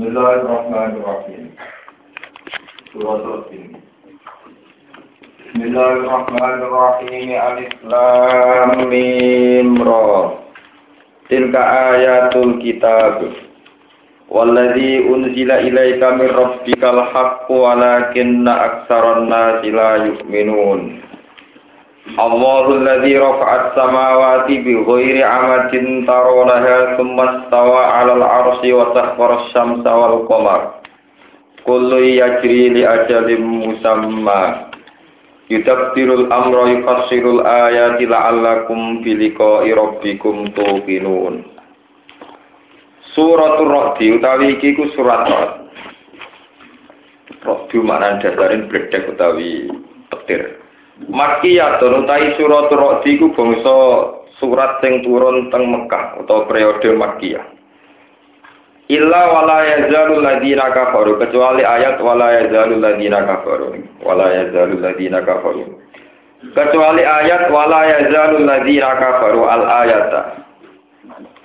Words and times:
Bismillahirrahmanirrahim. 0.00 1.52
Surah 2.88 3.20
Al-Jin. 3.20 3.76
Bismillahirrahmanirrahim. 5.44 7.28
Alif 7.36 7.68
Lam 7.84 8.88
Mim 8.88 9.76
Ra. 9.84 10.40
Tilka 11.28 11.60
ayatul 12.00 12.64
kitab. 12.64 13.28
Walladzi 14.32 15.04
unzila 15.04 15.60
ilaika 15.68 16.16
min 16.16 16.32
rabbikal 16.32 17.04
haqqu 17.12 17.52
walakinna 17.60 18.56
aktsaran 18.56 19.28
nasi 19.28 19.68
la 19.68 20.00
yu'minun. 20.08 21.09
Allahu 22.20 22.84
alladzi 22.84 23.16
rafa'at 23.16 23.72
samawati 23.72 24.60
bi 24.60 24.76
ghairi 24.84 25.24
amadin 25.24 26.04
tarawnaha 26.04 27.00
thumma 27.00 27.24
istawa 27.40 27.96
'alal 27.96 28.20
'arsyi 28.20 28.76
wa 28.76 28.92
sakhkhara 28.92 29.48
asy-syamsa 29.48 29.88
wal 29.88 30.28
qamar. 30.28 30.84
Kullu 31.64 31.96
yajri 31.96 32.76
li 32.76 32.84
ajalin 32.84 33.40
musamma. 33.40 34.68
Yudabbirul 35.48 36.28
amra 36.28 36.68
yufassirul 36.76 37.40
ayati 37.40 38.04
la'allakum 38.04 39.00
bi 39.00 39.16
liqa'i 39.16 39.72
rabbikum 39.72 40.52
tuqinun. 40.52 41.48
Suratul 43.16 43.72
Ra'd 43.72 43.96
utawi 43.96 44.60
iki 44.60 44.76
ku 44.76 44.92
surat 44.92 45.24
Ra'd. 45.24 45.52
Ra'd 47.48 47.70
maknane 47.80 48.20
dasarin 48.20 48.68
bledek 48.68 49.08
utawi 49.08 49.72
petir. 50.12 50.59
Makkiyatun 51.08 52.04
utawi 52.04 52.36
surat 52.36 52.68
Ra'd 52.68 53.08
iku 53.08 53.32
bangsa 53.32 53.76
surat 54.36 54.84
sing 54.84 55.00
turun 55.00 55.48
teng 55.48 55.64
Mekah 55.72 56.20
utawa 56.20 56.44
periode 56.44 56.92
Makkiyah. 56.92 57.44
Illa 58.90 59.22
wala 59.30 59.58
yazalul 59.70 60.20
ladina 60.20 60.66
kafaru 60.74 61.14
kecuali 61.22 61.62
ayat 61.62 62.02
wala 62.02 62.34
yazalul 62.42 62.82
ladina 62.82 63.22
kafaru. 63.22 63.78
Wala 64.02 64.34
yazalul 64.34 64.82
ladina 64.82 65.22
kafaru. 65.22 65.78
Kecuali 66.52 67.06
ayat 67.06 67.54
wala 67.54 67.80
yazalul 67.86 68.44
ladina 68.44 68.90
kafaru 68.98 69.46
al 69.46 69.62
ayata. 69.86 70.22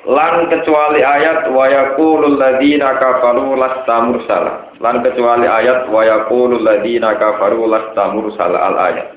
Lan 0.10 0.50
kecuali 0.50 1.06
ayat 1.06 1.48
wa 1.54 1.70
yaqulul 1.70 2.34
ladina 2.42 2.98
kafaru 2.98 3.54
lasta 3.56 3.96
mursala. 4.10 4.74
Lan 4.82 5.06
kecuali 5.06 5.46
ayat 5.46 5.86
wa 5.94 6.02
yaqulul 6.02 6.66
ladina 6.66 7.14
kafaru 7.14 7.70
lasta 7.70 8.10
mursala 8.10 8.58
al 8.74 8.78
ayat 8.90 9.15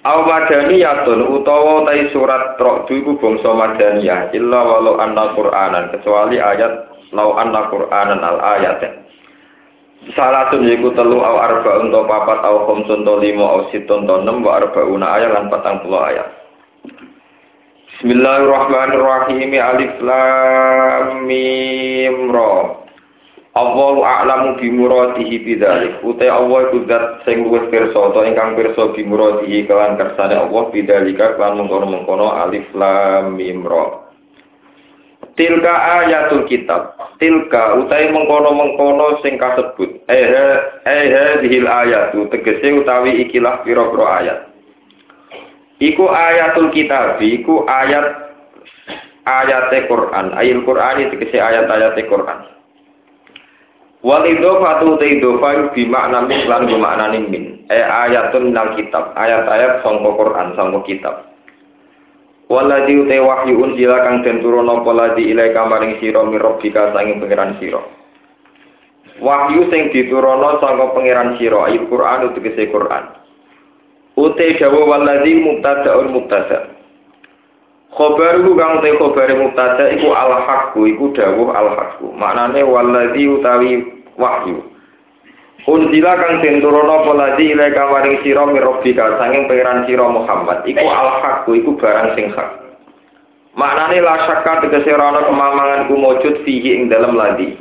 Aw 0.00 0.18
madaniyatun 0.24 1.28
utawa 1.28 1.84
tai 1.84 2.08
surat 2.08 2.56
Ra'd 2.56 2.88
iku 2.88 3.20
bangsa 3.20 3.52
madaniyah 3.52 4.32
illa 4.32 4.60
walau 4.64 4.96
anna 4.96 5.36
Qur'anan 5.36 5.92
kecuali 5.92 6.40
ayat 6.40 6.88
lau 7.12 7.36
anna 7.36 7.68
Qur'anan 7.68 8.24
al 8.24 8.40
ayat. 8.40 8.80
Salatun 10.16 10.64
yiku 10.64 10.96
telu 10.96 11.20
aw 11.20 11.36
arba'un 11.44 11.92
to 11.92 12.00
papat 12.08 12.40
aw 12.40 12.64
khamsun 12.64 13.04
to 13.04 13.20
lima 13.20 13.44
aw 13.44 13.60
situn 13.68 14.08
to 14.08 14.16
nem 14.24 14.40
wa 14.40 14.56
arba'una 14.56 15.20
ayat 15.20 15.36
lan 15.36 15.52
patang 15.52 15.84
puluh 15.84 16.00
ayat. 16.00 16.28
Bismillahirrahmanirrahim 18.00 19.52
Alif 19.52 20.00
Lam 20.00 21.28
Mim 21.28 22.32
Ra 22.32 22.79
Allahu 23.60 24.00
a'lamu 24.00 24.56
bi 24.56 24.72
muradihi 24.72 25.36
bidzalik. 25.44 26.00
Uta 26.00 26.32
Allah 26.32 26.72
iku 26.72 26.88
zat 26.88 27.28
sing 27.28 27.44
luwih 27.44 27.68
pirsa 27.68 27.92
utawa 27.92 28.24
ingkang 28.24 28.56
pirsa 28.56 28.96
bi 28.96 29.04
muradihi 29.04 29.68
kawan 29.68 30.00
kersane 30.00 30.32
Allah 30.40 30.62
bidzalika 30.72 31.36
kan 31.36 31.60
mengkono-mengkono 31.60 32.32
Alif 32.40 32.64
Lam 32.72 33.36
Mim 33.36 33.68
Ra. 33.68 34.08
Tilka 35.36 35.74
ayatul 36.00 36.48
kitab. 36.48 36.96
Tilka 37.20 37.76
utai 37.84 38.08
mengkono-mengkono 38.08 39.20
sing 39.20 39.36
kasebut. 39.36 40.08
Eh 40.08 40.24
eh 40.88 41.32
dihil 41.44 41.68
ayatu 41.68 42.32
tegese 42.32 42.80
utawi 42.80 43.28
ikilah 43.28 43.60
pira-pira 43.60 44.06
ayat. 44.24 44.38
Iku 45.80 46.12
ayatul 46.12 46.68
kitab, 46.76 47.20
iku 47.24 47.64
ayat 47.64 48.04
ayat 49.24 49.72
Quran. 49.88 50.32
Ayat 50.36 50.60
Quran 50.64 50.94
itu 51.00 51.08
tegese 51.16 51.40
ayat-ayat 51.40 51.96
Quran. 52.04 52.59
Wal 54.00 54.24
idhofatu 54.24 54.96
te 54.96 55.20
idhofa 55.20 55.76
bi 55.76 55.84
makna 55.84 56.24
min 56.24 56.48
lan 56.48 56.64
bi 56.64 56.76
min. 57.28 57.44
Eh 57.68 57.84
ayatun 57.84 58.50
nal 58.50 58.72
kitab, 58.74 59.12
ayat-ayat 59.12 59.84
sangka 59.84 60.10
Quran, 60.16 60.56
sangka 60.56 60.80
kitab. 60.88 61.14
Waladhi 62.50 62.98
ute 62.98 63.14
wahyu 63.22 63.62
unzila 63.62 64.02
kang 64.02 64.26
den 64.26 64.42
turuna 64.42 64.82
apa 64.82 64.90
ladhi 64.90 65.30
ilai 65.30 65.54
kamaring 65.54 66.02
sira 66.02 66.26
mirrobbika 66.26 66.90
sanging 66.90 67.22
pangeran 67.22 67.54
sira. 67.62 67.78
Wahyu 69.22 69.70
sing 69.70 69.94
dituruna 69.94 70.58
saka 70.58 70.90
pangeran 70.90 71.38
sira 71.38 71.70
ayat 71.70 71.86
Quran 71.86 72.26
utegese 72.32 72.72
Quran. 72.74 73.04
Ute 74.18 74.46
dawa 74.58 74.80
waladhi 74.82 75.38
mubtada'un 75.38 76.10
mubtada. 76.10 76.79
Khobaru 77.90 78.54
kang 78.54 78.78
te 78.86 78.94
khobare 78.94 79.34
mubtada 79.34 79.90
iku 79.90 80.14
al-haqqu 80.14 80.78
iku 80.94 81.10
dawuh 81.10 81.50
al-haqqu. 81.50 82.06
Maknane 82.14 82.62
waladhi 82.62 83.26
utawi 83.26 83.82
wahyu. 84.14 84.62
Unzila 85.66 86.14
kang 86.22 86.38
den 86.38 86.62
turuna 86.62 87.02
apa 87.02 87.12
ladhi 87.18 87.50
ilai 87.50 87.74
kamaring 87.74 88.22
sira 88.22 88.46
sanging 89.18 89.50
pangeran 89.50 89.90
sira 89.90 90.06
Muhammad 90.06 90.62
iku 90.70 90.86
al-haqqu 90.86 91.50
iku 91.58 91.70
barang 91.82 92.14
sing 92.14 92.30
hak. 92.30 92.48
Maknane 93.58 93.98
la 93.98 94.14
syakka 94.22 94.62
tegese 94.62 94.94
ana 94.94 95.26
kemamangan 95.26 95.90
ku 95.90 95.98
mujud 95.98 96.46
fihi 96.46 96.78
ing 96.78 96.94
dalam 96.94 97.18
ladhi. 97.18 97.58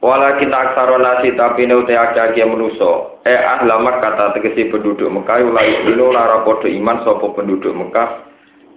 Wala 0.00 0.38
kita 0.38 0.54
aksara 0.54 0.96
nasi 0.96 1.34
tapi 1.34 1.66
neute 1.66 1.92
akeh 1.98 2.46
menuso. 2.46 3.20
Eh 3.26 3.36
ahlamat 3.36 4.00
kata 4.00 4.38
tegesi 4.38 4.70
penduduk 4.70 5.10
Mekah 5.12 5.44
ulai 5.44 5.84
ilo 5.90 6.14
lara 6.14 6.46
podo 6.46 6.70
iman 6.70 7.02
sopo 7.02 7.34
penduduk 7.34 7.74
Mekah. 7.74 8.29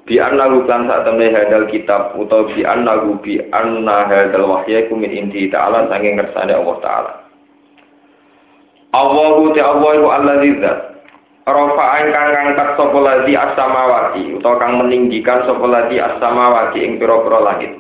Bi 0.04 0.20
anna 0.20 0.52
kan 0.68 0.84
saat 0.84 1.08
temne 1.08 1.32
hadal 1.32 1.72
kitab 1.72 2.12
atau 2.20 2.44
bi 2.52 2.68
anna 2.68 3.00
bi 3.24 3.40
anna 3.56 4.04
hadal 4.12 4.52
wahya 4.52 4.84
min 4.92 5.08
inti 5.08 5.48
ta'ala 5.48 5.88
sanging 5.88 6.20
ngersane 6.20 6.52
Allah 6.52 6.78
ta'ala. 6.84 7.12
Allahu 8.92 9.56
ta'ala 9.56 9.92
wa 10.04 10.12
allazi 10.20 10.52
zat. 10.60 10.80
Rafa 11.44 11.86
ingkang 12.00 12.30
ngangkat 12.32 12.70
sapa 12.80 12.98
ladzi 13.04 13.36
as-samawati 13.36 14.24
utawa 14.40 14.64
kang 14.64 14.80
meninggikan 14.80 15.44
sapa 15.44 15.66
ladzi 15.68 16.00
as-samawati 16.00 16.80
ing 16.80 16.96
pira-pira 17.04 17.40
langit. 17.44 17.72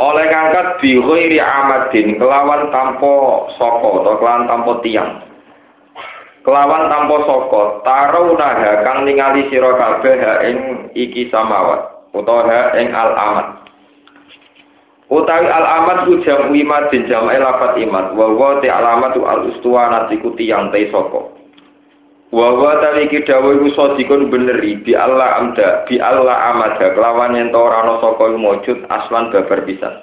Oleh 0.00 0.24
ngangkat 0.24 0.80
bi 0.80 0.96
ghairi 0.96 1.36
amadin 1.36 2.16
kelawan 2.16 2.72
tanpa 2.72 3.12
saka 3.60 3.88
utawa 4.00 4.16
kelawan 4.20 4.44
tanpa 4.48 4.72
tiang. 4.80 5.25
Kelawan 6.46 6.86
tanpa 6.86 7.26
saka 7.26 7.62
tarunaha 7.82 8.86
kang 8.86 9.02
ningali 9.02 9.50
sira 9.50 9.74
kabeh 9.74 10.14
ing 10.46 10.58
iki 10.94 11.26
samawat 11.26 12.06
utawa 12.14 12.70
ing 12.78 12.94
al-amad. 12.94 13.66
Utawi 15.10 15.50
al-amad 15.50 16.06
ku 16.06 16.22
jam 16.22 16.54
imad 16.54 16.94
din 16.94 17.10
jam 17.10 17.26
lafat 17.26 17.82
imad 17.82 18.14
wa 18.14 18.62
te 18.62 18.70
alamatu 18.70 19.26
al-ustuwana 19.26 20.06
iku 20.06 20.38
tiang 20.38 20.70
te 20.70 20.86
saka. 20.94 21.34
Wa 22.30 22.48
wa 22.54 22.78
tali 22.78 23.10
iki 23.10 23.26
dawuh 23.26 23.66
beneri 24.30 24.78
bi 24.86 24.94
Allah 24.94 25.42
amda 25.42 25.82
bi 25.90 25.98
Allah 25.98 26.54
amada 26.54 26.94
kelawan 26.94 27.34
to 27.50 27.58
ora 27.58 27.82
ana 27.82 27.98
saka 27.98 28.38
mujud 28.38 28.86
aslan 28.86 29.34
babar 29.34 29.66
pisan. 29.66 29.98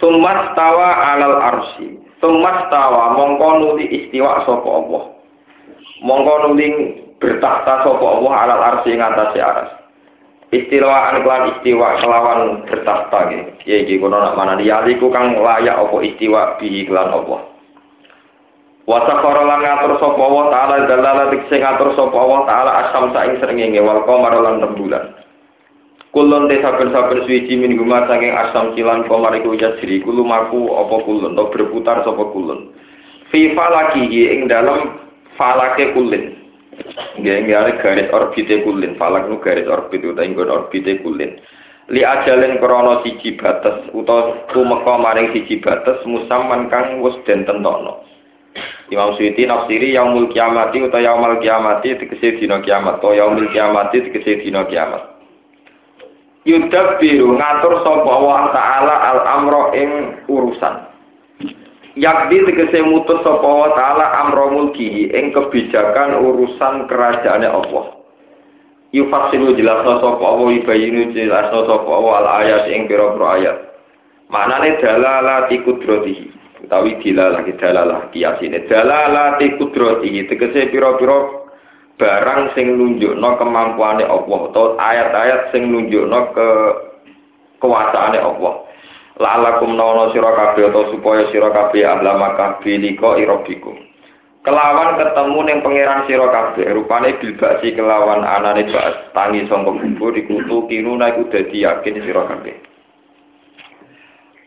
Sumat 0.00 0.56
tawa 0.56 0.88
alal 1.14 1.36
arsi. 1.36 2.00
Sumat 2.24 2.72
tawa 2.72 3.12
mongko 3.20 3.48
nuli 3.60 3.84
istiwa 3.88 4.48
sapa 4.48 4.64
Allah. 4.64 5.02
Mongko 6.00 6.34
nuli 6.48 6.66
bertakhta 7.20 7.84
Allah 7.84 8.32
alal 8.32 8.62
arsi 8.74 8.96
ing 8.96 9.04
atase 9.04 9.38
aras. 9.44 9.70
Istilawaan 10.50 11.22
kelan 11.22 11.52
istiwa 11.54 12.00
kelawan 12.00 12.64
bertakhta 12.66 13.28
gitu. 13.30 13.52
Ya 13.68 13.76
iki 13.86 14.00
kono 14.00 14.18
nak 14.18 14.34
mana 14.34 14.58
yaliku 14.58 15.12
kang 15.12 15.36
layak 15.36 15.78
apa 15.78 15.96
istiwa 16.02 16.56
bihi 16.58 16.88
kelan 16.88 17.12
Allah. 17.12 17.46
Wasakara 18.88 19.46
lan 19.46 19.60
ngatur 19.62 20.00
wa 20.00 20.50
taala 20.50 20.88
dalala 20.88 21.30
dikse 21.30 21.60
ngatur 21.60 21.94
wa 21.94 22.42
taala 22.48 22.88
asam 22.88 23.12
saing 23.14 23.38
srengenge 23.38 23.78
wal 23.78 24.02
lan. 24.02 24.64
Kulon 26.10 26.50
te 26.50 26.58
saben-saben 26.58 27.22
suci 27.22 27.54
min 27.54 27.78
guma 27.78 28.02
asam 28.02 28.74
cilan 28.74 29.06
qamar 29.06 29.30
iku 29.38 29.54
yasri 29.54 30.02
kulo 30.02 30.26
maku 30.26 30.74
apa 30.74 31.06
kulon 31.06 31.38
to 31.38 31.44
berputar 31.54 32.02
sapa 32.02 32.24
kulon. 32.34 32.74
Fi 33.30 33.54
falakihi 33.54 34.34
ing 34.34 34.50
dalam 34.50 34.98
falake 35.38 35.94
kulin. 35.94 36.34
Nggih 37.14 37.46
nggih 37.46 37.78
garis 37.78 38.10
orbite 38.10 38.66
kulin, 38.66 38.98
falak 38.98 39.30
nu 39.30 39.38
garis 39.38 39.70
orbit 39.70 40.02
utawa 40.02 40.26
ing 40.26 40.34
orbite 40.34 40.98
kulin. 40.98 41.38
Li 41.94 42.02
ajalin 42.02 42.58
krana 42.58 43.06
siji 43.06 43.38
bates 43.38 43.86
utawa 43.94 44.50
tumeka 44.50 44.94
maring 44.98 45.30
siji 45.30 45.62
bates 45.62 46.02
musaman 46.10 46.66
kang 46.74 46.98
wis 47.06 47.14
den 47.22 47.46
tentokno. 47.46 48.02
Imam 48.90 49.14
Suyuti 49.14 49.46
nafsiri 49.46 49.94
yaumul 49.94 50.26
kiamati 50.34 50.82
utawa 50.82 51.06
yaumul 51.06 51.38
kiamati 51.38 51.94
tegese 52.02 52.42
dina 52.42 52.58
kiamat 52.66 52.98
utawa 52.98 53.14
yaumul 53.14 53.46
kiamati 53.54 54.10
tegese 54.10 54.42
dina 54.42 54.66
kiamat. 54.66 55.19
Yudab 56.50 56.98
biru 56.98 57.38
ngatur 57.38 57.86
sapa 57.86 58.10
Allah 58.10 58.50
taala 58.50 58.94
al 59.06 59.20
amro 59.38 59.70
ing 59.70 59.90
urusan. 60.26 60.74
Yakdi 61.94 62.42
tegese 62.42 62.82
mutus 62.82 63.22
sapa 63.22 63.46
Allah 63.46 63.70
taala 63.78 64.06
amro 64.26 64.50
mulkihi 64.50 65.14
ing 65.14 65.30
kebijakan 65.30 66.18
urusan 66.18 66.90
kerajaane 66.90 67.46
Allah. 67.46 68.02
Yufasilu 68.90 69.54
jelasno 69.54 70.02
sapa 70.02 70.24
Allah 70.26 70.58
ibayinu 70.58 71.14
jelasno 71.14 71.70
sapa 71.70 71.86
Allah 71.86 72.14
al 72.18 72.28
ayat 72.42 72.62
ing 72.74 72.90
pira-pira 72.90 73.26
ayat. 73.38 73.56
Maknane 74.26 74.82
dalalati 74.82 75.62
kudratihi 75.62 76.26
utawi 76.66 76.98
dilalah 76.98 77.46
dalalah 77.46 78.10
kiasine 78.10 78.66
dalalati 78.66 79.54
kudratihi 79.54 80.26
tegese 80.26 80.70
pira-pira 80.74 81.39
barang 82.00 82.56
sing 82.56 82.80
nunjukno 82.80 83.36
kemampuane 83.36 84.08
Allah 84.08 84.40
atau 84.48 84.80
ayat-ayat 84.80 85.52
sing 85.52 85.68
nunjukno 85.68 86.32
ke 86.32 86.48
kekuasaane 87.60 88.16
Allah. 88.16 88.64
La'alakum 89.20 89.76
nono 89.76 90.08
sira 90.16 90.32
kabeh 90.32 90.72
atau 90.72 90.96
supaya 90.96 91.28
sira 91.28 91.52
kabeh 91.52 91.84
ahlama 91.84 92.40
kabeh 92.40 92.80
liko 92.80 93.20
irabikum 93.20 93.76
kelawan 94.40 94.96
ketemu 94.96 95.38
ning 95.44 95.58
pangeran 95.60 96.08
sira 96.08 96.26
kabeh 96.32 96.64
rupane 96.72 97.20
bilbasi 97.20 97.76
kelawan 97.76 98.24
anane 98.24 98.64
bas 98.72 98.96
tangi 99.12 99.44
sangka 99.52 99.76
kubur 99.76 100.16
iku 100.16 100.64
kiruna 100.64 101.12
iku 101.12 101.28
dadi 101.28 101.64
yakin 101.64 102.00
sira 102.00 102.24
kabeh. 102.24 102.56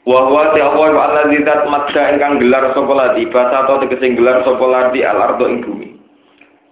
Wa 0.03 0.27
huwa 0.27 0.51
ta'ala 0.51 0.91
wa 0.91 1.03
allazi 1.07 1.47
zat 1.47 1.63
ingkang 1.95 2.44
gelar 2.44 2.75
sapa 2.75 2.91
ladi 2.91 3.23
basa 3.31 3.63
atau 3.63 3.79
tegese 3.79 4.19
gelar 4.19 4.44
sapa 4.44 4.65
ladi 4.67 5.00
al 5.05 5.15
ardo 5.15 5.47
ing 5.47 5.63
bumi. 5.63 5.92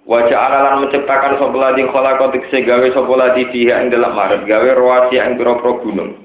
Wa 0.01 0.25
ja'ala 0.25 0.57
lan 0.65 0.75
menciptakan 0.85 1.37
sapa 1.37 1.57
ladi 1.57 1.85
khalaqa 1.85 2.33
tegese 2.33 2.65
gawe 2.65 2.87
sapa 2.89 3.13
ladi 3.13 3.45
fiha 3.53 3.85
ing 3.85 3.93
dalam 3.93 4.17
maret 4.17 4.49
gawe 4.49 4.69
rawasi 4.73 5.21
ing 5.21 5.37
pira-pira 5.37 5.77
gunung. 5.85 6.17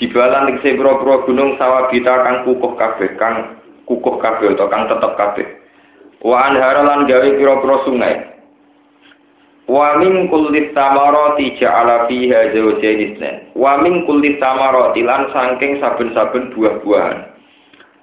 Jibalan 0.00 0.48
tegese 0.48 0.80
pira-pira 0.80 1.28
gunung 1.28 1.60
sawabita 1.60 2.14
kang 2.24 2.36
kukuh 2.48 2.72
kabeh 2.80 3.12
kang 3.20 3.60
kukuh 3.84 4.16
kabeh 4.24 4.56
utawa 4.56 4.72
kang 4.72 4.84
tetep 4.88 5.12
kabeh. 5.20 5.46
Wa 6.24 6.48
anhara 6.48 6.80
lan 6.80 7.04
gawe 7.04 7.28
pira-pira 7.36 7.76
sungai. 7.84 8.14
Wa 9.70 10.02
min 10.02 10.26
kulli 10.26 10.74
samarati 10.74 11.54
ja'ala 11.60 12.10
fiha 12.10 12.50
zawjayn 12.56 13.00
isnan. 13.14 13.36
Wa 13.54 13.78
min 13.78 14.02
kulli 14.02 14.34
samarati 14.42 15.06
lan 15.06 15.30
saking 15.30 15.78
saben-saben 15.78 16.50
buah-buahan. 16.56 17.29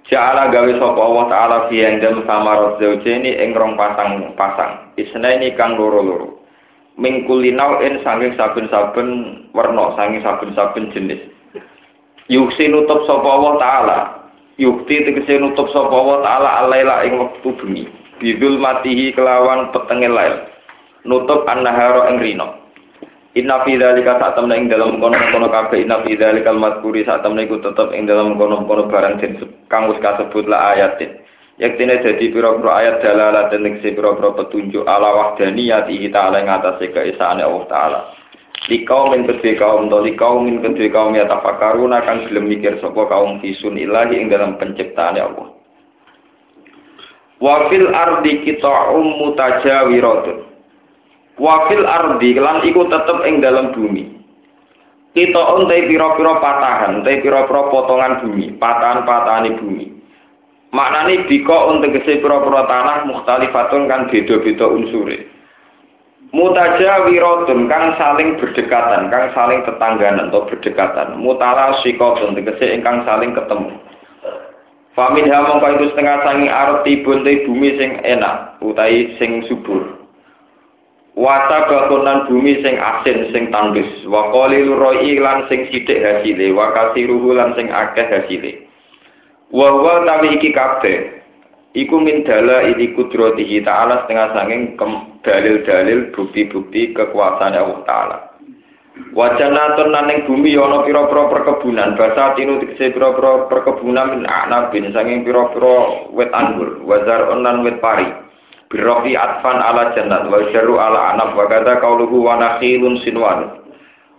Ja'ala 0.08 0.48
gawe 0.56 0.72
sapa 0.80 1.02
Allah 1.04 1.26
taala 1.28 1.58
ing 1.68 2.00
dalem 2.00 2.24
samarat 2.24 2.80
zawjayn 2.80 3.28
ing 3.28 3.52
rong 3.52 3.76
pasang-pasang. 3.76 4.96
Isnaini 4.96 5.52
kang 5.60 5.76
loro-loro. 5.76 6.40
Min 6.96 7.28
kulli 7.28 7.52
nau'in 7.52 8.00
saking 8.02 8.40
saben-saben 8.40 9.10
werna, 9.52 9.94
saking 10.00 10.24
saben-saben 10.24 10.96
jenis. 10.96 11.22
Yuksi 12.32 12.72
nutup 12.72 13.04
sapa 13.04 13.28
Allah 13.28 13.54
taala. 13.60 14.00
Yukti 14.56 15.04
tegese 15.04 15.44
nutup 15.44 15.68
sapa 15.76 15.92
Allah 15.92 16.18
taala 16.24 16.50
alaila 16.64 17.04
ing 17.04 17.20
wektu 17.20 17.52
bengi. 17.60 17.84
Bidul 18.24 18.64
matihi 18.64 19.12
kelawan 19.12 19.76
petenge 19.76 20.08
lail 20.08 20.48
nutup 21.04 21.44
an-nahara 21.52 22.16
ing 22.16 22.18
rino. 22.24 22.67
Inna 23.38 23.62
fi 23.62 23.78
dzalika 23.78 24.18
sak 24.18 24.34
temne 24.34 24.58
ing 24.58 24.66
dalam 24.66 24.98
kono-kono 24.98 25.46
kabeh 25.54 25.86
inna 25.86 26.02
fi 26.02 26.18
dzalika 26.18 26.50
al-madhkuri 26.58 27.06
sak 27.06 27.22
temne 27.22 27.46
iku 27.46 27.62
tetep 27.62 27.94
ing 27.94 28.10
dalam 28.10 28.34
kono-kono 28.34 28.90
barang 28.90 29.22
sing 29.22 29.38
kang 29.70 29.86
wis 29.94 30.02
kasebut 30.02 30.50
la 30.50 30.74
ayatin. 30.74 31.22
Yaktine 31.62 32.02
dadi 32.02 32.34
pira-pira 32.34 32.82
ayat 32.82 33.06
dalalah 33.06 33.54
dan 33.54 33.70
ing 33.70 33.78
pira-pira 33.78 34.34
petunjuk 34.34 34.90
ala 34.90 35.14
wahdaniyati 35.14 36.10
ta'ala 36.10 36.42
ing 36.42 36.50
atase 36.50 36.90
keesaane 36.90 37.46
Allah 37.46 37.66
taala. 37.70 38.00
Likau 38.74 39.14
min 39.14 39.30
kedue 39.30 39.54
kaum 39.54 39.86
to 39.86 40.02
likau 40.02 40.42
min 40.42 40.58
kedue 40.58 40.90
kaum 40.90 41.14
ya 41.14 41.30
tafakaruna 41.30 42.02
kang 42.10 42.26
gelem 42.26 42.50
mikir 42.50 42.82
sapa 42.82 43.06
kaum 43.06 43.38
fisun 43.38 43.78
ilahi 43.78 44.18
ing 44.18 44.34
dalam 44.34 44.58
penciptaane 44.58 45.22
Allah. 45.22 45.54
Wa 47.38 47.70
fil 47.70 47.94
ardi 47.94 48.42
qita'um 48.50 49.06
mutajawiratun 49.22 50.47
wafil 51.38 51.86
ardi 51.86 52.36
lan 52.38 52.66
iku 52.66 52.90
tetep 52.90 53.18
ing 53.26 53.40
dalam 53.40 53.72
bumi. 53.74 54.18
Kita 55.18 55.42
untai 55.58 55.90
piro-piro 55.90 56.38
patahan 56.38 57.02
untai 57.02 57.26
piro-piro 57.26 57.74
potongan 57.74 58.22
bumi 58.22 58.54
patahan-patahan 58.62 59.58
bumi. 59.58 59.86
Maknane 60.70 61.26
biko 61.26 61.74
untuk 61.74 61.98
kese 61.98 62.22
piro-piro 62.22 62.62
tanah 62.70 63.10
mukhtalifatun 63.10 63.90
kan 63.90 64.10
beda-beda 64.14 64.66
unsure. 64.70 65.26
Mutaja 66.36 67.08
wirotun 67.08 67.72
kang 67.72 67.96
saling 67.96 68.36
berdekatan 68.36 69.08
kang 69.08 69.32
saling 69.32 69.64
tetangganan 69.64 70.28
atau 70.28 70.44
berdekatan. 70.46 71.18
Mutara 71.18 71.80
sikotun 71.82 72.36
tegese 72.36 72.78
ingkang 72.78 73.08
saling 73.08 73.32
ketemu. 73.32 73.74
Famin 74.92 75.30
ha 75.30 75.46
mongko 75.46 75.78
itu 75.78 75.86
setengah 75.94 76.26
sangi 76.26 76.50
arti 76.50 77.06
buntai 77.06 77.46
bumi 77.46 77.70
sing 77.80 78.02
enak 78.02 78.60
utai 78.66 79.14
sing 79.22 79.46
subur 79.46 80.07
Wata 81.18 81.66
bakunan 81.66 82.30
bumi 82.30 82.62
sing 82.62 82.78
asin 82.78 83.34
sing 83.34 83.50
tandus, 83.50 83.90
wa 84.06 84.30
qalil 84.30 84.78
roi 84.78 85.18
lan 85.18 85.50
sing 85.50 85.66
sithik 85.74 85.98
hasile, 85.98 86.54
wa 86.54 86.70
kasiruhu 86.78 87.34
lan 87.34 87.58
sing 87.58 87.74
akeh 87.74 88.06
hasile. 88.06 88.70
Wa 89.50 89.82
wa 89.82 90.06
tawi 90.06 90.38
iki 90.38 90.54
kabeh 90.54 91.18
iku 91.74 91.98
min 91.98 92.22
dala 92.22 92.70
ini 92.70 92.94
kudratihi 92.94 93.66
ta'ala 93.66 94.06
setengah 94.06 94.38
sanging 94.38 94.78
dalil-dalil 95.26 96.14
bukti-bukti 96.14 96.94
kekuasaan 96.94 97.58
Allah 97.58 97.82
Ta'ala. 97.90 98.18
Wajanatun 99.18 99.94
naning 99.94 100.30
bumi 100.30 100.54
ana 100.54 100.86
pira-pira 100.86 101.34
perkebunan, 101.34 101.98
basa 101.98 102.38
tinu 102.38 102.62
tegese 102.62 102.94
pira-pira 102.94 103.50
perkebunan 103.50 104.22
min 104.22 104.24
anabin 104.30 104.94
sanging 104.94 105.26
pira-pira 105.26 106.10
wit 106.14 106.30
anggur, 106.30 106.86
wazar 106.86 107.26
lan 107.34 107.66
wit 107.66 107.82
pari. 107.82 108.27
Birofi 108.68 109.16
atfan 109.16 109.64
ala 109.64 109.96
jannat 109.96 110.28
wa 110.28 110.44
jaru 110.52 110.76
ala 110.76 111.16
anak 111.16 111.32
wa 111.40 111.48
kata 111.48 111.80
kauluhu 111.80 112.20
wa 112.20 112.36
nakhilun 112.36 113.00
sinwan. 113.00 113.64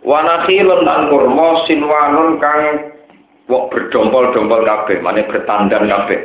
Wa 0.00 0.24
nakhilun 0.24 0.88
lan 0.88 1.12
kurma 1.12 1.68
sinwanun 1.68 2.40
kang 2.40 2.60
wok 3.48 3.68
berdompol-dompol 3.72 4.64
kabeh, 4.64 5.04
mane 5.04 5.28
bertandan 5.28 5.84
kabeh. 5.84 6.20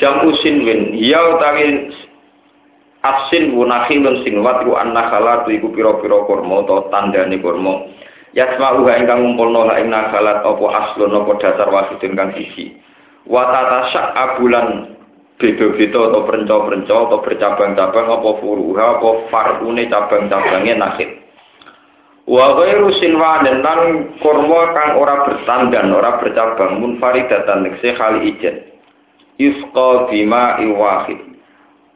Jamu 0.00 0.32
sinwin, 0.40 0.96
ya 0.96 1.20
utawi 1.36 1.92
asin 3.04 3.52
wa 3.52 3.68
nakhilun 3.68 4.24
sinwat 4.24 4.64
ku 4.64 4.72
annakhalatu 4.72 5.52
iku 5.52 5.68
pira-pira 5.76 6.24
kurma 6.24 6.64
utawa 6.64 6.88
tandane 6.88 7.36
kurma. 7.44 7.92
Yasma'u 8.32 8.88
ha 8.88 9.00
ingkang 9.00 9.20
ngumpulno 9.20 9.68
ha 9.68 9.80
ing 9.80 9.92
nakhalat 9.92 10.44
apa 10.44 10.64
aslun 10.64 11.12
apa 11.12 11.32
dasar 11.40 11.68
wasidin 11.68 12.16
kang 12.16 12.32
siji. 12.36 12.76
Wa 13.28 13.52
tatasya 13.52 14.16
abulan 14.16 14.95
beda-beda 15.36 16.00
atau 16.12 16.24
perenca-perenca 16.24 16.96
atau 16.96 17.20
bercabang-cabang 17.20 18.08
apa 18.08 18.30
furuha 18.40 18.84
apa 18.96 19.08
farune 19.28 19.84
cabang-cabangnya 19.88 20.74
nakhid 20.80 21.26
wa 22.26 22.58
ghairu 22.58 22.90
sinwanin 22.98 23.62
lan 23.62 23.80
kurma 24.18 24.74
kang 24.74 24.98
ora 24.98 25.22
bertandan 25.22 25.94
ora 25.94 26.18
bercabang 26.18 26.82
munfaridatan 26.82 27.62
nekse 27.62 27.94
kali 27.94 28.34
ijen. 28.34 28.66
Yusqa 29.38 30.10
bima 30.10 30.58
iwahid. 30.58 31.38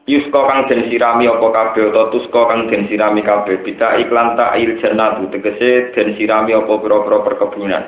Yusqa 0.07 0.39
kang 0.47 0.59
den 0.71 0.87
sirami 0.87 1.27
apa 1.27 1.47
kabeh 1.51 1.91
utawa 1.91 2.13
tusqa 2.15 2.41
kang 2.47 2.71
den 2.71 2.87
sirami 2.87 3.21
kabeh. 3.21 3.59
Bita 3.61 3.99
iklan 3.99 4.39
ta'il 4.39 4.79
jannatu 4.79 5.27
tegese 5.35 5.91
den 5.93 6.15
sirami 6.15 6.55
apa 6.55 6.73
pira-pira 6.79 7.27
perkebunan. 7.27 7.83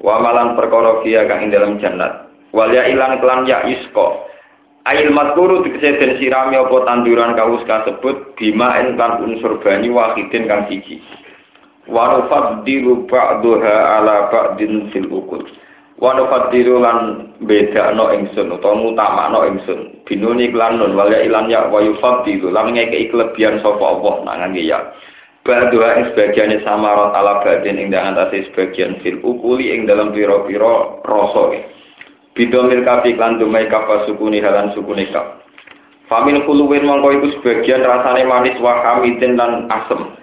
Wa 0.00 0.18
malan 0.18 0.56
perkara 0.56 1.04
kang 1.04 1.40
ing 1.44 1.50
dalam 1.52 1.76
jannat. 1.76 2.32
Wal 2.56 2.72
ya 2.72 2.88
ilan 2.88 3.20
kelan 3.20 3.44
ya 3.44 3.68
yusqa 3.68 4.31
Ail 4.82 5.14
matkuru 5.14 5.62
dikese 5.62 5.94
den 5.94 6.18
sirami 6.18 6.58
apa 6.58 6.74
tanduran 6.82 7.38
kawus 7.38 7.62
kasebut 7.70 8.34
bima 8.34 8.74
kan 8.98 9.22
unsur 9.22 9.62
banyu 9.62 9.94
wahidin 9.94 10.50
kang 10.50 10.66
siji. 10.66 10.98
Wa 11.86 12.18
nufaddilu 12.18 13.06
ba'daha 13.06 14.02
ala 14.02 14.26
ba'din 14.34 14.90
fil 14.90 15.06
ukul. 15.06 15.46
Wa 16.02 16.18
nufaddilu 16.18 16.82
lan 16.82 17.30
bedakno 17.46 18.10
ingsun 18.10 18.58
utawa 18.58 18.74
mutamakno 18.74 19.46
ingsun. 19.54 20.02
Binuni 20.02 20.50
lan 20.50 20.82
nun 20.82 20.98
wal 20.98 21.14
ilan 21.14 21.46
ya 21.46 21.70
wa 21.70 21.78
yufaddilu 21.78 22.50
lan 22.50 22.74
ngekeki 22.74 23.14
kelebihan 23.14 23.62
sapa 23.62 23.86
Allah 23.86 24.14
nang 24.26 24.50
ya. 24.58 24.82
Ba'daha 25.46 25.94
ing 25.94 26.04
sebagian 26.10 26.58
samarat 26.66 27.14
ala 27.14 27.38
ba'din 27.46 27.78
ing 27.78 27.94
dalem 27.94 28.18
sebagian 28.50 28.98
fil 29.06 29.22
ukuli 29.22 29.70
ing 29.70 29.86
dalam 29.86 30.10
pira-pira 30.10 31.06
rasa. 31.06 31.70
Bidomil 32.32 32.80
kafi 32.80 33.12
klan 33.12 33.36
dumai 33.36 33.68
kafa 33.68 34.08
sukuni 34.08 34.40
halan 34.40 34.72
sukuni 34.72 35.04
kaf. 35.12 35.44
Famin 36.08 36.44
kuluwin 36.48 36.88
mongko 36.88 37.08
iku 37.20 37.26
sebagian 37.40 37.84
rasane 37.84 38.24
manis 38.24 38.56
wa 38.60 38.80
hamidin 38.80 39.36
dan 39.36 39.68
asem 39.68 40.16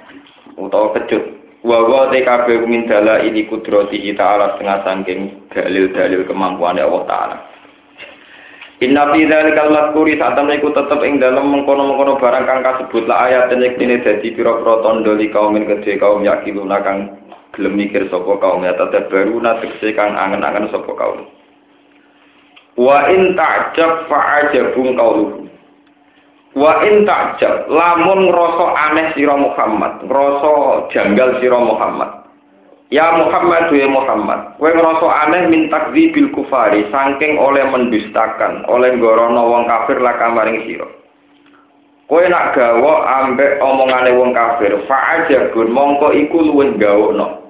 utawa 0.57 0.93
kecut. 0.97 1.21
Wa 1.61 1.85
wa 1.85 2.09
TKB 2.09 2.65
min 2.65 2.87
dala 2.87 3.19
ini 3.21 3.45
kudratihi 3.45 4.15
ta'ala 4.15 4.55
setengah 4.55 4.79
sangking 4.87 5.49
dalil-dalil 5.51 6.23
kemampuan 6.25 6.79
Allah 6.79 7.03
Ta'ala. 7.03 7.37
Inna 8.79 9.11
fi 9.11 9.27
dzalikal 9.27 9.75
mazkuri 9.75 10.15
saat 10.15 10.39
iku 10.39 10.71
tetep 10.71 11.03
ing 11.03 11.19
dalem 11.19 11.51
mengkono-mengkono 11.51 12.15
barang 12.15 12.47
kang 12.47 12.63
kasebut 12.63 13.11
la 13.11 13.27
ayat 13.27 13.51
ten 13.51 13.59
yektine 13.59 13.99
dadi 13.99 14.31
pira-pira 14.31 14.79
tandha 14.79 15.19
li 15.19 15.27
kaum 15.35 15.51
kedhe 15.59 15.99
kaum 15.99 16.23
yakiluna 16.23 16.79
kang 16.79 17.11
gelem 17.51 17.75
mikir 17.75 18.07
sapa 18.07 18.39
kaum 18.39 18.63
ya 18.63 18.71
tetep 18.79 19.11
baru 19.11 19.43
tegese 19.59 19.91
kang 19.99 20.15
angen-angen 20.15 20.71
sapa 20.71 20.95
kaum. 20.95 21.27
Wa 22.79 23.11
in 23.11 23.35
ta'jab 23.35 24.07
fa'ajabun 24.07 24.95
qauluhu. 24.95 25.51
Wa 26.55 26.79
in 26.87 27.03
ta'jab 27.03 27.67
lamun 27.67 28.31
ngrasa 28.31 28.65
aneh 28.87 29.11
sira 29.19 29.35
Muhammad, 29.35 30.07
ngrasa 30.07 30.87
janggal 30.95 31.43
sira 31.43 31.59
Muhammad. 31.59 32.23
Ya 32.87 33.11
Muhammad 33.19 33.67
ya 33.75 33.85
Muhammad, 33.85 34.55
kowe 34.55 34.71
ngrasa 34.71 35.07
aneh 35.27 35.51
min 35.51 35.67
takdzibil 35.67 36.31
kufari 36.31 36.87
saking 36.87 37.35
oleh 37.35 37.67
mendustakan, 37.67 38.63
oleh 38.71 38.95
gorono 38.95 39.43
wong 39.51 39.67
kafir 39.67 39.99
laka 39.99 40.31
maring 40.31 40.63
sira. 40.63 40.87
Kowe 42.07 42.23
nak 42.31 42.55
gawa 42.55 43.27
ambek 43.27 43.59
omongane 43.59 44.15
wong 44.15 44.31
kafir, 44.31 44.71
fa'ajabun 44.87 45.67
mongko 45.67 46.15
iku 46.15 46.47
luwih 46.47 46.79
gawokno. 46.79 47.48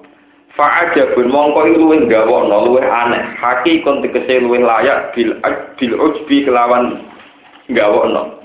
Fa'ajabun 0.58 1.30
mongko 1.30 1.60
iku 1.70 1.78
luwih 1.78 2.10
gawokno, 2.10 2.56
luwih 2.66 2.82
aneh. 2.82 3.22
Haki 3.38 3.86
kon 3.86 4.02
tegese 4.02 4.42
luwih 4.42 4.66
layak 4.66 5.14
bil 5.14 5.38
bil 5.78 5.94
ujbi 5.94 6.42
kelawan 6.42 7.06
gawokno. 7.70 8.42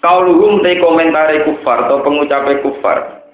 Kauluhum 0.00 0.64
te 0.64 0.80
komentare 0.80 1.44
kufar 1.44 1.88
atau 1.88 2.00
pengucape 2.00 2.64
kufar. 2.64 3.24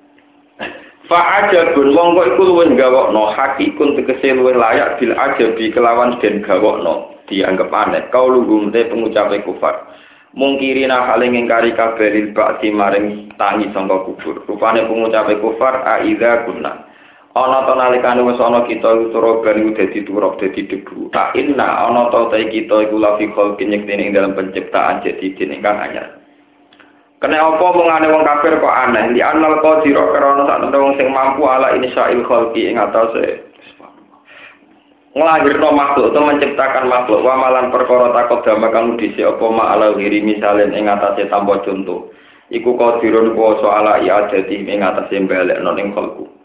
Fa'ajabun 1.06 1.94
mongko 1.94 2.34
iku 2.34 2.42
luwih 2.42 2.74
gawokno 2.74 3.30
hakikun 3.38 3.94
tegese 3.94 4.34
luwih 4.34 4.58
layak 4.58 4.98
bil 4.98 5.14
ajabi 5.14 5.70
kelawan 5.70 6.18
den 6.18 6.42
gawokno 6.42 7.14
dianggap 7.30 7.70
aneh 7.70 8.02
kauluhum 8.10 8.74
te 8.74 8.90
pengucape 8.90 9.46
kufar 9.46 9.86
mungkirina 10.34 11.06
hale 11.06 11.30
ngingkari 11.30 11.74
kabelil 11.74 12.34
ba'di 12.34 12.70
maring 12.74 13.30
tangi 13.38 13.70
sangka 13.74 14.06
kubur 14.06 14.42
rupane 14.46 14.86
pengucape 14.86 15.38
kufar 15.38 15.82
aidza 15.86 16.46
kunna 16.46 16.89
ana 17.34 17.62
to 17.62 17.72
nalikane 17.78 18.26
wis 18.26 18.42
ana 18.42 18.66
kita 18.66 18.90
utara 18.90 19.38
ben 19.46 19.70
dadi 19.78 20.02
turok 20.02 20.42
dadi 20.42 20.66
debu. 20.66 21.14
Ta 21.14 21.30
inna 21.38 21.86
ana 21.86 22.10
to 22.10 22.26
kita 22.34 22.74
iku 22.90 22.96
la 22.98 23.14
fi 23.14 23.30
khalqin 23.30 23.70
ing 23.70 24.10
dalam 24.10 24.34
penciptaan 24.34 25.06
jadi 25.06 25.26
den 25.38 25.54
ingkang 25.54 25.78
anyar. 25.78 26.18
Kena 27.20 27.36
apa 27.36 27.66
mengane 27.76 28.08
wong 28.08 28.24
kafir 28.24 28.56
kok 28.56 28.76
aneh? 28.88 29.12
Di 29.12 29.20
anal 29.20 29.60
qadira 29.60 30.08
karena 30.08 30.42
sak 30.48 30.72
wong 30.72 30.96
sing 30.96 31.12
mampu 31.12 31.44
ala 31.44 31.76
ini 31.76 31.92
sa'il 31.92 32.24
khalqi 32.24 32.72
ing 32.72 32.80
atase 32.80 33.46
ngelahirno 35.10 35.74
makhluk 35.74 36.14
atau 36.14 36.22
menciptakan 36.22 36.86
makhluk 36.86 37.26
wa 37.26 37.34
malan 37.34 37.74
perkara 37.74 38.14
takut 38.14 38.46
dama 38.46 38.70
kamu 38.70 38.94
disi 38.94 39.26
apa 39.26 39.42
ma 39.50 39.74
ala 39.74 39.90
wiri 39.98 40.22
misalin 40.22 40.70
ing 40.72 40.88
atase 40.88 41.28
tanpa 41.28 41.60
contoh. 41.62 42.08
Iku 42.50 42.74
qadirun 42.74 43.36
kuwasa 43.38 43.68
ala 43.68 43.92
i'adati 44.02 44.66
ing 44.66 44.80
atase 44.82 45.20
balekno 45.28 45.76
ing 45.76 45.92
khalqu 45.94 46.39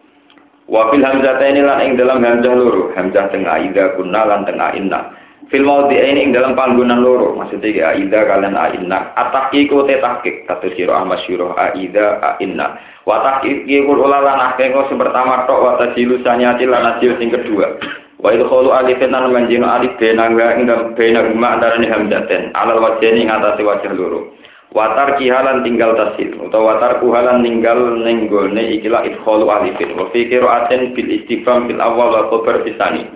wa 0.66 0.90
fil 0.90 1.06
hamzataini 1.06 1.62
lan 1.62 1.80
ing 1.82 1.92
dalam 1.98 2.22
hamzah 2.22 2.54
loro. 2.54 2.94
Hamzah 2.94 3.30
tengah 3.30 3.62
ida 3.66 3.94
kunna 3.98 4.26
lan 4.26 4.46
tengah 4.46 4.74
inna 4.74 5.26
fil 5.50 5.66
maudi 5.66 5.98
ini 5.98 6.30
ing 6.30 6.32
dalam 6.34 6.58
panggonan 6.58 7.02
loro. 7.02 7.38
Maksudnya 7.38 7.70
ya 7.70 7.86
aida 7.94 8.26
kalian 8.26 8.58
aina 8.58 9.14
ataki 9.14 9.70
ku 9.70 9.86
te 9.86 10.02
tahkik 10.02 10.50
kata 10.50 10.68
siro 10.74 10.94
ahmad 10.98 11.22
syuroh 11.26 11.54
aida 11.56 12.22
aina 12.38 12.82
wa 13.06 13.22
tahkik 13.22 13.66
ku 13.66 13.92
ulalan 13.94 14.42
ahkengo 14.52 14.90
sing 14.90 14.98
pertama 14.98 15.46
tok 15.46 15.62
wa 15.62 15.72
tajilu 15.80 16.22
sanyati 16.26 16.66
lan 16.66 16.84
hasil 16.96 17.18
sing 17.22 17.30
kedua. 17.30 17.78
Wa 18.16 18.34
itu 18.34 18.48
kholu 18.48 18.74
alifin 18.74 19.14
lan 19.14 19.30
manjino 19.30 19.70
alif 19.70 19.94
bena 20.02 20.32
ing 20.32 20.66
dalam 20.66 20.98
bena 20.98 21.20
guma 21.30 21.60
antarane 21.60 21.86
hamzaten 21.86 22.50
alal 22.58 22.82
wajeni 22.82 23.28
ing 23.28 23.30
atase 23.30 23.62
wajah 23.62 23.94
loro 23.94 24.35
watar 24.76 25.16
kihalan 25.16 25.64
tinggal 25.64 25.96
tasil 25.96 26.36
atau 26.52 26.62
watar 26.68 27.00
kuhalan 27.00 27.42
tinggal 27.48 27.80
nenggone 28.04 28.60
ikilah 28.76 29.08
idkholu 29.08 29.48
alifin 29.48 29.96
wa 29.96 30.12
qira'atin 30.12 30.92
bil 30.92 31.10
istifham 31.10 31.72
bil 31.72 31.80
awal 31.80 32.12
wa 32.12 32.28
khabar 32.28 32.60
bisani 32.68 33.08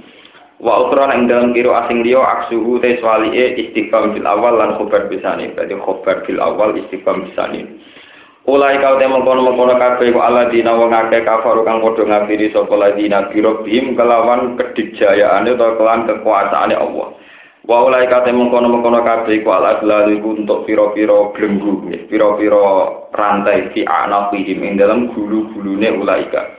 wa 0.59 0.87
ukra 0.87 1.15
ing 1.15 1.31
dalam 1.31 1.55
kiro 1.55 1.71
asing 1.71 2.03
liya 2.03 2.19
aksuhu 2.19 2.83
te 2.83 2.99
swalike 2.99 3.55
istiqam 3.55 4.11
fil 4.11 4.27
awal 4.27 4.59
lan 4.59 4.75
khobar 4.75 5.07
bisani 5.07 5.55
berarti 5.55 5.75
khobar 5.79 6.27
fil 6.27 6.39
awal 6.43 6.75
istiqam 6.75 7.27
bisani 7.27 7.63
Ulai 8.49 8.81
kau 8.81 8.97
temu 8.97 9.21
kono 9.21 9.45
mengkono 9.45 9.77
kafe 9.77 10.09
ku 10.09 10.17
ala 10.17 10.49
dina 10.49 10.73
wong 10.73 10.89
akeh 10.89 11.21
kafaru 11.21 11.61
kang 11.67 11.85
padha 11.85 12.01
ngafiri 12.01 12.49
sapa 12.49 12.71
ladina 12.73 13.29
biro 13.29 13.61
bim 13.61 13.93
kelawan 13.93 14.57
kedikjayaane 14.57 15.53
utawa 15.53 15.77
kelan 15.77 16.09
kekuasaane 16.09 16.73
Allah. 16.73 17.07
Wa 17.69 17.85
ulai 17.85 18.09
kau 18.09 18.25
temu 18.25 18.49
kono 18.49 18.65
mengkono 18.65 19.05
kafe 19.05 19.45
ku 19.45 19.53
ala 19.53 19.77
lalu 19.85 20.17
ku 20.25 20.33
untuk 20.33 20.65
piro-piro 20.65 21.29
belenggu, 21.37 21.85
piro-piro 22.09 22.65
rantai 23.13 23.69
fi 23.69 23.85
anafihim 23.85 24.65
ing 24.65 24.81
dalam 24.81 25.13
gulu-gulune 25.13 25.93
ulaika. 26.01 26.49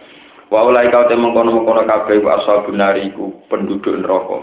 Wa 0.55 0.71
ulai 0.71 0.87
kau 0.95 1.11
temeng 1.11 1.35
kono 1.35 1.67
kono 1.67 1.83
kabeh 1.83 2.23
wa 2.23 2.38
ashabun 2.38 2.79
nari 2.79 3.11
iku 3.11 3.26
penduduk 3.50 3.90
neraka. 3.90 4.38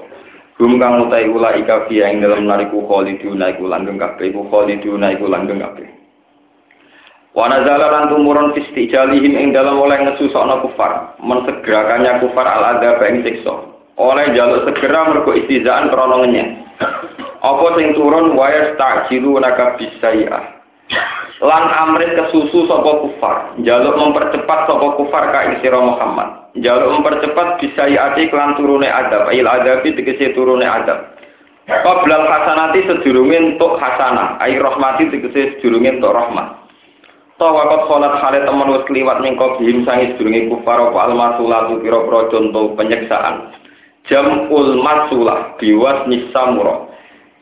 Hum 0.59 0.75
kang 0.75 1.07
utai 1.07 1.31
ulai 1.31 1.63
ka 1.63 1.87
fiya 1.87 2.11
ing 2.11 2.19
dalam 2.19 2.43
nariku 2.43 2.83
khaliduna 2.83 3.55
iku 3.55 3.63
langgeng 3.63 3.95
kabeh 3.95 4.27
iku 4.27 4.47
khaliduna 4.51 5.15
iku 5.15 5.23
langgeng 5.27 5.63
kabeh. 5.63 5.87
Wa 7.31 7.47
nazala 7.47 7.95
lan 7.95 8.11
tumurun 8.11 8.51
fistijalihim 8.55 9.39
ing 9.39 9.55
dalam 9.55 9.79
oleh 9.79 10.03
ngesusokno 10.03 10.67
kufar, 10.67 11.15
mensegerakannya 11.23 12.23
kufar 12.23 12.43
al 12.43 12.75
adab 12.75 12.99
ing 13.07 13.23
siksa. 13.23 13.66
Oleh 13.97 14.29
jaluk 14.37 14.69
segera 14.69 15.09
mergo 15.09 15.33
istizaan 15.33 15.89
krana. 15.89 16.21
Apa 17.41 17.65
sing 17.77 17.97
turun 17.97 18.37
wa 18.37 18.49
yastajilu 18.49 19.41
naka 19.41 19.77
bisai'ah 19.81 20.57
lan 21.37 21.63
amrit 21.69 22.17
kesusu 22.17 22.65
sapa 22.65 22.97
kufar 22.97 23.35
jaluk 23.61 23.93
mempercepat 23.93 24.65
sapa 24.65 24.87
kufar 24.97 25.23
ka 25.29 25.53
isira 25.53 25.77
Muhammad 25.77 26.49
jaluk 26.57 26.97
mempercepat 26.97 27.61
bisa 27.61 27.85
yati 27.85 28.25
klan 28.33 28.57
turune 28.57 28.89
adab 28.89 29.29
il 29.29 29.45
adabi 29.45 29.93
tegese 29.93 30.33
turune 30.33 30.65
adab 30.65 31.13
Qablal 31.67 32.31
hasanati 32.31 32.87
sedurunge 32.87 33.35
entuk 33.35 33.75
hasanah, 33.75 34.39
ai 34.39 34.55
rahmati 34.55 35.11
tegese 35.11 35.59
sedurunge 35.59 35.99
entuk 35.99 36.15
rahmat. 36.15 36.63
Toh 37.35 37.51
wakot 37.51 37.91
sholat 37.91 38.23
hale 38.23 38.39
temen 38.47 38.71
wis 38.71 38.87
kliwat 38.87 39.19
ning 39.19 39.35
bihim 39.35 39.83
sangi 39.83 40.15
sedurunge 40.15 40.47
kufar 40.47 40.79
apa 40.79 41.11
almasulatu 41.11 41.83
pira-pira 41.83 42.31
contoh 42.31 42.71
penyeksaan. 42.79 43.51
Jamul 44.07 44.79
masulah 44.79 45.59
biwas 45.59 46.07
nisamura. 46.07 46.87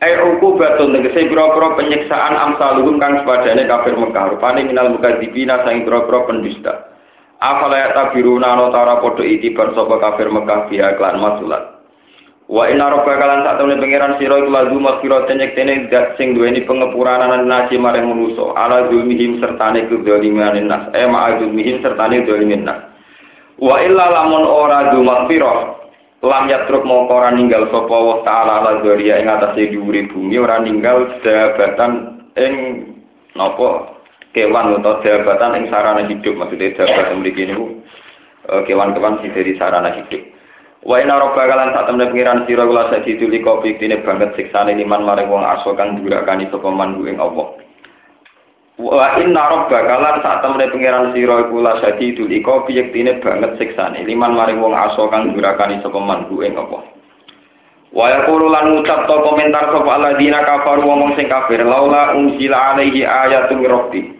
Ai 0.02 0.12
batun 0.18 0.92
tegese 0.92 1.24
pira-pira 1.30 1.72
penyiksaan 1.72 2.36
amsaluhum 2.36 3.00
kang 3.00 3.22
sepadane 3.22 3.64
kafir 3.64 3.96
Mekah 3.96 4.36
rupane 4.36 4.68
minal 4.68 4.92
mukadzibina 4.92 5.64
sang 5.64 5.88
pira-pira 5.88 6.26
pendusta. 6.28 6.92
Afala 7.40 7.80
ya 7.80 7.88
tabiruna 7.96 8.60
no 8.60 8.68
tara 8.74 9.00
padha 9.00 9.24
itibar 9.24 9.72
sapa 9.72 9.96
kafir 9.96 10.28
Mekah 10.28 10.68
biha 10.68 11.00
klan 11.00 11.16
masulat. 11.16 11.76
Wa 12.46 12.68
inna 12.70 12.92
rabbaka 12.92 13.24
lan 13.26 13.40
sak 13.42 13.56
temene 13.58 13.82
pangeran 13.82 14.12
sira 14.22 14.38
iku 14.38 14.50
lazu 14.54 14.78
maghfirah 14.78 15.26
tenyek 15.26 15.58
tene 15.58 15.90
sing 16.14 16.36
duweni 16.36 16.62
pengepuranan 16.62 17.42
nasi 17.42 17.74
maring 17.74 18.06
manusa 18.06 18.54
ala 18.54 18.86
zulmihim 18.86 19.42
sertane 19.42 19.90
kedzaliman 19.90 20.54
nas 20.70 20.92
e 20.94 21.02
ma 21.10 21.40
zulmihim 21.42 21.82
sertane 21.82 22.22
dzalimin 22.22 22.62
nas. 22.62 22.86
Wa 23.58 23.82
illa 23.82 24.12
lamun 24.12 24.44
ora 24.46 24.94
du 24.94 25.02
maghfirah 25.02 25.85
lam 26.26 26.50
yatruk 26.50 26.82
mongko 26.84 27.12
ora 27.18 27.30
ninggal 27.32 27.70
sapa 27.70 27.96
wa 27.96 28.22
taala 28.22 28.54
la 28.62 28.72
dzuriya 28.82 29.22
ing 29.22 29.28
atase 29.30 29.72
dhuwure 29.72 30.06
bumi 30.10 30.36
ora 30.38 30.60
ninggal 30.60 31.22
jabatan 31.22 32.22
ing 32.36 32.54
napa? 33.34 33.96
Kewan 34.36 34.76
atau 34.82 35.00
jabatan 35.00 35.56
ing 35.56 35.64
sarana 35.72 36.04
hidup. 36.04 36.34
Maksudnya 36.36 36.76
jabatan 36.76 37.24
mriki 37.24 37.48
niku 37.48 37.80
eh, 38.52 38.62
kewan-kewan 38.68 39.24
sing 39.24 39.32
dari 39.32 39.56
sarana 39.56 39.96
hidup. 39.96 40.22
Wa 40.86 41.02
inna 41.02 41.18
rabbaka 41.18 41.54
lan 41.56 41.74
sak 41.74 41.86
temne 41.90 42.06
pengiran 42.12 42.46
sira 42.46 42.62
kula 42.68 42.92
sadidul 42.92 43.34
kopi 43.42 43.74
dine 43.80 44.04
banget 44.06 44.36
siksane 44.38 44.76
liman 44.76 45.02
maring 45.02 45.26
wong 45.26 45.42
aso 45.42 45.74
kang 45.74 45.98
durakani 45.98 46.46
sapa 46.52 46.70
man 46.70 47.00
ing 47.02 47.18
Allah 47.18 47.65
Wa 48.76 49.16
inna 49.16 49.40
rabbaka 49.40 49.94
lan 50.04 50.20
sak 50.20 50.44
temene 50.44 50.68
pangeran 50.68 51.16
sira 51.16 51.48
iku 51.48 51.64
la 51.64 51.80
sadidul 51.80 52.28
iqabi 52.28 52.76
yektine 52.76 53.24
banget 53.24 53.56
siksane 53.56 54.04
liman 54.04 54.36
maring 54.36 54.60
wong 54.60 54.76
aso 54.76 55.08
kang 55.08 55.32
durakani 55.32 55.80
sapa 55.80 55.96
manhu 55.96 56.44
ing 56.44 56.60
apa. 56.60 56.84
Wa 57.96 58.12
yaqulu 58.12 58.52
lan 58.52 58.76
ngucap 58.76 59.08
to 59.08 59.16
komentar 59.24 59.72
sapa 59.72 59.90
alladzina 59.96 60.44
kafaru 60.44 60.84
wong 60.84 61.16
sing 61.16 61.24
kafir 61.24 61.64
laula 61.64 62.12
unzila 62.20 62.76
alaihi 62.76 63.00
ayatun 63.00 63.64
rabbi. 63.64 64.12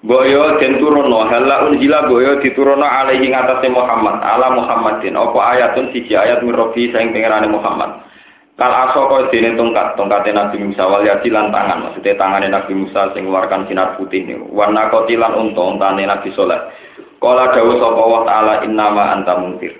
Boyo 0.00 0.56
den 0.56 0.80
turunno 0.80 1.28
halla 1.28 1.68
unzila 1.68 2.08
boyo 2.08 2.40
diturunno 2.40 2.88
alaihi 2.88 3.28
ngatasé 3.28 3.68
Muhammad 3.68 4.24
ala 4.24 4.56
Muhammadin 4.56 5.20
apa 5.20 5.38
ayatun 5.52 5.92
siji 5.92 6.16
ayat 6.16 6.40
min 6.40 6.56
rabbi 6.56 6.88
sing 6.96 7.12
pangerane 7.12 7.52
Muhammad. 7.52 8.07
Kal 8.58 8.74
aso 8.74 9.06
kau 9.06 9.22
dene 9.30 9.54
tongkat, 9.54 9.94
tongkatnya 9.94 10.34
Nabi 10.34 10.58
Musa 10.58 10.90
wal 10.90 11.06
lan 11.06 11.54
tangan, 11.54 11.78
maksudnya 11.78 12.18
tangannya 12.18 12.50
Nabi 12.50 12.74
Musa 12.74 13.14
sing 13.14 13.30
mengeluarkan 13.30 13.70
sinar 13.70 13.94
putih 13.94 14.26
nih. 14.26 14.34
Warna 14.50 14.90
koti 14.90 15.14
lan 15.14 15.38
unta, 15.38 15.62
untane 15.62 16.02
Nabi 16.02 16.34
Soleh. 16.34 16.58
Kala 17.22 17.54
dawuh 17.54 17.78
sapa 17.78 18.00
Allah 18.02 18.22
taala 18.26 18.54
innama 18.66 19.14
anta 19.14 19.38
mungtir. 19.38 19.78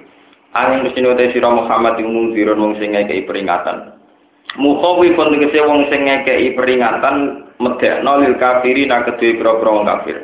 Angin 0.54 0.86
mesti 0.86 1.02
te 1.02 1.24
sira 1.34 1.50
Muhammad 1.50 1.98
ing 1.98 2.06
mungtirun 2.06 2.58
wong 2.58 2.72
sing 2.78 2.94
ngekeki 2.94 3.26
peringatan. 3.26 3.98
Mukhawifun 4.54 5.34
tegese 5.34 5.58
wong 5.66 5.90
sing 5.90 6.06
ngekeki 6.06 6.54
peringatan 6.54 7.46
medekno 7.58 8.22
lil 8.22 8.38
kafirin 8.38 8.94
kedue 8.94 9.42
pira-pira 9.42 9.70
wong 9.74 9.86
kafir. 9.90 10.22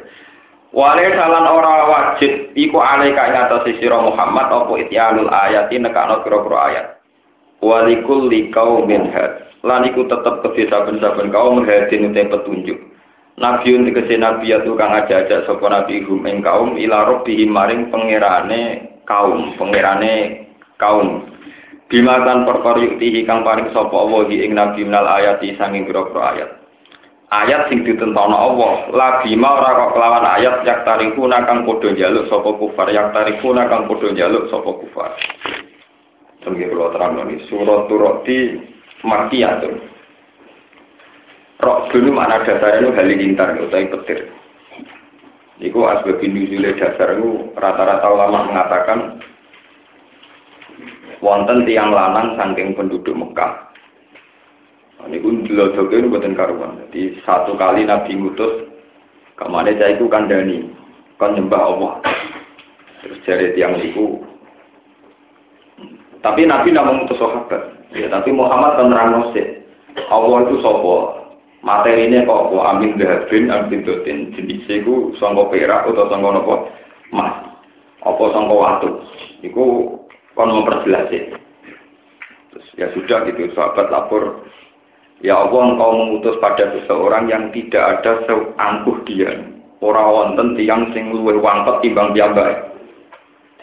Wale 0.75 1.06
salan 1.14 1.46
ora 1.50 1.75
wajib 1.90 2.54
iku 2.54 2.78
alaika 2.78 3.30
ing 3.30 3.34
atase 3.34 3.82
sira 3.82 3.99
Muhammad 3.99 4.46
apa 4.46 4.73
ityalul 4.78 5.30
ayati 5.30 5.78
nekano 5.78 6.23
pira-pira 6.23 6.58
ayat. 6.70 6.87
Walikul 7.62 8.32
liqaumin 8.32 9.12
had. 9.12 9.44
Lan 9.62 9.87
iku 9.88 10.08
tetep 10.08 10.42
kedhe 10.44 10.68
saben-saben 10.68 11.30
kaum 11.32 11.62
hadin 11.64 12.11
utek 12.12 12.32
petunjuk. 12.32 12.78
Nabiun 13.34 13.90
tegese 13.90 14.14
nabi 14.14 14.54
ya 14.54 14.62
tukang 14.62 14.94
aja-aja 14.94 15.42
sapa 15.42 15.66
nabi 15.66 16.06
hum 16.06 16.23
ing 16.23 16.38
kaum 16.38 16.78
ila 16.78 17.02
rabbihim 17.02 17.50
maring 17.50 17.90
pangerane 17.90 18.94
kaum, 19.11 19.58
pangerane 19.58 20.46
kaum 20.78 21.34
Bimakan 21.94 22.49
perkara 22.49 22.80
yuktihi 22.80 23.28
kang 23.28 23.44
paring 23.44 23.68
sapa 23.70 23.92
Allah 23.92 24.25
ing 24.32 24.56
nabi 24.56 24.88
minal 24.88 25.04
ayati 25.04 25.52
sanging 25.61 25.84
pira-pira 25.84 26.32
ayat. 26.32 26.50
Ayat 27.28 27.68
sing 27.68 27.84
ditentono 27.84 28.34
Allah, 28.34 28.88
la 28.90 29.08
bima 29.20 29.58
ora 29.58 29.78
kok 29.78 29.92
kelawan 29.94 30.26
ayat 30.26 30.64
yak 30.64 30.82
tarikuna 30.88 31.44
kang 31.44 31.68
padha 31.68 31.92
njaluk 31.92 32.26
sapa 32.32 32.50
kufar, 32.56 32.88
yak 32.88 33.12
tarikuna 33.12 33.68
kang 33.68 33.84
padha 33.84 34.11
njaluk 34.11 34.49
sapa 34.49 34.70
kufar. 34.80 35.11
Sengge 36.44 36.68
kula 36.68 36.92
terang 36.92 37.16
ini 37.24 37.40
surat 37.48 37.88
Turati 37.88 38.60
Makiyatun. 39.00 39.74
Rok 41.64 41.88
dulu 41.88 42.12
mana 42.12 42.44
dasarnya 42.44 42.84
itu 42.84 42.90
halilintar 42.92 43.56
utawi 43.56 43.88
petir. 43.88 44.28
Iku 45.64 45.88
asbab 45.88 46.20
nuzule 46.20 46.76
dasar 46.76 47.16
itu 47.16 47.48
rata-rata 47.56 48.04
ulama 48.12 48.52
mengatakan 48.52 49.22
wonten 51.24 51.64
tiang 51.64 51.88
lanang 51.88 52.36
saking 52.36 52.76
penduduk 52.76 53.16
Mekah. 53.16 53.72
Nah, 55.00 55.08
ini 55.08 55.24
pun 55.24 55.48
dilodoke 55.48 55.96
ini 55.96 56.12
buatan 56.12 56.36
karuan. 56.36 56.76
Jadi 56.88 57.16
satu 57.24 57.56
kali 57.56 57.88
Nabi 57.88 58.12
ngutus 58.12 58.68
ke 59.34 59.44
mana 59.48 59.72
saya 59.74 59.96
itu 59.96 60.04
kandani, 60.12 60.68
kan 61.16 61.32
nyembah 61.32 61.62
Allah. 61.64 61.94
Terus 63.00 63.18
jari 63.24 63.56
tiang 63.56 63.80
itu. 63.80 64.33
Tapi 66.24 66.48
Nabi 66.48 66.72
tidak 66.72 66.88
mengutus 66.88 67.20
sahabat. 67.20 67.62
Ya, 67.92 68.08
tapi 68.08 68.32
Muhammad 68.32 68.80
kan 68.80 68.88
terang 68.88 69.28
Allah 70.08 70.38
itu 70.48 70.56
sopo. 70.64 71.20
Materinya 71.64 72.24
kok 72.28 72.52
kok 72.52 72.66
amin 72.76 72.96
dahabin, 72.96 73.52
amin 73.52 73.84
dotin. 73.84 74.32
Jenisnya 74.32 74.84
itu 74.84 75.12
sangka 75.20 75.48
perak 75.52 75.88
atau 75.88 76.08
sangka 76.08 76.28
nopo 76.32 76.54
mas. 77.12 77.32
Apa 78.04 78.24
sangka 78.32 78.54
watu. 78.56 78.90
Iku 79.44 79.64
kon 80.32 80.50
memperjelas 80.52 81.12
Terus 82.52 82.66
ya 82.78 82.86
sudah 82.94 83.26
gitu, 83.26 83.50
sahabat 83.50 83.90
lapor, 83.90 84.46
ya 85.24 85.42
Allah 85.42 85.74
engkau 85.74 85.90
mengutus 85.90 86.38
pada 86.38 86.70
seseorang 86.70 87.26
yang 87.26 87.50
tidak 87.50 88.00
ada 88.00 88.22
seangkuh 88.30 89.02
dia. 89.10 89.42
Orang 89.82 90.10
wonten 90.14 90.48
tiang 90.54 90.94
sing 90.94 91.10
luwih 91.10 91.42
wangkot 91.42 91.82
timbang 91.82 92.14
piyambak. 92.14 92.73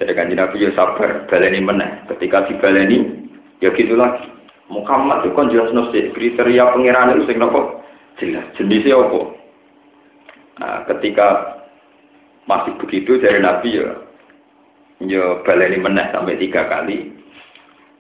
Jadi 0.02 0.18
kan 0.18 0.34
Nabi 0.34 0.66
ya 0.66 0.74
sabar, 0.74 1.30
baleni 1.30 1.62
meneh. 1.62 2.10
Ketika 2.10 2.50
dibaleni, 2.50 3.30
ya 3.62 3.70
gitu 3.78 3.94
lagi. 3.94 4.26
Muhammad 4.72 5.28
itu 5.28 5.36
kan 5.38 5.52
jelas 5.54 5.70
nasi 5.76 6.10
kriteria 6.16 6.74
pengiran 6.74 7.14
itu 7.14 7.28
sing 7.28 7.38
nopo 7.38 7.84
jelas 8.18 8.48
jenisnya 8.56 8.98
apa. 8.98 9.22
Nah, 10.58 10.80
ketika 10.88 11.28
masih 12.48 12.74
begitu 12.80 13.20
dari 13.20 13.44
Nabi 13.44 13.78
ya 13.78 13.92
yo 15.06 15.44
baleni 15.44 15.78
meneh 15.78 16.08
sampai 16.16 16.40
tiga 16.40 16.66
kali. 16.72 17.14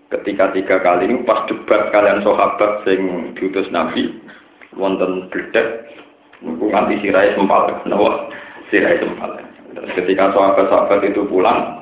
Ketika 0.09 0.51
tiga 0.55 0.79
kali 0.79 1.07
ini 1.07 1.23
pas 1.27 1.43
debat 1.47 1.91
kalian 1.91 2.23
sahabat 2.23 2.83
sing 2.83 3.31
diutus 3.35 3.67
Nabi, 3.71 4.11
wonten 4.75 5.27
niku 6.41 6.65
nganti 6.67 6.99
sirai 6.99 7.31
sempal, 7.37 7.69
nawa 7.87 8.27
sirai 8.67 8.99
sempal. 8.99 9.39
Ketika 9.71 10.35
sahabat-sahabat 10.35 10.99
itu 11.07 11.23
pulang, 11.31 11.80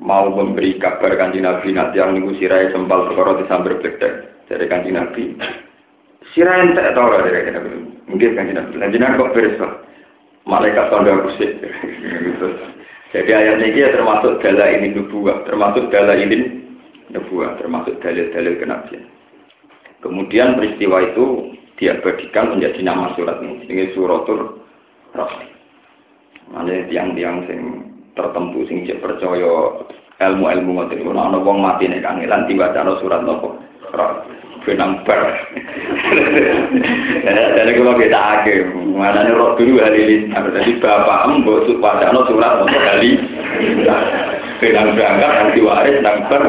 mau 0.00 0.32
memberi 0.32 0.80
kabar 0.80 1.12
kanji 1.14 1.44
Nabi 1.44 1.76
nanti 1.76 2.00
yang 2.00 2.16
niku 2.16 2.32
sirai 2.40 2.72
sempal 2.72 3.12
perkara 3.12 3.44
disambar 3.44 3.76
bledek 3.78 4.12
dari 4.48 4.64
kanji 4.66 4.90
Nabi. 4.96 5.36
Sirai 6.32 6.72
entek 6.72 6.96
tau 6.96 7.12
ora 7.12 7.20
dari 7.22 7.44
kanji 7.44 7.52
Nabi. 7.52 7.70
Mungkin 8.08 8.30
kanji 8.32 8.52
Nabi. 8.56 8.74
Kanji 8.80 8.98
Nabi 8.98 9.20
kok 9.20 9.32
beres 9.36 9.60
Malaikat 10.48 10.88
tanda 10.88 11.20
kusik. 11.20 11.52
Jadi 13.12 13.30
ayat 13.30 13.60
ini 13.60 13.82
ya 13.82 13.92
termasuk 13.92 14.40
dala 14.40 14.70
ini 14.72 14.94
nubuah, 14.96 15.44
termasuk 15.44 15.92
dala 15.92 16.16
ini 16.16 16.64
nubuah, 17.12 17.58
termasuk 17.60 17.98
dalil-dalil 18.00 18.56
kenabian. 18.56 19.04
Kemudian 20.00 20.56
peristiwa 20.56 21.04
itu 21.04 21.52
diabadikan 21.76 22.56
menjadi 22.56 22.80
nama 22.86 23.12
surat 23.18 23.42
ini. 23.44 23.68
Ini 23.68 23.92
suratul 23.92 24.64
Rahman. 25.12 25.50
Mana 26.50 26.86
tiang-tiang 26.88 27.46
sing 27.50 27.89
tertentu 28.14 28.66
sing 28.66 28.86
cek 28.86 29.00
percaya 29.02 29.52
ilmu-ilmu 30.20 30.70
ngoten 30.76 31.00
iku 31.00 31.10
ana 31.16 31.38
wong 31.40 31.58
mati 31.64 31.88
nek 31.88 32.04
kangelan 32.04 32.44
diwacana 32.44 32.92
surat 33.00 33.24
nopo? 33.24 33.56
benang 34.64 35.02
bar. 35.08 35.20
Jadi 37.56 37.70
kalau 37.76 37.94
kita 37.96 38.20
ake, 38.40 38.54
mana 38.92 39.24
nih 39.24 39.32
roh 39.32 39.56
dulu 39.56 39.80
hari 39.80 40.28
ini, 40.28 40.36
jadi 40.36 40.72
bapak 40.80 41.28
mbok 41.40 41.68
pada 41.80 42.12
no 42.12 42.28
surat 42.28 42.60
untuk 42.60 42.80
kali, 42.80 43.16
benang 44.60 44.92
berangkat 44.96 45.30
nanti 45.32 45.60
waris 45.64 45.96
nang 46.04 46.16
bar. 46.28 46.42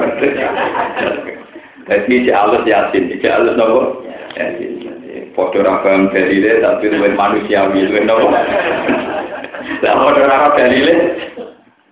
Jadi 1.88 2.14
si 2.28 2.32
alus 2.32 2.68
yasin, 2.68 3.10
si 3.10 3.28
alus 3.28 3.56
nopo, 3.56 4.04
yasin. 4.36 4.80
Foto 5.32 5.64
rakam 5.64 6.12
dalile 6.12 6.60
tapi 6.60 6.92
luwih 6.92 7.16
manusiawi 7.16 7.88
luwih 7.88 8.04
nopo. 8.04 8.28
Lah 9.84 9.94
foto 9.96 10.20
rakam 10.28 10.56
dalile, 10.60 10.94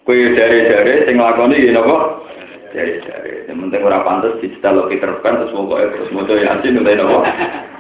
kue 0.10 0.34
dari-dari 0.34 1.06
sing 1.06 1.22
lakoni 1.22 1.70
nopo. 1.70 2.26
Jari-jari. 2.74 3.46
Yang 3.46 3.58
penting 3.62 3.82
orang 3.86 4.06
pantas 4.06 4.42
di 4.42 4.50
lo 4.58 4.90
Peter 4.90 5.14
Pan 5.22 5.38
terus 5.38 5.54
mau 5.54 5.70
terus 5.70 6.10
mau 6.10 6.26
yasin 6.26 6.82
udah 6.82 6.94
nopo 6.98 7.18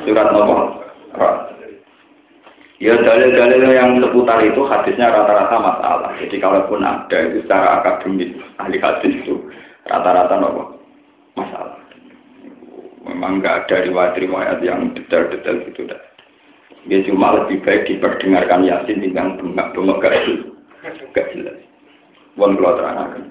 surat 0.05 0.29
nopo. 0.29 0.55
Ya 2.77 2.95
dalil-dalil 3.01 3.65
yang 3.73 3.97
seputar 3.97 4.45
itu 4.45 4.61
hadisnya 4.61 5.09
rata-rata 5.09 5.57
masalah. 5.57 6.13
Jadi 6.21 6.37
kalaupun 6.37 6.85
ada 6.85 7.17
itu 7.17 7.41
secara 7.43 7.81
akademis 7.81 8.37
ahli 8.61 8.77
hadis 8.77 9.13
itu 9.25 9.49
rata-rata 9.89 10.37
nopo 10.37 10.77
masalah. 11.33 11.81
Memang 13.09 13.41
nggak 13.41 13.65
ada 13.65 13.89
riwayat-riwayat 13.89 14.61
yang 14.61 14.93
detail-detail 14.93 15.65
gitu 15.65 15.89
dah. 15.89 16.01
Dia 16.85 17.01
cuma 17.09 17.41
lebih 17.41 17.65
baik 17.65 17.89
diperdengarkan 17.89 18.69
yasin 18.69 19.01
tinggal 19.01 19.33
bengak-bengak 19.41 19.97
gak 21.11 21.27
jelas. 21.35 21.68
Wan 22.39 22.56
keluar 22.56 22.80
terangkan. 22.80 23.23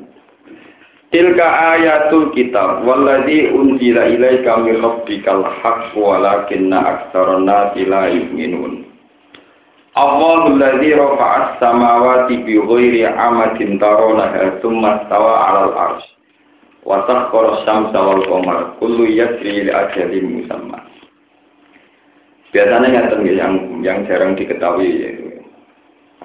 Tilka 1.09 1.47
ayatul 1.73 2.37
kitab 2.37 2.85
walladzi 2.85 3.49
unzila 3.49 4.05
ilaika 4.13 4.61
min 4.61 4.77
rabbikal 4.85 5.41
haqq 5.65 5.97
walakinna 5.97 6.77
aktsaran 6.85 7.49
nasi 7.49 7.89
la 7.89 8.13
yu'minun. 8.13 8.85
Allahul 9.97 10.61
ladzi 10.61 10.93
rafa'as 10.93 11.57
samawati 11.57 12.45
bi 12.45 12.61
ghairi 12.61 13.09
amadin 13.09 13.81
tarawnaha 13.81 14.61
tsumma 14.61 15.09
stawa 15.09 15.33
'alal 15.49 15.73
'arsy. 15.73 16.13
Wa 16.85 17.09
sakhkhara 17.09 17.57
asy-syamsa 17.57 17.99
wal 17.99 18.23
qamara 18.29 18.77
kullu 18.77 19.09
yajri 19.09 19.65
li 19.65 19.73
ajalin 19.73 20.45
musamma. 20.45 20.79
Biasanya 22.53 23.17
yang 23.25 23.81
yang 23.81 23.99
jarang 24.05 24.37
diketahui 24.37 25.18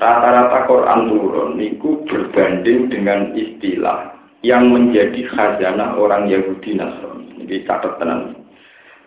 rata-rata 0.04 0.68
Quran 0.68 1.00
turun 1.08 1.50
niku 1.56 2.04
berbanding 2.04 2.92
dengan 2.92 3.32
istilah 3.32 4.12
yang 4.44 4.68
menjadi 4.76 5.24
khazanah 5.32 5.96
orang 5.96 6.28
Yahudi 6.28 6.76
Nasrani. 6.76 7.48
Ini 7.48 7.64
catatan. 7.64 8.36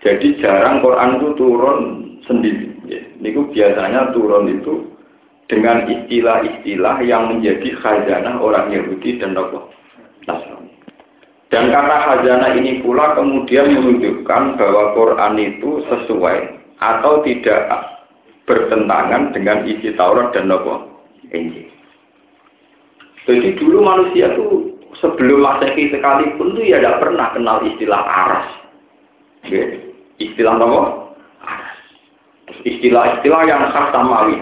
Jadi 0.00 0.40
jarang 0.40 0.80
Quran 0.80 1.20
itu 1.20 1.28
turun 1.36 1.78
sendiri. 2.24 2.72
Ya. 2.88 3.04
Ini 3.20 3.36
biasanya 3.52 4.16
turun 4.16 4.48
itu 4.48 4.96
dengan 5.52 5.84
istilah-istilah 5.84 6.96
yang 7.04 7.36
menjadi 7.36 7.76
khazanah 7.76 8.40
orang 8.40 8.72
Yahudi 8.72 9.20
dan 9.20 9.36
Nasrani. 10.24 10.72
Dan 11.52 11.68
kata 11.68 11.96
khazanah 12.08 12.56
ini 12.56 12.80
pula 12.80 13.12
kemudian 13.12 13.76
menunjukkan 13.76 14.56
bahwa 14.56 14.96
Quran 14.96 15.34
itu 15.36 15.84
sesuai 15.92 16.38
atau 16.80 17.20
tidak 17.24 17.95
bertentangan 18.46 19.34
dengan 19.34 19.66
isi 19.66 19.92
Taurat 19.98 20.30
dan 20.32 20.48
Injil. 21.34 21.66
Jadi 23.26 23.58
dulu 23.58 23.82
manusia 23.82 24.30
itu 24.30 24.78
sebelum 25.02 25.42
masehi 25.42 25.90
sekalipun 25.90 26.54
tuh 26.54 26.62
ya 26.62 26.78
tidak 26.78 27.02
pernah 27.02 27.34
kenal 27.34 27.58
istilah 27.66 28.02
aras. 28.06 28.48
Oke. 29.42 29.82
Istilah 30.22 30.56
apa? 30.56 30.82
Aras. 31.42 31.76
Istilah-istilah 32.62 33.40
yang 33.50 33.66
khas 33.74 33.90
samawi. 33.90 34.38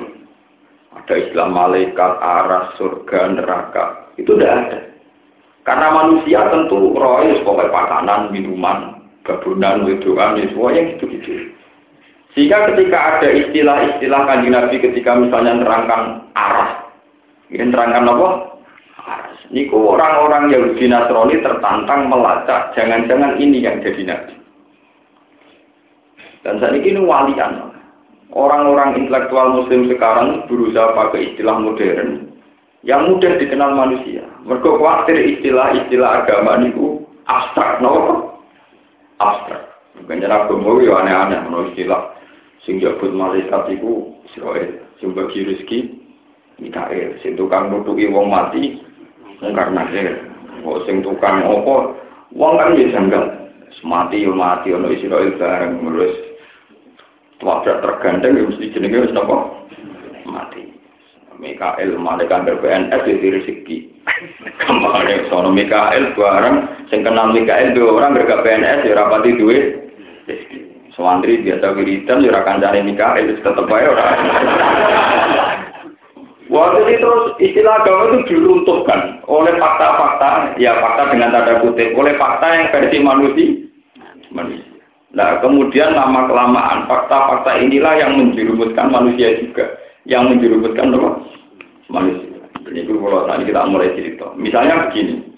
Ada 0.95 1.15
istilah 1.27 1.49
malaikat, 1.51 2.13
aras, 2.21 2.77
surga, 2.77 3.35
neraka. 3.35 3.85
Itu 4.21 4.37
tidak 4.37 4.53
ada. 4.53 4.79
Karena 5.65 5.89
manusia 5.97 6.45
tentu 6.53 6.93
roh 6.93 7.25
pokoknya 7.25 7.73
makanan, 7.73 8.21
minuman, 8.31 9.01
babunan, 9.25 9.89
wedoan, 9.89 10.37
ya 10.37 10.45
semuanya 10.53 10.93
gitu-gitu. 10.95 11.57
Sehingga 12.35 12.75
ketika 12.75 12.99
ada 12.99 13.29
istilah-istilah 13.31 14.21
kanji 14.27 14.51
Nabi 14.51 14.77
ketika 14.83 15.15
misalnya 15.15 15.63
terangkan 15.63 16.03
arah, 16.35 16.91
ini 17.47 17.71
terangkan 17.71 18.11
apa? 18.11 18.29
Arah. 19.07 19.31
Niku 19.55 19.95
orang-orang 19.95 20.51
Yahudi 20.51 20.91
Nasrani 20.91 21.39
tertantang 21.39 22.11
melacak, 22.11 22.75
jangan-jangan 22.75 23.39
ini 23.39 23.63
yang 23.63 23.79
jadi 23.87 24.03
Nabi. 24.03 24.35
Dan 26.43 26.59
saat 26.59 26.75
ini 26.75 26.99
walian. 26.99 27.71
Orang-orang 28.35 28.99
intelektual 28.99 29.63
muslim 29.63 29.87
sekarang 29.87 30.43
berusaha 30.51 30.91
pakai 30.91 31.33
istilah 31.33 31.55
modern 31.55 32.35
yang 32.83 33.07
mudah 33.07 33.39
dikenal 33.39 33.79
manusia. 33.79 34.27
Mereka 34.43 34.75
khawatir 34.75 35.39
istilah-istilah 35.39 36.27
agama 36.27 36.59
itu 36.67 36.99
abstrak, 37.31 37.79
no? 37.79 38.27
Abstrak. 39.23 39.71
Bukan 40.03 40.19
jadi 40.19 40.35
agama 40.35 40.83
aneh-aneh, 40.83 41.41
no 41.47 41.71
istilah 41.71 42.11
sing 42.65 42.81
jabut 42.81 43.13
malaikat 43.13 43.77
iku 43.77 44.17
Israel 44.33 44.81
sing 44.99 45.13
bagi 45.13 45.45
rezeki 45.45 45.79
Mikael 46.61 47.19
sing 47.21 47.37
tukang 47.37 47.69
nutuki 47.69 48.09
wong 48.09 48.31
mati 48.33 48.81
karena 49.43 49.85
kok 50.65 50.81
sing 50.89 51.05
tukang 51.05 51.45
opo 51.45 51.99
wong 52.33 52.53
kan 52.57 52.79
ya 52.79 52.89
janggal. 52.95 53.25
Mati 53.83 54.23
yo 54.23 54.33
mati 54.33 54.71
ono 54.71 54.87
Israel 54.87 55.35
bareng. 55.35 55.83
Terus 55.83 56.15
tabrak 57.43 57.83
tergandeng 57.83 58.39
ya 58.39 58.43
mesti 58.47 58.71
jenenge 58.71 59.03
wis 59.03 59.13
napa? 59.13 59.67
Mati. 60.25 60.63
Mikael 61.43 61.99
malaikat 61.99 62.47
PNS 62.47 63.03
itu 63.05 63.27
rezeki. 63.35 63.77
Kemarin 64.63 65.27
sono 65.27 65.51
Mikael 65.51 66.15
bareng. 66.15 66.87
Sing 66.89 67.03
kenal 67.03 67.35
Mikael 67.35 67.75
dua 67.75 67.99
orang 67.99 68.15
bergak 68.15 68.47
PNS 68.47 68.87
ya 68.87 68.95
rapati 68.95 69.37
duit. 69.37 69.91
Rezeki 70.31 70.64
Sewantri 70.95 71.43
biasa 71.43 71.75
wiridan, 71.75 72.23
ya 72.23 72.31
akan 72.39 72.63
cari 72.63 72.81
nikah, 72.87 73.19
itu 73.19 73.43
tetap 73.43 73.67
aja 73.67 73.91
orang. 73.91 74.19
Waktu 76.55 76.81
itu 76.87 77.03
terus 77.03 77.25
istilah 77.43 77.83
agama 77.83 78.15
itu 78.15 78.19
diruntuhkan 78.31 79.19
oleh 79.27 79.59
fakta-fakta, 79.59 80.55
ya 80.55 80.79
fakta 80.79 81.11
dengan 81.11 81.35
tanda 81.35 81.59
kutip, 81.59 81.99
oleh 81.99 82.15
fakta 82.15 82.47
yang 82.47 82.71
versi 82.71 82.99
manusia. 83.03 83.51
manusia. 84.31 84.71
Nah, 85.15 85.43
kemudian 85.43 85.99
lama 85.99 86.31
kelamaan 86.31 86.87
fakta-fakta 86.87 87.59
inilah 87.59 87.99
yang 87.99 88.15
menjerumuskan 88.15 88.87
manusia 88.87 89.35
juga, 89.43 89.67
yang 90.07 90.31
menjerumuskan 90.31 90.95
apa? 90.95 91.11
manusia. 91.91 92.39
Ini 92.71 92.87
kalau 92.87 93.27
tadi 93.27 93.43
kita 93.51 93.67
mulai 93.67 93.95
cerita. 93.99 94.31
Misalnya 94.39 94.89
begini, 94.89 95.34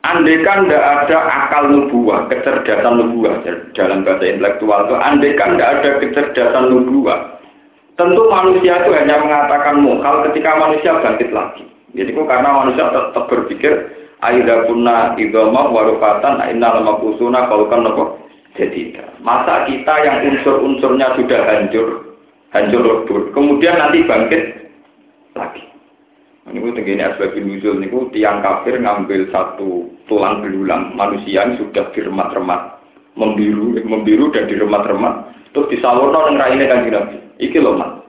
Andaikan 0.00 0.64
tidak 0.64 0.80
ada 0.80 1.18
akal 1.28 1.68
nubuah, 1.68 2.24
kecerdasan 2.32 2.96
nubuah 2.96 3.44
dalam 3.76 4.00
bahasa 4.00 4.24
intelektual 4.32 4.88
itu, 4.88 4.96
andaikan 4.96 5.60
tidak 5.60 5.70
ada 5.76 5.90
kecerdasan 6.00 6.64
nubuah, 6.72 7.36
tentu 8.00 8.22
manusia 8.32 8.80
itu 8.80 8.96
hanya 8.96 9.20
mengatakan 9.20 9.84
mukal 9.84 10.24
ketika 10.30 10.56
manusia 10.56 10.96
bangkit 11.04 11.28
lagi. 11.36 11.68
Jadi 11.92 12.16
kok 12.16 12.26
karena 12.32 12.48
manusia 12.48 12.88
tetap 12.88 13.28
berpikir 13.28 13.72
Aida 14.20 14.68
punna 14.68 15.16
idoma 15.16 15.72
warufatan 15.72 16.44
inna 16.52 16.76
lama 16.76 17.00
kusuna 17.00 17.48
kan 17.48 17.80
nopo 17.80 18.20
jadi 18.52 19.00
masa 19.24 19.64
kita 19.64 19.94
yang 20.04 20.28
unsur-unsurnya 20.28 21.16
sudah 21.16 21.40
hancur 21.48 22.20
hancur 22.52 22.82
lebur 22.84 23.32
kemudian 23.32 23.80
nanti 23.80 24.04
bangkit 24.04 24.68
lagi 25.32 25.64
ini 26.50 26.74
begini 26.74 27.02
asbab 27.06 27.34
nuzul 27.38 27.78
ini 27.78 27.88
tiang 28.10 28.42
kafir 28.42 28.78
ngambil 28.78 29.30
satu 29.30 29.86
tulang 30.10 30.42
belulang 30.42 30.94
manusia 30.98 31.46
yang 31.46 31.54
sudah 31.56 31.86
diremat-remat 31.94 32.82
membiru, 33.14 33.78
membiru 33.86 34.30
dan 34.34 34.50
diremat-remat 34.50 35.30
terus 35.54 35.70
disalurno 35.70 36.26
dengan 36.26 36.42
raine 36.42 36.64
kan 36.66 36.86
Nabi. 36.86 37.16
Iki 37.40 37.58
loh 37.62 37.74
mat. 37.78 38.04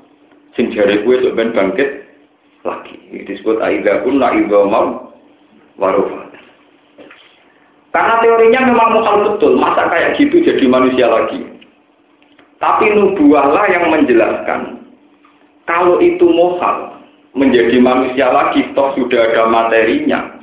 Sing 0.60 0.74
jare 0.76 1.02
kuwe 1.08 1.24
ben 1.32 1.56
bangkit 1.56 1.90
lagi. 2.68 2.96
Ini 3.14 3.24
disebut 3.24 3.64
aida 3.64 4.04
kunna 4.04 4.36
mau 4.68 5.16
warufat. 5.80 6.36
Karena 7.92 8.24
teorinya 8.24 8.72
memang 8.72 8.90
mukal 8.96 9.16
betul, 9.28 9.60
masa 9.60 9.92
kayak 9.92 10.16
gitu 10.16 10.40
jadi 10.40 10.64
manusia 10.68 11.12
lagi. 11.12 11.44
Tapi 12.60 12.94
nubuahlah 12.96 13.68
yang 13.68 13.92
menjelaskan 13.92 14.80
kalau 15.68 16.00
itu 16.00 16.24
mohal, 16.24 16.91
menjadi 17.38 17.78
manusia 17.80 18.28
lagi, 18.32 18.72
toh 18.76 18.92
sudah 18.96 19.32
ada 19.32 19.48
materinya. 19.48 20.40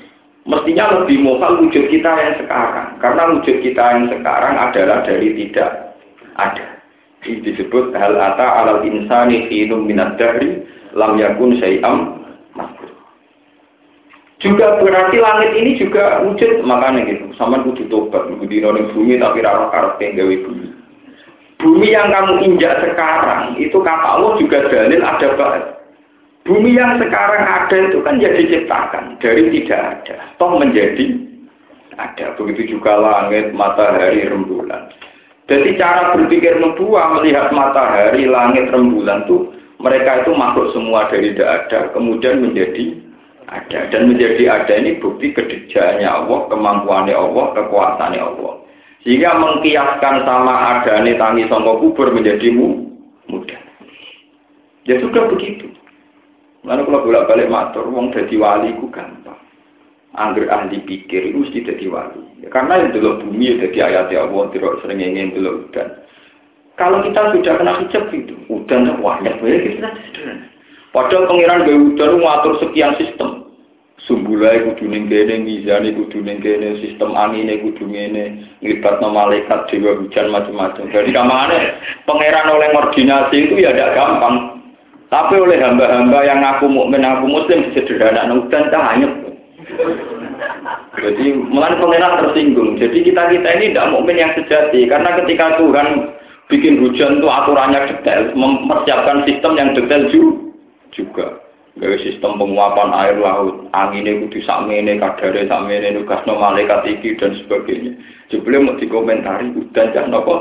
Mestinya 0.48 1.00
lebih 1.00 1.20
mohal 1.20 1.60
wujud 1.60 1.92
kita 1.92 2.08
yang 2.08 2.34
sekarang. 2.40 2.96
Karena 3.04 3.22
wujud 3.36 3.56
kita 3.60 3.84
yang 3.94 4.08
sekarang 4.08 4.54
adalah 4.56 5.04
dari 5.04 5.36
tidak 5.36 5.92
ada. 6.40 6.66
Ini 7.28 7.44
disebut 7.44 7.92
hal 7.92 8.16
ata 8.16 8.64
alal 8.64 8.80
insani 8.86 9.44
hinum 9.52 9.84
minat 9.84 10.16
dari 10.16 10.64
lam 10.96 11.20
yakun 11.20 11.60
syai'am 11.60 12.18
juga 14.38 14.78
berarti 14.78 15.18
langit 15.18 15.50
ini 15.58 15.74
juga 15.74 16.22
wujud 16.22 16.62
makanya 16.62 17.10
gitu 17.10 17.34
sama 17.34 17.58
kudu 17.66 17.90
tobat 17.90 18.30
di 18.30 18.62
bumi 18.94 19.18
tapi 19.18 19.42
rara 19.42 19.66
karep 19.74 19.98
gawe 19.98 20.34
bumi 20.46 20.66
bumi 21.58 21.88
yang 21.90 22.14
kamu 22.14 22.46
injak 22.46 22.78
sekarang 22.78 23.58
itu 23.58 23.74
kata 23.82 24.06
Allah 24.06 24.38
juga 24.38 24.70
dalil 24.70 25.02
ada 25.02 25.28
Bumi 26.48 26.72
yang 26.72 26.96
sekarang 26.96 27.44
ada 27.44 27.76
itu 27.76 28.00
kan 28.00 28.16
jadi 28.16 28.40
diciptakan 28.40 29.20
dari 29.20 29.52
tidak 29.52 30.00
ada, 30.00 30.16
toh 30.40 30.56
menjadi 30.56 31.12
ada. 32.00 32.32
Begitu 32.40 32.80
juga 32.80 32.96
langit, 32.96 33.52
matahari, 33.52 34.24
rembulan. 34.24 34.88
Jadi 35.44 35.76
cara 35.76 36.16
berpikir 36.16 36.56
nubuah 36.56 37.20
melihat 37.20 37.52
matahari, 37.52 38.24
langit, 38.24 38.72
rembulan 38.72 39.28
itu 39.28 39.52
mereka 39.76 40.24
itu 40.24 40.32
makhluk 40.32 40.72
semua 40.72 41.04
dari 41.12 41.36
tidak 41.36 41.68
ada, 41.68 41.92
kemudian 41.92 42.40
menjadi 42.40 42.96
ada. 43.52 43.84
Dan 43.92 44.16
menjadi 44.16 44.48
ada 44.48 44.72
ini 44.72 44.96
bukti 45.04 45.36
kedekjaannya 45.36 46.08
Allah, 46.08 46.48
kemampuannya 46.48 47.12
Allah, 47.12 47.46
kekuasaannya 47.60 48.24
Allah. 48.24 48.54
Sehingga 49.04 49.36
mengkiaskan 49.36 50.24
sama 50.24 50.80
ada 50.80 51.04
tangi 51.04 51.44
songkok 51.52 51.76
kubur 51.84 52.08
menjadi 52.08 52.48
mudah. 53.28 53.60
Ya 54.88 54.96
sudah 54.96 55.28
begitu. 55.28 55.77
Lalu 56.66 56.82
kalau 56.90 57.04
bolak 57.06 57.26
balik 57.30 57.52
matur, 57.52 57.86
wong 57.86 58.10
jadi 58.10 58.34
wali 58.34 58.74
ku 58.78 58.90
gampang. 58.90 59.38
Angger 60.18 60.50
ahli 60.50 60.82
pikir 60.82 61.30
itu 61.30 61.38
mesti 61.38 61.62
jadi 61.62 61.86
wali. 61.86 62.42
Ya, 62.42 62.50
karena 62.50 62.82
yang 62.82 62.90
dulu 62.90 63.22
bumi 63.22 63.54
ya 63.54 63.54
jadi 63.68 63.78
ayat 63.92 64.06
ya 64.10 64.26
Allah, 64.26 64.50
tidak 64.50 64.82
sering 64.82 64.98
ingin 64.98 65.36
dulu 65.38 65.70
udan. 65.70 65.88
Kalau 66.74 67.02
kita 67.06 67.34
sudah 67.34 67.54
kena 67.58 67.78
hijab 67.86 68.10
itu, 68.10 68.34
udan 68.50 68.98
banyak 68.98 69.38
banyak 69.38 69.60
kita 69.70 69.88
sederhana. 70.10 70.46
Padahal 70.90 71.28
pangeran 71.30 71.66
gak 71.68 71.78
udan 71.78 72.12
ngatur 72.18 72.52
sekian 72.58 72.96
sistem. 72.98 73.30
Sumbulai 74.06 74.62
kudu 74.62 74.88
ning 74.88 75.10
kene, 75.10 75.42
mizane 75.42 75.90
kudu 75.92 76.22
ning 76.22 76.38
kene, 76.40 76.78
sistem 76.80 77.12
angine 77.12 77.60
kudu 77.60 77.84
ngene, 77.86 78.46
nglibatno 78.62 79.10
malaikat 79.10 79.68
dewa 79.68 79.98
hujan 80.00 80.32
macam-macam. 80.32 80.86
Jadi 80.88 81.10
kamane 81.12 81.58
pangeran 82.06 82.50
oleh 82.50 82.72
koordinasi 82.72 83.36
itu 83.46 83.54
ya 83.58 83.74
tidak 83.74 83.94
gampang. 83.98 84.57
Tapi 85.08 85.34
oleh 85.40 85.56
hamba-hamba 85.56 86.20
yang 86.20 86.44
aku 86.44 86.68
mukmin, 86.68 87.00
aku 87.00 87.24
muslim 87.24 87.72
sederhana 87.72 88.28
dan 88.52 88.68
hanya. 88.72 89.08
Jadi 90.98 91.32
mulai 91.48 91.80
pengenalan 91.80 92.28
tersinggung. 92.28 92.76
Jadi 92.76 93.06
kita 93.06 93.32
kita 93.32 93.48
ini 93.56 93.72
tidak 93.72 93.88
mukmin 93.96 94.20
yang 94.20 94.32
sejati 94.36 94.84
karena 94.84 95.16
ketika 95.24 95.56
Tuhan 95.56 96.12
bikin 96.52 96.80
hujan 96.84 97.20
itu 97.20 97.28
aturannya 97.28 97.88
detail, 97.88 98.32
mempersiapkan 98.36 99.24
sistem 99.24 99.52
yang 99.56 99.70
detail 99.72 100.02
juga. 100.92 101.40
Gawe 101.78 101.94
sistem 102.02 102.42
penguapan 102.42 102.90
air 102.90 103.16
laut, 103.22 103.70
anginnya 103.70 104.18
kudu 104.26 104.42
sakmene, 104.42 104.98
kadare 104.98 105.46
sakmene, 105.46 105.94
nugas 105.94 106.18
no 106.26 106.34
malaikat 106.34 106.82
iki 106.90 107.14
dan 107.14 107.38
sebagainya. 107.38 107.94
Jebule 108.34 108.58
mau 108.58 108.74
dikomentari 108.74 109.54
udan 109.54 109.94
jangan 109.94 110.18
apa? 110.18 110.34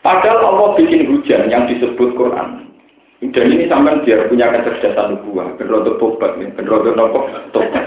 Padahal 0.00 0.40
Allah 0.56 0.68
bikin 0.80 1.12
hujan 1.12 1.52
yang 1.52 1.68
disebut 1.68 2.16
Quran. 2.16 2.72
Dan 3.20 3.52
ini 3.52 3.68
sampai 3.68 4.00
biar 4.00 4.32
punya 4.32 4.48
kecerdasan 4.48 5.20
nubuah, 5.20 5.52
berotot 5.60 6.00
tobat, 6.00 6.40
berotot 6.56 6.96
nopo 6.96 7.28
tobat. 7.52 7.84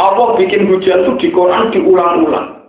Allah 0.00 0.28
bikin 0.40 0.72
hujan 0.72 1.04
itu 1.04 1.12
di 1.20 1.28
Quran 1.36 1.68
diulang-ulang. 1.68 2.64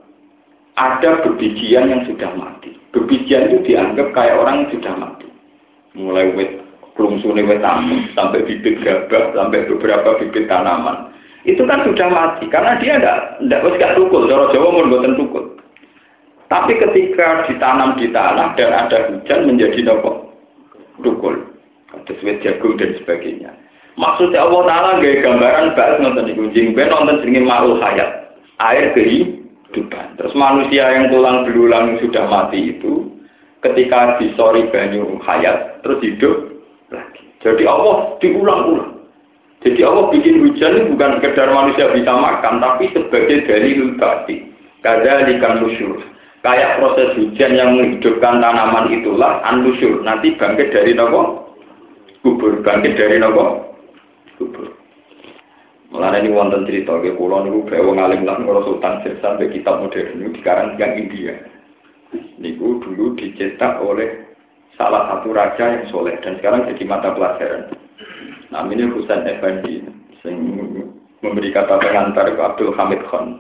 Ada 0.76 1.24
bebijian 1.24 1.88
yang 1.88 2.04
sudah 2.04 2.36
mati. 2.36 2.76
Bebijian 2.92 3.48
itu 3.48 3.64
dianggap 3.64 4.12
kayak 4.12 4.44
orang 4.44 4.68
yang 4.68 4.70
sudah 4.76 4.94
mati. 5.00 5.28
Mulai 5.96 6.36
wet 6.36 6.52
kelungsune 7.00 7.48
wet 7.48 7.64
tamu, 7.64 8.12
sampai 8.12 8.44
bibit 8.44 8.84
gabah, 8.84 9.32
sampai 9.32 9.64
beberapa 9.70 10.20
bibit 10.20 10.52
tanaman. 10.52 11.16
Itu 11.48 11.64
kan 11.64 11.88
sudah 11.88 12.08
mati, 12.12 12.52
karena 12.52 12.76
dia 12.84 13.00
tidak 13.00 13.18
tidak 13.40 13.64
gak 13.80 13.96
tukul, 13.96 14.28
cara 14.28 14.52
Jawa 14.52 14.68
mau 14.68 14.88
buatan 14.88 15.16
tukul. 15.16 15.53
Tapi 16.54 16.78
ketika 16.78 17.50
ditanam 17.50 17.98
di 17.98 18.14
tanah 18.14 18.54
dan 18.54 18.70
ada 18.70 19.10
hujan 19.10 19.50
menjadi 19.50 19.90
nopo 19.90 20.38
dukul, 21.02 21.34
ada 21.90 22.14
sweet 22.22 22.46
jagung 22.46 22.78
dan 22.78 22.94
sebagainya. 23.02 23.50
Maksudnya 23.98 24.46
Allah 24.46 24.62
Taala 24.70 24.92
gaya 25.02 25.26
gambaran 25.26 25.74
bahas 25.74 25.98
nonton 25.98 26.30
di 26.30 26.38
kunjing, 26.38 26.78
ben 26.78 26.94
nonton 26.94 27.26
sering 27.26 27.42
marul 27.50 27.82
hayat, 27.82 28.38
air 28.62 28.94
beban. 28.94 30.14
Terus 30.22 30.38
manusia 30.38 30.94
yang 30.94 31.10
tulang 31.10 31.50
belulang 31.50 31.98
sudah 32.06 32.30
mati 32.30 32.78
itu 32.78 33.10
ketika 33.66 34.22
disori 34.22 34.70
banyu 34.70 35.18
hayat 35.26 35.82
terus 35.82 36.06
hidup 36.06 36.54
lagi. 36.94 37.34
Jadi 37.42 37.66
Allah 37.66 38.14
diulang-ulang. 38.22 39.10
Jadi 39.66 39.82
Allah 39.82 40.06
bikin 40.14 40.46
hujan 40.46 40.94
bukan 40.94 41.18
sekedar 41.18 41.50
manusia 41.50 41.90
bisa 41.98 42.14
makan, 42.14 42.62
tapi 42.62 42.94
sebagai 42.94 43.42
dalil 43.50 43.98
bukti. 43.98 44.54
Kada 44.86 45.26
ikan 45.26 45.64
lusyur. 45.66 46.14
Kayak 46.44 46.84
proses 46.84 47.16
hujan 47.16 47.56
yang 47.56 47.80
menghidupkan 47.80 48.44
tanaman 48.44 48.92
itulah 48.92 49.40
anusyur. 49.48 50.04
Nanti 50.04 50.36
bangkit 50.36 50.76
dari 50.76 50.92
nopo 50.92 51.56
kubur. 52.20 52.60
Bangkit 52.60 53.00
dari 53.00 53.16
nopo 53.16 53.72
kubur. 54.36 54.68
Mulane 55.96 56.20
ini 56.20 56.36
wonten 56.36 56.68
cerita 56.68 57.00
ke 57.00 57.16
pulau 57.16 57.48
niku 57.48 57.64
bawa 57.70 57.96
ngalim 57.96 58.28
lah 58.28 58.42
ngurus 58.44 58.66
sultan 58.66 59.00
sampai 59.22 59.54
kitab 59.56 59.78
modern 59.80 60.20
ini 60.20 60.36
sekarang 60.42 60.76
yang 60.76 61.00
India. 61.00 61.38
Niku 62.42 62.82
dulu 62.84 63.16
dicetak 63.16 63.80
oleh 63.80 64.36
salah 64.76 65.16
satu 65.16 65.32
raja 65.32 65.64
yang 65.80 65.86
soleh 65.94 66.18
dan 66.26 66.42
sekarang 66.42 66.66
jadi 66.66 66.84
mata 66.84 67.14
pelajaran. 67.16 67.72
Namanya 68.52 68.90
Husain 68.92 69.24
Effendi 69.32 69.86
yang 70.28 70.38
memberi 71.24 71.56
kata 71.56 71.80
pengantar 71.80 72.36
ke 72.36 72.42
Abdul 72.42 72.76
Hamid 72.76 73.00
Khan. 73.08 73.40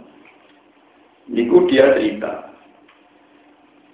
Niku 1.28 1.68
dia 1.68 2.00
cerita. 2.00 2.53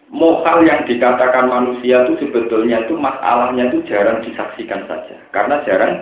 Mohal 0.09 0.65
yang 0.65 0.81
dikatakan 0.89 1.45
manusia 1.45 2.01
itu 2.09 2.17
sebetulnya 2.17 2.81
itu 2.81 2.97
masalahnya 2.97 3.69
itu 3.69 3.85
jarang 3.85 4.25
disaksikan 4.25 4.89
saja. 4.89 5.15
Karena 5.29 5.61
jarang 5.69 6.01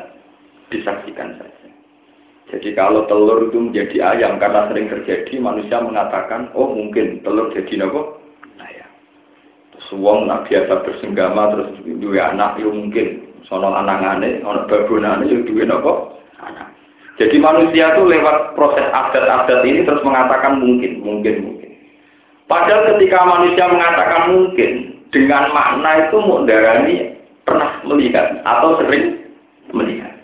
disaksikan 0.72 1.36
saja. 1.36 1.67
Jadi 2.48 2.72
kalau 2.72 3.04
telur 3.12 3.52
itu 3.52 3.60
menjadi 3.60 4.15
ayam 4.15 4.39
karena 4.39 4.72
sering 4.72 4.88
terjadi, 4.88 5.36
manusia 5.43 5.84
mengatakan, 5.84 6.48
oh 6.56 6.72
mungkin 6.72 7.20
telur 7.20 7.52
jadi 7.52 7.84
nopo 7.84 8.24
ayam. 8.56 8.88
Terus 9.76 9.88
uang 10.00 10.32
nak 10.32 10.48
biasa 10.48 10.88
bersenggama 10.88 11.52
terus 11.52 11.70
dua 12.00 12.32
anak, 12.32 12.56
ya 12.63 12.72
mungkin. 12.72 13.28
Sono 13.43 13.76
anangane, 13.76 14.39
ono 14.48 14.63
babonane, 14.72 15.28
ya 15.28 15.43
dua 15.43 15.67
nopo 15.67 16.15
anak. 16.39 16.72
Jadi 17.20 17.36
manusia 17.43 17.91
itu 17.91 18.08
lewat 18.08 18.56
proses 18.56 18.88
adat-adat 18.96 19.67
ini 19.67 19.84
terus 19.84 20.06
mengatakan 20.08 20.63
mungkin, 20.63 21.04
mungkin, 21.04 21.36
mungkin. 21.43 21.57
Padahal 22.48 22.96
ketika 22.96 23.20
manusia 23.28 23.68
mengatakan 23.68 24.24
mungkin, 24.32 24.72
dengan 25.12 25.52
makna 25.52 26.08
itu 26.08 26.18
mudarani 26.20 26.98
pernah 27.44 27.80
melihat 27.84 28.40
atau 28.44 28.80
sering 28.84 29.20
melihat. 29.72 30.16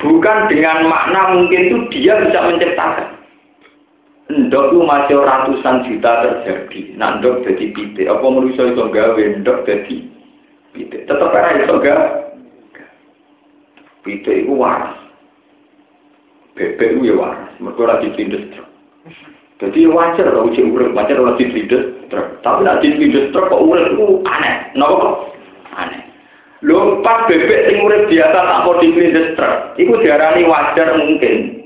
Bukan 0.00 0.52
dengan 0.52 0.88
makna 0.88 1.36
mungkin 1.36 1.60
itu 1.68 1.78
dia 1.92 2.20
bisa 2.24 2.40
menciptakan. 2.44 3.16
Ndok 4.26 4.64
itu 4.74 4.78
masih 4.82 5.16
ratusan 5.22 5.86
juta 5.86 6.12
terjadi. 6.26 6.80
Nah, 6.98 7.22
ndok 7.22 7.46
jadi 7.46 7.72
pite. 7.72 8.10
Apa 8.10 8.26
manusia 8.26 8.68
itu 8.68 8.82
gawe 8.90 9.22
ndok 9.40 9.64
jadi 9.64 9.96
pite. 10.74 10.98
Tetap 11.08 11.30
ada 11.32 11.56
itu 11.56 11.76
gawe. 11.78 12.08
Pite 14.04 14.32
itu 14.44 14.52
waras. 14.52 14.98
Bebek 16.56 16.96
itu 16.96 17.12
ya 17.12 17.14
waras. 17.16 17.52
Mereka 17.60 17.82
lagi 17.84 18.08
tindas. 18.16 18.44
Jadi 19.56 19.88
wajar 19.88 20.28
kalau 20.28 20.52
uji 20.52 20.68
urut, 20.68 20.92
wajar 20.92 21.16
kalau 21.16 21.32
tindas 21.40 21.84
truk. 22.12 22.26
Tapi 22.44 22.60
nanti 22.60 22.92
tindas 22.92 23.32
truk 23.32 23.48
kok 23.48 23.64
urut 23.64 23.88
itu 23.88 24.20
aneh. 24.28 24.54
Kenapa 24.76 25.26
Aneh. 25.76 26.00
Lho 26.64 27.04
pas 27.04 27.28
bebek 27.28 27.68
sing 27.68 27.84
urip 27.84 28.08
biasa 28.08 28.38
tanpa 28.40 28.80
diplindes 28.80 29.36
truk, 29.36 29.76
iku 29.76 30.00
diarani 30.00 30.48
wajar 30.48 30.96
mungkin. 30.96 31.62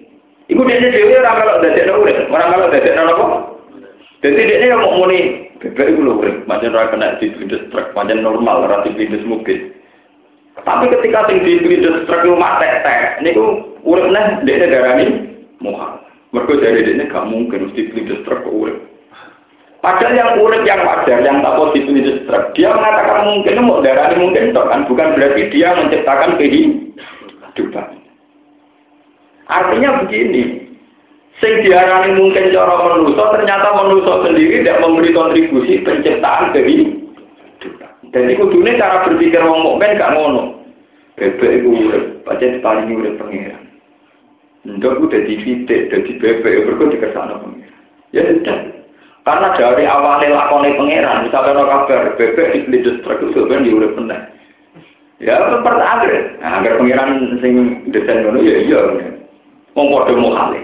Iku 0.50 0.66
dene 0.66 0.90
dhewe 0.90 1.14
ora 1.22 1.38
melok 1.38 1.62
dadekno 1.62 2.02
urip, 2.02 2.18
ora 2.26 2.50
melok 2.50 2.74
dadekno 2.74 3.02
apa? 3.06 3.26
Dadi 4.20 4.42
dekne 4.50 4.66
yang 4.66 4.82
mau 4.82 4.98
muni 4.98 5.46
bebek 5.62 5.94
iku 5.94 6.00
lho 6.02 6.12
urip, 6.18 6.36
pancen 6.50 6.74
ora 6.74 6.90
kena 6.90 7.22
diplindes 7.22 7.70
truk, 7.70 7.94
pancen 7.94 8.26
normal 8.26 8.66
ora 8.66 8.82
diplindes 8.82 9.22
mungkin. 9.22 9.70
Tapi 10.58 10.90
ketika 10.90 11.30
sing 11.30 11.46
diplindes 11.46 12.04
truk 12.10 12.26
lu 12.26 12.34
tek-tek, 12.34 13.22
niku 13.22 13.78
urip 13.86 14.10
neh 14.10 14.42
dekne 14.42 14.66
darani 14.74 15.06
muhal. 15.62 16.02
Mergo 16.30 16.54
dari 16.62 16.86
dekne 16.86 17.10
gak 17.10 17.26
mungkin 17.26 17.70
mesti 17.70 17.90
diplindes 17.90 18.22
truk 18.22 18.46
urip. 18.46 18.78
Padahal 19.80 20.12
yang 20.12 20.30
urip 20.44 20.62
yang 20.68 20.84
wajar, 20.84 21.24
yang 21.24 21.40
tak 21.40 21.56
positif 21.56 21.88
itu 21.88 22.12
struk, 22.22 22.52
dia 22.52 22.68
mengatakan 22.68 23.32
mungkin 23.32 23.64
mau 23.64 23.80
darah 23.80 24.12
mungkin 24.12 24.52
toh 24.52 24.68
kan, 24.68 24.84
bukan 24.84 25.16
berarti 25.16 25.48
dia 25.48 25.72
menciptakan 25.72 26.36
kehidupan. 26.36 27.88
Artinya 29.48 30.04
begini, 30.04 30.68
sing 31.40 31.52
diarani 31.64 32.12
mungkin 32.12 32.52
cara 32.52 32.76
manusia, 32.76 33.24
ternyata 33.32 33.68
manusia 33.72 34.14
sendiri 34.20 34.60
tidak 34.60 34.80
memberi 34.84 35.10
kontribusi 35.16 35.80
penciptaan 35.80 36.52
kehidupan. 36.52 37.90
Dan 38.12 38.28
itu 38.28 38.44
dunia 38.52 38.76
cara 38.76 39.08
berpikir 39.08 39.40
wong 39.40 39.64
mukmin 39.64 39.96
gak 39.96 40.12
ngono. 40.12 40.60
Bebek 41.16 41.64
itu 41.64 41.68
urip, 41.88 42.04
pancen 42.28 42.60
paling 42.60 42.92
urip 42.92 43.16
pengiran. 43.16 43.69
Ndok 44.60 45.08
udah 45.08 45.20
di 45.24 45.40
fitik, 45.40 45.88
di 45.88 46.12
bebek, 46.20 46.68
berikut 46.68 46.92
dikersana 46.92 47.40
pengiran. 47.40 47.72
Ya 48.12 48.28
sudah. 48.28 48.58
Karena 49.24 49.48
dari 49.56 49.84
awalnya 49.88 50.36
lakone 50.36 50.76
pangeran, 50.76 51.28
misalnya 51.28 51.56
no 51.56 51.64
kabar 51.64 52.16
bebek 52.16 52.52
di 52.56 52.58
pelidus 52.68 53.00
truk 53.04 53.20
itu 53.24 53.36
sebenarnya 53.36 53.66
diurut 53.68 53.92
benar. 53.96 54.20
Ya 55.20 55.36
seperti 55.36 55.84
agar, 55.84 56.12
nah, 56.40 56.52
agar 56.60 56.72
pangeran 56.80 57.10
sing 57.44 57.52
desain 57.92 58.24
ngono 58.24 58.40
ya 58.40 58.56
iya. 58.64 58.80
Wong 59.76 59.86
padha 59.92 60.12
mukhale. 60.16 60.60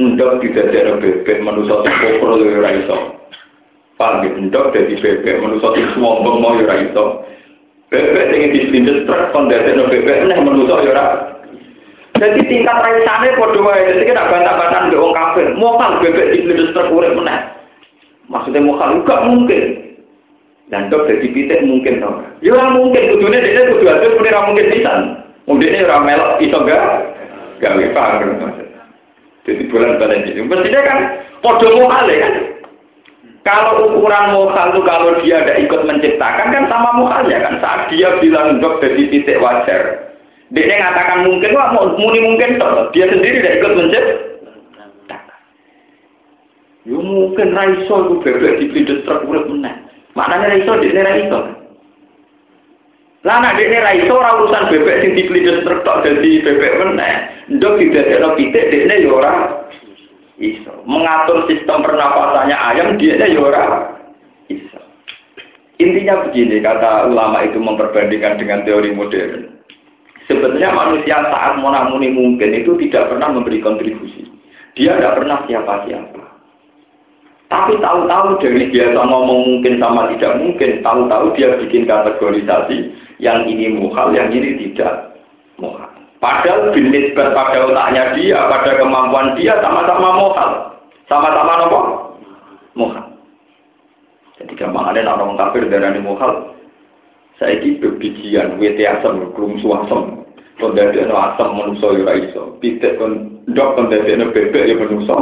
Ndok 0.00 0.40
tidak 0.44 0.72
ada 0.72 0.96
bebek 1.00 1.44
manusia 1.44 1.76
sing 1.84 1.94
kufur 2.00 2.40
ya 2.40 2.56
ora 2.60 2.70
iso. 2.76 2.98
Paham 3.94 4.26
ya, 4.26 4.30
ndok 4.36 4.72
dadi 4.72 4.94
bebek 5.00 5.40
manusia 5.44 5.68
sing 5.76 5.84
sombong 5.96 6.40
mau 6.40 6.56
ya 6.56 6.64
ora 6.64 6.76
iso. 6.80 7.04
Bebek 7.88 8.26
sing 8.32 8.40
di 8.52 8.60
pelidus 8.68 9.04
truk 9.08 9.32
kon 9.32 9.48
dadekno 9.52 9.88
bebek 9.92 10.28
nek 10.28 10.40
manusia 10.44 10.76
ya 10.88 11.33
jadi 12.14 12.40
tingkat 12.46 12.76
raisane 12.78 13.34
padha 13.34 13.60
wae. 13.60 13.90
Jadi 13.90 14.06
kena 14.06 14.30
bantah-bantahan 14.30 14.86
mbek 14.90 15.02
wong 15.02 15.14
kafir. 15.14 15.46
Mokal 15.58 15.98
bebek 15.98 16.30
truk 16.70 16.94
urip 16.94 17.12
meneh. 17.18 17.38
Maksudnya 18.30 18.62
mukhalif 18.62 19.02
gak 19.04 19.24
mungkin. 19.26 19.62
Dan 20.72 20.88
dok 20.88 21.10
jadi 21.10 21.26
pitik 21.28 21.60
mungkin 21.66 22.00
tau. 22.00 22.24
Ya 22.40 22.56
orang 22.56 22.80
mungkin, 22.80 23.12
kudunya 23.12 23.44
dia 23.44 23.68
kudu 23.68 23.84
hasil 23.84 24.16
pun 24.16 24.26
orang 24.30 24.46
mungkin 24.48 24.66
bisa. 24.72 24.92
Mungkin 25.44 25.76
orang 25.84 26.04
melok 26.08 26.30
iso 26.40 26.58
gak? 26.64 26.84
Gak 27.60 27.76
paham 27.92 28.40
Jadi 29.44 29.62
bulan 29.68 30.00
bulan 30.00 30.24
ini. 30.24 30.40
Mestinya 30.40 30.80
kan 30.88 30.98
podo 31.44 31.68
mukhale 31.76 32.14
kan. 32.16 32.34
Kalau 33.44 33.92
ukuran 33.92 34.32
mukhal 34.32 34.72
itu 34.72 34.80
kalau 34.88 35.20
dia 35.20 35.44
ada 35.44 35.60
ikut 35.60 35.84
menciptakan 35.84 36.48
kan 36.48 36.64
sama 36.72 36.96
mukhalnya 36.96 37.44
kan. 37.44 37.60
Saat 37.60 37.92
dia 37.92 38.16
bilang 38.24 38.64
dok 38.64 38.80
jadi 38.80 39.02
titik 39.12 39.36
wajar. 39.44 40.13
Dia 40.54 40.70
ngatakan 40.70 41.26
mungkin, 41.26 41.50
wah 41.50 41.74
muni 41.74 42.22
mungkin 42.22 42.62
toh. 42.62 42.94
Dia 42.94 43.10
sendiri 43.10 43.42
tidak 43.42 43.58
ikut 43.58 43.72
menciptakan. 43.74 45.40
Yo 46.86 47.02
mungkin 47.02 47.58
raiso 47.58 47.94
itu 48.06 48.14
bebek 48.22 48.62
di 48.62 48.66
pintu 48.70 49.02
truk 49.02 49.26
urip 49.26 49.50
meneh. 49.50 49.74
Maknanya 50.14 50.54
raiso 50.54 50.72
di 50.78 50.94
raiso. 50.94 51.40
Lah 53.24 53.40
nek 53.40 53.56
dekne 53.56 53.82
raiso 53.82 54.12
ora 54.14 54.36
urusan 54.36 54.68
bebek 54.68 55.16
di 55.16 55.26
pintu 55.26 55.64
truk 55.66 55.82
tok 55.82 56.06
dadi 56.06 56.44
bebek 56.44 56.76
meneh. 56.76 57.14
Ndok 57.50 57.80
didadekno 57.82 58.38
pitik 58.38 58.68
dekne 58.70 58.94
yo 59.02 59.18
ora 59.18 59.32
iso. 60.38 60.86
Mengatur 60.86 61.50
sistem 61.50 61.82
pernapasannya 61.82 62.54
ayam 62.54 63.00
dia 63.00 63.16
ya 63.16 63.40
ora 63.42 63.90
iso. 64.52 64.78
Intinya 65.82 66.30
begini, 66.30 66.62
kata 66.62 67.10
ulama 67.10 67.42
itu 67.42 67.58
memperbandingkan 67.58 68.38
dengan 68.38 68.62
teori 68.62 68.94
modern. 68.94 69.53
Sebetulnya 70.24 70.72
manusia 70.72 71.20
saat 71.28 71.60
monamuni 71.60 72.08
mungkin 72.08 72.56
itu 72.56 72.72
tidak 72.88 73.12
pernah 73.12 73.28
memberi 73.28 73.60
kontribusi. 73.60 74.24
Dia 74.72 74.96
tidak 74.96 75.20
pernah 75.20 75.38
siapa-siapa. 75.44 76.22
Tapi 77.52 77.76
tahu-tahu 77.78 78.40
dari 78.40 78.72
biasa 78.72 78.98
ngomong 79.04 79.40
mungkin 79.46 79.76
sama 79.76 80.08
tidak 80.16 80.40
mungkin, 80.40 80.80
tahu-tahu 80.80 81.36
dia 81.36 81.54
bikin 81.60 81.84
kategorisasi 81.84 82.90
yang 83.20 83.44
ini 83.46 83.76
muhal, 83.76 84.10
yang 84.16 84.32
ini 84.32 84.58
tidak 84.58 85.12
muhal. 85.60 85.86
Padahal 86.18 86.72
binisbat 86.72 87.36
pada 87.36 87.68
otaknya 87.68 88.16
dia, 88.16 88.48
pada 88.48 88.80
kemampuan 88.80 89.36
dia 89.36 89.60
sama-sama 89.60 90.08
muhal. 90.16 90.50
Sama-sama 91.04 91.68
apa? 91.68 91.80
Muhal. 92.72 93.06
Jadi 94.40 94.52
gampang 94.56 94.88
ada 94.88 95.04
orang 95.04 95.36
kafir 95.36 95.68
darah 95.68 95.92
muhal. 96.00 96.53
Saya 97.44 97.60
ini 97.60 97.76
bebijian, 97.76 98.56
wete 98.56 98.88
asam, 98.88 99.20
kelum 99.36 99.60
suasem. 99.60 100.24
Kondasi 100.56 101.04
asam 101.04 101.60
manusia 101.60 101.92
ya 101.92 102.16
iso. 102.16 102.56
Pitek 102.56 102.96
kondok 102.96 103.76
kondasi 103.76 104.16
bebek 104.16 104.64
ya 104.64 104.80
manusia 104.80 105.12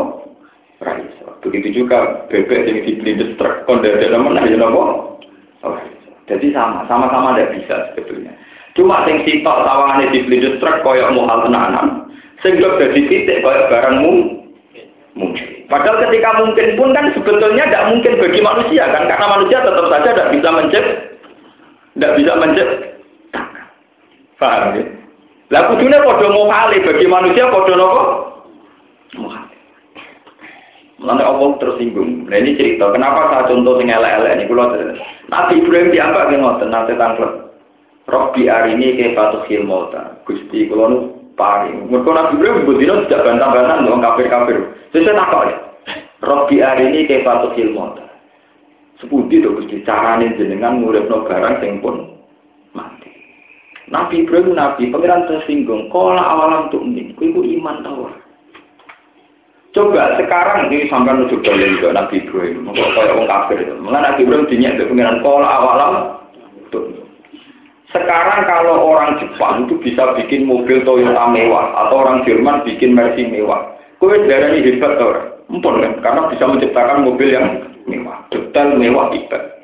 Raiso. 0.79 1.35
Begitu 1.43 1.83
juga 1.83 2.23
bebek 2.31 2.63
yang 2.63 2.79
dipelindes 2.87 3.35
truk 3.43 3.67
kondisi 3.67 4.07
mana 4.07 4.47
ya 4.47 4.55
nopo. 4.55 5.19
Jadi 6.31 6.55
sama, 6.55 6.87
sama-sama 6.87 7.35
tidak 7.35 7.59
bisa 7.59 7.75
sebetulnya. 7.91 8.31
Cuma 8.79 9.03
sing 9.03 9.27
sitok 9.27 9.67
di 9.99 10.07
dipelindes 10.15 10.63
truk 10.63 10.79
koyok 10.87 11.19
mau 11.19 11.27
hal 11.27 11.43
tenanan, 11.43 12.07
sing 12.47 12.63
dok 12.63 12.79
jadi 12.79 13.03
titik 13.11 13.43
koyok 13.43 13.67
barangmu 13.67 14.13
mungkin. 15.19 15.67
Padahal 15.67 16.07
ketika 16.07 16.39
mungkin 16.39 16.79
pun 16.79 16.95
kan 16.95 17.11
sebetulnya 17.19 17.67
tidak 17.67 17.91
mungkin 17.91 18.15
bagi 18.15 18.41
manusia 18.47 18.87
kan, 18.95 19.11
karena 19.11 19.27
manusia 19.27 19.59
tetap 19.59 19.87
saja 19.91 20.09
tidak 20.15 20.31
bisa 20.39 20.49
mencep, 20.55 20.87
tidak 21.97 22.15
bisa 22.17 22.33
mencep. 22.41 22.69
Paham 24.41 24.75
ya? 24.75 24.85
Lah 25.53 25.69
kudune 25.69 25.99
padha 26.01 26.27
mohale 26.33 26.81
bagi 26.81 27.07
manusia 27.07 27.47
napa? 27.47 28.03
Mohale. 29.13 29.57
Mulane 31.03 31.23
Allah 31.27 31.51
tersinggung. 31.59 32.31
Nah 32.31 32.39
ini 32.39 32.55
cerita, 32.55 32.89
kenapa 32.95 33.27
saya 33.29 33.51
contoh 33.51 33.77
sing 33.83 33.91
elek-elek 33.91 34.39
ini 34.39 34.47
kula 34.47 34.71
Nabi 35.29 35.59
Ibrahim 35.59 35.91
diapa 35.91 36.31
ki 36.31 36.37
ngoten 36.39 36.71
nate 36.71 36.95
tanglet. 36.95 37.33
Robbi 38.07 38.47
arini 38.47 38.95
ke 38.95 39.11
fatuhil 39.19 39.67
mauta. 39.67 40.23
Gusti 40.23 40.71
kula 40.71 40.95
nu 40.95 40.99
paring. 41.35 41.91
Mergo 41.91 42.15
Nabi 42.15 42.39
Ibrahim 42.39 42.67
bendina 42.71 42.95
tidak 43.07 43.27
bantah-bantahan 43.27 43.91
wong 43.91 43.99
kafir-kafir. 43.99 44.59
Sesuk 44.95 45.11
takok. 45.19 45.51
Robbi 46.23 46.63
arini 46.63 47.11
ke 47.11 47.27
fatuhil 47.27 47.75
mauta. 47.75 48.12
Sepundi 49.03 49.43
to 49.43 49.51
Gusti 49.59 49.83
carane 49.83 50.31
jenengan 50.39 50.79
nguripno 50.79 51.27
barang 51.27 51.59
sing 51.59 51.83
pun 51.83 52.07
mati. 52.71 53.11
Nabi 53.91 54.23
Ibrahim 54.23 54.55
Nabi, 54.55 54.95
pangeran 54.95 55.27
tersinggung, 55.27 55.91
kola 55.91 56.23
awalam 56.23 56.71
tuh 56.71 56.87
ini, 56.87 57.11
itu 57.19 57.43
iman 57.59 57.83
tau. 57.83 58.07
Coba 59.75 60.15
sekarang 60.23 60.71
ini 60.71 60.87
sampai 60.87 61.19
nuju 61.19 61.43
balik 61.43 61.83
juga 61.83 61.99
Nabi 61.99 62.23
Ibrahim, 62.23 62.63
mau 62.63 62.79
kayak 62.79 63.19
orang 63.19 63.27
kafir 63.27 63.59
itu. 63.67 63.75
Mengenai 63.83 64.07
Nabi 64.07 64.21
Ibrahim 64.23 64.47
dinyak 64.47 64.73
ke 64.79 64.87
pangeran 64.87 65.19
kola 65.27 65.49
awalam 65.51 65.95
tuh. 66.71 66.87
Sekarang 67.91 68.47
kalau 68.47 68.87
orang 68.87 69.19
Jepang 69.19 69.67
itu 69.67 69.83
bisa 69.83 70.15
bikin 70.15 70.47
mobil 70.47 70.87
Toyota 70.87 71.27
mewah 71.27 71.75
atau 71.75 72.07
orang 72.07 72.23
Jerman 72.23 72.63
bikin 72.63 72.95
Mercy 72.95 73.27
mewah, 73.27 73.75
kue 73.99 74.15
darah 74.31 74.55
ini 74.55 74.79
hebat 74.79 74.95
tau 74.97 75.11
Empun 75.53 75.85
kan? 75.85 75.93
Karena 76.01 76.31
bisa 76.33 76.49
menciptakan 76.49 77.05
mobil 77.05 77.29
yang 77.29 77.72
mewah, 77.87 78.25
detail 78.31 78.77
mewah 78.77 79.11
hebat. 79.15 79.63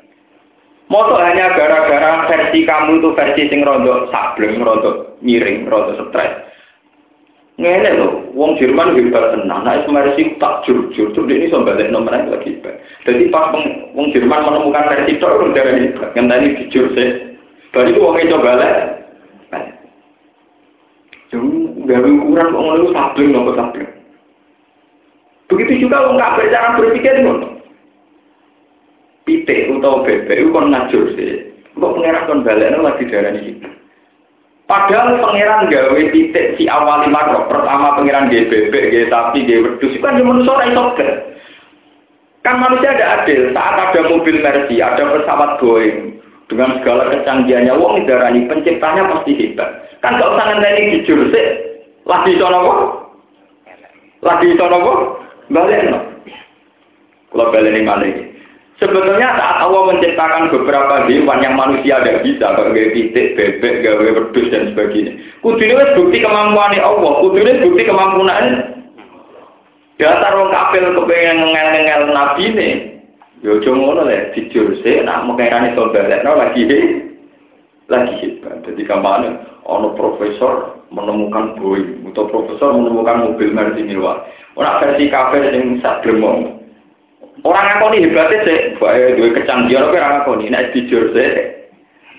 Moto 0.89 1.21
hanya 1.21 1.53
gara-gara 1.53 2.25
versi 2.25 2.65
kamu 2.65 2.97
itu 2.97 3.09
versi 3.13 3.41
sing 3.45 3.61
rondo 3.61 4.09
sableng, 4.09 4.57
rondo 4.57 5.13
miring, 5.21 5.69
rondo 5.69 5.93
stres. 6.09 6.49
Ngene 7.61 7.93
lho, 7.93 8.33
wong 8.33 8.57
Jerman 8.57 8.97
hebat. 8.97 9.37
Nah, 9.45 9.61
versi 9.85 10.33
tak 10.41 10.65
jujur, 10.65 11.13
tuh 11.13 11.29
ini 11.29 11.45
sampai 11.53 11.77
balik 11.77 11.93
nomor 11.93 12.17
lagi 12.17 12.57
hebat. 12.57 12.81
Jadi 13.05 13.29
pas 13.29 13.53
wong 13.93 14.09
Jerman 14.17 14.49
menemukan 14.49 14.89
versi 14.89 15.13
itu, 15.13 15.25
udah 15.29 15.53
dari 15.53 15.93
hebat. 15.93 16.09
Yang 16.17 16.57
jujur 16.65 16.85
sih. 16.97 17.37
Baru 17.69 17.93
itu 17.93 18.01
wongnya 18.01 18.33
coba. 18.33 18.51
Jadi 21.29 21.49
nggak 21.85 22.01
ukuran 22.01 22.49
wong 22.57 22.65
lu 22.81 22.87
sableng, 22.97 23.29
nopo 23.29 23.53
sableng. 23.53 23.93
Begitu 25.53 25.85
juga 25.85 26.01
wong 26.09 26.17
kafir 26.17 26.49
cara 26.49 26.77
berpikir 26.81 27.21
ngono 27.21 27.58
pitik 29.29 29.69
atau 29.69 30.01
bebek 30.01 30.41
itu 30.41 30.49
kan 30.49 30.73
ngajur 30.73 31.03
sih. 31.13 31.45
Kok 31.77 31.93
pangeran 32.01 32.25
kon 32.25 32.41
balekno 32.41 32.81
lagi 32.81 33.05
darani 33.05 33.41
iki. 33.45 33.69
Padahal 34.65 35.21
pangeran 35.21 35.69
gawe 35.69 36.01
titik 36.09 36.57
si 36.57 36.65
awal 36.65 37.05
lima 37.05 37.45
pertama 37.45 37.93
pangeran 37.93 38.33
gawe 38.33 38.49
bebek, 38.49 38.83
gawe 38.89 39.05
sapi, 39.13 39.45
gawe 39.45 39.61
wedhus 39.69 39.93
itu 39.93 40.01
kan 40.01 40.17
cuma 40.17 40.41
ora 40.41 40.65
iso 40.65 40.83
Kan 42.39 42.55
manusia 42.63 42.95
ada 42.95 43.21
adil. 43.21 43.51
Saat 43.51 43.75
ada 43.77 43.99
mobil 44.07 44.39
Mercy, 44.39 44.79
ada 44.79 45.11
pesawat 45.11 45.59
Boeing, 45.59 46.23
dengan 46.47 46.79
segala 46.79 47.11
kecanggihannya, 47.11 47.75
wong 47.75 48.07
darani 48.07 48.47
penciptanya 48.47 49.11
pasti 49.11 49.35
hebat. 49.35 49.85
Kan 49.99 50.15
gak 50.17 50.39
usah 50.39 50.45
ngenteni 50.47 51.03
jujur 51.03 51.27
sih. 51.35 51.47
Lagi 52.07 52.39
iso 52.39 52.47
napa? 52.47 52.73
Lagi 54.23 54.55
iso 54.55 54.65
napa? 54.71 54.91
Balekno. 55.51 55.99
Kalau 57.35 57.51
mana 57.51 58.07
ini? 58.07 58.28
Sebetulnya 58.79 59.35
saat 59.35 59.59
Allah 59.59 59.91
menciptakan 59.91 60.55
beberapa 60.55 61.03
hewan 61.03 61.43
yang 61.43 61.59
manusia 61.59 61.99
tidak 61.99 62.23
bisa, 62.23 62.47
kayak 62.55 62.95
titik, 62.95 63.35
bebek, 63.35 63.83
gawe 63.83 64.07
wedus 64.07 64.47
dan 64.55 64.71
sebagainya. 64.71 65.19
Kudune 65.43 65.75
wis 65.75 65.95
bukti 65.99 66.23
kemampuan 66.23 66.79
Allah, 66.79 67.11
kudune 67.19 67.59
bukti 67.59 67.83
kemampuan 67.83 68.79
Dasar 69.99 70.31
wong 70.31 70.47
kafir 70.47 70.95
kepengen 70.95 71.43
ngel-ngel 71.43 72.15
nabi 72.15 72.55
ini. 72.55 72.69
Yo 73.43 73.59
aja 73.59 73.71
ngono 73.71 74.07
le, 74.07 74.31
dijur 74.31 74.79
sik 74.79 75.03
nak 75.03 75.27
mengerane 75.27 75.75
iso 75.75 75.91
balekno 75.91 76.39
lagi 76.39 76.63
he. 76.63 76.79
Lagi 77.91 78.15
hebat. 78.23 78.63
Jadi 78.63 78.87
kampanye 78.87 79.35
ono 79.67 79.91
profesor 79.99 80.87
menemukan 80.87 81.59
boy, 81.59 81.83
atau 82.15 82.31
profesor 82.31 82.79
menemukan 82.79 83.27
mobil 83.27 83.51
Mercy 83.51 83.83
mewah. 83.83 84.23
Ora 84.55 84.79
versi 84.79 85.11
kafir 85.11 85.51
sing 85.51 85.83
sak 85.83 86.03
gremong. 86.07 86.58
Orang 87.39 87.65
ngakoni 87.71 88.03
hebatnya 88.03 88.43
sih, 88.43 88.59
bae 88.83 89.15
duwe 89.15 89.31
kecanggihan 89.31 89.87
apa 89.87 89.95
orang 89.95 90.13
ngakoni, 90.19 90.45
nek 90.51 90.75
dijur 90.75 91.15
sih. 91.15 91.31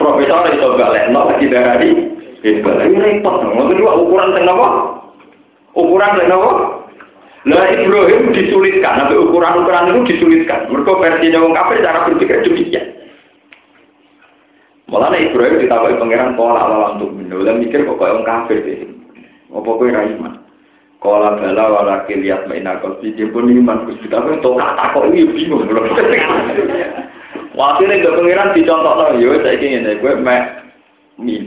Profesor 0.01 0.49
iso 0.49 0.81
balekno 0.81 1.29
lagi 1.29 1.53
darani 1.53 1.91
hebat. 2.41 2.89
Ini 2.89 3.21
repot 3.21 3.45
dong. 3.45 3.69
Kedua 3.69 4.01
ukuran 4.01 4.33
sing 4.33 4.49
napa? 4.49 4.69
Ukuran 5.77 6.17
sing 6.17 6.27
napa? 6.33 6.53
Lah 7.49 7.73
Ibrahim 7.73 8.37
disulitkan, 8.37 9.01
tapi 9.01 9.17
ukuran-ukuran 9.17 9.93
itu 9.93 10.01
disulitkan. 10.17 10.69
Mereka 10.69 10.93
versi 11.01 11.33
wong 11.33 11.57
kafir 11.57 11.81
cara 11.81 12.05
berpikir 12.09 12.45
demikian. 12.45 12.85
Malah 14.93 15.17
Ibrahim 15.17 15.61
ditawarin 15.61 16.01
pangeran 16.01 16.37
pola 16.37 16.97
untuk 16.97 17.13
minum, 17.17 17.45
dan 17.45 17.61
mikir 17.61 17.85
kok 17.85 17.97
kayak 17.97 18.13
orang 18.21 18.29
kafir 18.29 18.59
deh. 18.61 18.89
Apa 19.53 19.69
kau 19.69 19.85
iman? 19.85 20.40
Kala 21.01 21.41
bala 21.41 21.65
walaki 21.73 22.13
lihat 22.21 22.45
maina 22.45 22.77
kopi 22.77 23.17
pun 23.33 23.49
iman 23.49 23.89
gusti 23.89 24.05
tapi 24.13 24.37
to 24.45 24.53
kata 24.53 24.85
kok 24.93 25.09
ini 25.09 25.33
bingung 25.33 25.65
belum. 25.65 25.89
Wakilnya 27.57 28.05
gak 28.05 28.17
pengiran 28.21 28.53
dicontoh 28.53 28.95
loh, 28.95 29.09
yo 29.17 29.41
saya 29.41 29.57
ingin 29.57 29.89
ini 29.89 29.99
gue 29.99 30.13
mek 30.21 30.61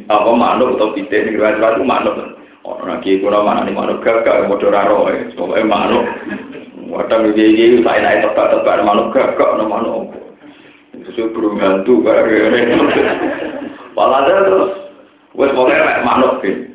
apa 0.10 0.32
manuk 0.34 0.76
atau 0.76 0.92
pite 0.98 1.22
nih 1.22 1.38
gue 1.38 1.50
itu 1.54 1.84
manuk. 1.86 2.18
Orang 2.66 2.98
lagi 2.98 3.22
gue 3.22 3.30
mana 3.30 3.62
nih 3.62 3.78
manuk 3.78 4.02
gagak 4.02 4.50
mau 4.50 4.58
doraro 4.58 5.06
ya, 5.14 5.30
soalnya 5.38 5.70
manuk. 5.70 6.06
Wadang 6.90 7.32
gigi 7.38 7.54
gigi 7.54 7.86
saya 7.86 8.02
naik 8.02 8.26
tebak 8.26 8.58
tebak 8.58 8.82
manuk 8.82 9.14
gagak 9.14 9.54
no 9.62 9.70
manuk. 9.70 10.04
Sesuai 10.98 11.30
burung 11.30 11.62
hantu 11.62 12.02
gara-gara. 12.02 12.58
Walhasil 13.94 14.38
terus, 14.50 14.72
gue 15.38 15.48
pokoknya 15.56 16.02
manuk 16.02 16.42
gitu. 16.42 16.73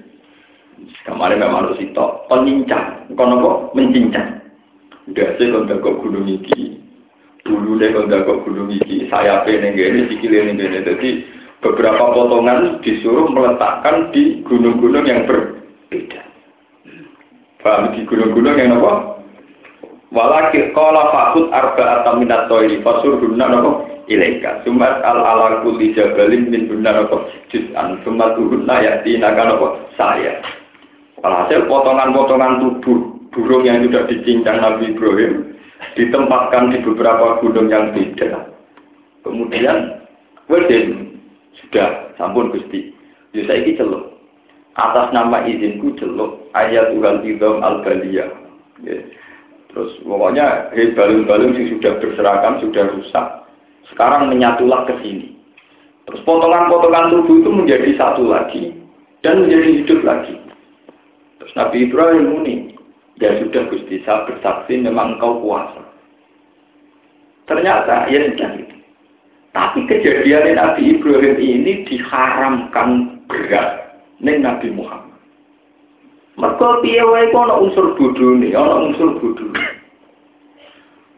Kemarin 1.09 1.41
memang 1.41 1.73
harus 1.73 1.81
itu 1.81 2.07
penyincang, 2.29 3.09
kono 3.17 3.41
kok 3.41 3.57
mencincang. 3.73 4.45
Udah 5.09 5.29
sih 5.41 5.49
kalau 5.49 5.81
kok 5.81 5.99
gunung 6.05 6.29
iki, 6.29 6.77
dulu 7.49 7.81
deh 7.81 7.97
kalau 7.97 8.29
kok 8.29 8.41
gunung 8.45 8.69
iki, 8.69 9.09
saya 9.09 9.41
pengen 9.49 9.73
gini, 9.73 10.05
sikilin 10.13 10.61
gini. 10.61 10.85
Jadi 10.85 11.09
beberapa 11.65 12.13
potongan 12.13 12.85
disuruh 12.85 13.25
meletakkan 13.33 14.13
di 14.13 14.45
gunung-gunung 14.45 15.09
yang 15.09 15.25
berbeda. 15.25 16.21
Paham? 17.65 17.97
Di 17.97 18.05
gunung-gunung 18.05 18.61
yang 18.61 18.77
apa? 18.77 19.25
Walakir 20.13 20.77
kola 20.77 21.09
fakut 21.09 21.49
arba 21.53 22.05
atau 22.05 22.21
minat 22.21 22.53
toiri 22.53 22.85
fasur 22.85 23.17
guna 23.17 23.49
nopo 23.49 23.89
ilaika. 24.09 24.61
Sumat 24.65 25.05
al 25.05 25.21
ala 25.21 25.61
kulli 25.65 25.93
min 26.49 26.69
guna 26.69 27.01
nopo 27.01 27.29
juz'an. 27.49 28.01
Sumat 28.05 28.37
guna 28.37 28.81
yakti 28.81 29.21
nopo 29.21 29.89
saya 29.97 30.41
Alhasil 31.27 31.67
potongan-potongan 31.67 32.63
tubuh 32.63 32.99
burung 33.35 33.67
yang 33.67 33.83
sudah 33.87 34.07
dicincang 34.07 34.63
Nabi 34.63 34.95
Ibrahim 34.95 35.59
ditempatkan 35.95 36.75
di 36.75 36.79
beberapa 36.83 37.43
gunung 37.43 37.71
yang 37.71 37.91
beda. 37.95 38.51
Kemudian, 39.27 39.99
wedding 40.47 41.19
sudah 41.59 42.15
sampun 42.17 42.55
gusti. 42.55 42.95
Ya 43.37 43.45
ini 43.55 43.77
celuk. 43.77 44.19
Atas 44.79 45.11
nama 45.11 45.43
izinku 45.45 45.93
celuk 45.99 46.49
ayat 46.55 46.95
Tuhan 46.95 47.27
Idom 47.27 47.61
al 47.61 47.83
-Baliyah. 47.83 48.31
Ya. 48.87 48.99
Terus 49.69 50.01
pokoknya 50.01 50.73
hey, 50.73 50.97
balung-balung 50.97 51.53
yang 51.53 51.77
sudah 51.77 51.93
berserakan 52.01 52.63
sudah 52.63 52.89
rusak. 52.95 53.27
Sekarang 53.93 54.33
menyatulah 54.33 54.89
ke 54.89 54.97
sini. 55.05 55.37
Terus 56.09 56.25
potongan-potongan 56.25 57.13
tubuh 57.13 57.37
itu 57.45 57.51
menjadi 57.53 57.91
satu 58.01 58.25
lagi 58.33 58.73
dan 59.21 59.45
menjadi 59.45 59.85
hidup 59.85 60.01
lagi. 60.09 60.35
Terus 61.49 61.65
Nabi 61.65 61.89
Ibrahim 61.89 62.25
muni, 62.29 62.77
ya 63.17 63.41
sudah 63.41 63.73
Gusti 63.73 64.05
saya 64.05 64.29
bersaksi 64.29 64.85
memang 64.85 65.17
engkau 65.17 65.41
kuasa. 65.41 65.81
Ternyata 67.49 68.05
ya 68.13 68.21
sudah 68.29 68.53
itu. 68.61 68.77
Tapi 69.57 69.89
kejadian 69.89 70.61
Nabi 70.61 70.93
Ibrahim 70.93 71.41
ini 71.41 71.89
diharamkan 71.89 73.17
berat 73.33 73.97
ning 74.21 74.45
Nabi 74.45 74.69
Muhammad. 74.77 75.17
Mereka 76.37 76.85
piye 76.85 77.01
wae 77.01 77.33
ana 77.33 77.57
unsur 77.65 77.97
bodhone, 77.97 78.53
ana 78.53 78.85
unsur 78.85 79.17
bodhone. 79.17 79.65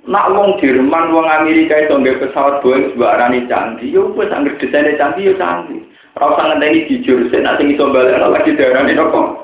Nak 0.07 0.31
wong 0.31 0.62
Jerman, 0.62 1.11
wong 1.11 1.26
Amerika 1.26 1.74
itu 1.74 1.99
nggak 1.99 2.22
pesawat 2.22 2.62
Boeing 2.62 2.95
sebarani 2.95 3.51
canggih, 3.51 3.91
yo 3.91 4.14
wis 4.14 4.31
anggere 4.31 4.62
desainnya 4.62 4.95
canggih 4.95 5.35
yo 5.35 5.35
canggih. 5.43 5.83
Ora 6.14 6.39
usah 6.39 6.45
ngenteni 6.55 6.87
jujur, 6.87 7.26
sing 7.35 7.43
nek 7.43 7.59
sing 7.59 7.74
iso 7.74 7.91
balik 7.91 8.14
lagi 8.14 8.55
darane 8.55 8.95
nopo. 8.95 9.39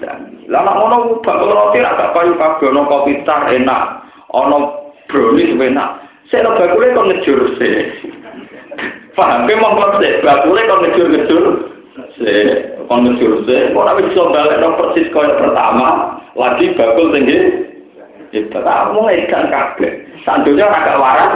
Nek 0.00 0.64
ngono 0.64 1.20
bakul 1.20 1.52
roti 1.52 1.84
ra 1.84 1.92
gak 1.96 2.12
payu 2.16 2.32
kabeh 2.40 2.72
ono 2.72 2.82
kopi 2.88 3.20
tar 3.28 3.52
enak. 3.52 4.00
Ana 4.32 4.58
brownies 5.06 5.52
enak. 5.54 5.90
Saya 6.30 6.46
lo 6.46 6.56
bakule 6.56 6.94
kok 6.94 7.08
ngejur 7.10 7.40
sih. 7.58 7.74
Paham 9.18 9.44
ke 9.50 9.58
mau 9.58 9.76
kok 9.76 10.00
sih? 10.00 10.22
Bakule 10.22 10.60
kok 10.62 10.80
ngejur-ngejur 10.86 11.44
sih. 12.16 12.42
Kok 12.86 13.00
ngejur 13.02 13.32
sih. 13.44 13.60
Ora 13.74 13.98
balik 13.98 14.14
persis 14.78 15.10
kaya 15.12 15.36
pertama. 15.36 16.16
Lagi 16.38 16.72
bakul 16.78 17.12
tinggi. 17.12 17.38
Itu 18.30 18.54
kamu 18.54 19.10
ngekan 19.10 19.50
kabeh. 19.50 19.92
Sandunya 20.22 20.70
agak 20.70 21.02
waras. 21.02 21.34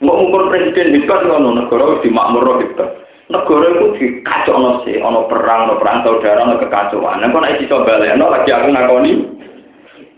Mau 0.00 0.16
ngukur 0.16 0.48
presiden 0.48 0.96
bisa 0.96 1.20
ngono 1.28 1.60
negara 1.60 2.00
di 2.00 2.08
makmur 2.08 2.56
gitu. 2.64 2.99
Negara 3.30 3.66
itu 3.70 3.86
dikacau 3.94 4.82
sih, 4.82 4.98
ono 4.98 5.30
perang, 5.30 5.70
ono 5.70 5.74
perang 5.78 6.02
saudara, 6.02 6.42
ono 6.42 6.58
kekacauan. 6.58 7.22
Nah, 7.22 7.30
kok 7.30 7.42
naik 7.46 7.62
iso 7.62 7.86
baleno 7.86 8.26
lagi 8.26 8.50
aku 8.50 8.68
ngakoni. 8.74 9.12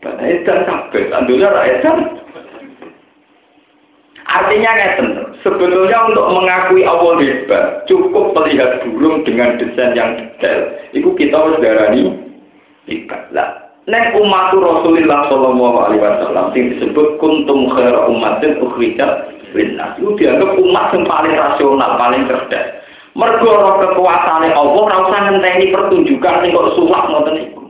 Edan 0.03 0.65
kabeh, 0.65 1.13
sandunya 1.13 1.53
ra 1.53 1.63
edan. 1.69 1.99
Artinya 4.33 4.71
ngeten, 4.73 5.09
sebetulnya 5.45 6.09
untuk 6.09 6.25
mengakui 6.33 6.89
Allah 6.89 7.21
hebat, 7.21 7.85
cukup 7.85 8.33
melihat 8.33 8.81
burung 8.81 9.21
dengan 9.29 9.61
desain 9.61 9.93
yang 9.93 10.17
detail. 10.17 10.73
Itu 10.97 11.13
kita 11.13 11.37
harus 11.37 11.61
darani 11.61 12.17
ikat. 12.89 13.29
Lah, 13.37 13.63
Nek 13.83 14.15
umat 14.15 14.55
Rasulullah 14.55 15.27
Shallallahu 15.27 15.79
Alaihi 15.85 16.01
Wasallam 16.07 16.55
yang 16.55 16.67
disebut 16.79 17.19
kuntum 17.19 17.67
khaira 17.75 18.07
umatin 18.07 18.63
ukhrijat 18.63 19.27
linnas 19.59 19.99
itu 19.99 20.15
dianggap 20.23 20.55
umat 20.55 20.95
yang 20.95 21.05
paling 21.05 21.35
rasional, 21.35 21.91
paling 21.99 22.23
cerdas. 22.31 22.82
Mergo 23.13 23.77
kekuasaan 23.77 24.49
Allah 24.57 24.73
ora 24.73 25.05
usah 25.05 25.21
ngenteni 25.29 25.69
pertunjukan 25.69 26.41
sing 26.41 26.51
kok 26.57 26.73
sulak 26.73 27.05
ngoten 27.13 27.45
iku. 27.45 27.63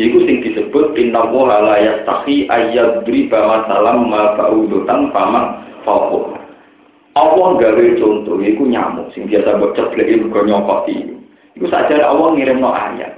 Iku 0.00 0.24
sing 0.24 0.40
disebut 0.40 0.96
inna 0.96 1.20
wa 1.28 1.52
la 1.60 1.76
yastahi 1.76 2.48
ayyadriba 2.48 3.38
masalam 3.44 4.08
ma 4.08 4.32
ba'udutan 4.40 5.12
fama 5.12 5.60
fawqa. 5.84 6.40
Allah 7.12 7.48
gawe 7.60 7.84
contoh 8.00 8.40
iku 8.40 8.64
nyamuk 8.64 9.12
sing 9.12 9.28
biasa 9.28 9.60
mbok 9.60 9.76
cebleki 9.76 10.24
mergo 10.24 10.40
nyokoti. 10.48 11.12
Iku 11.60 11.68
saja 11.68 12.00
Allah 12.00 12.32
ngirimno 12.32 12.72
ayat. 12.72 13.12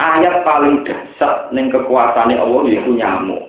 ayat 0.00 0.46
paling 0.46 0.88
dasar 0.88 1.52
ning 1.52 1.68
kekuasaane 1.68 2.32
Allah 2.32 2.64
yaiku 2.64 2.96
nyamuk. 2.96 3.44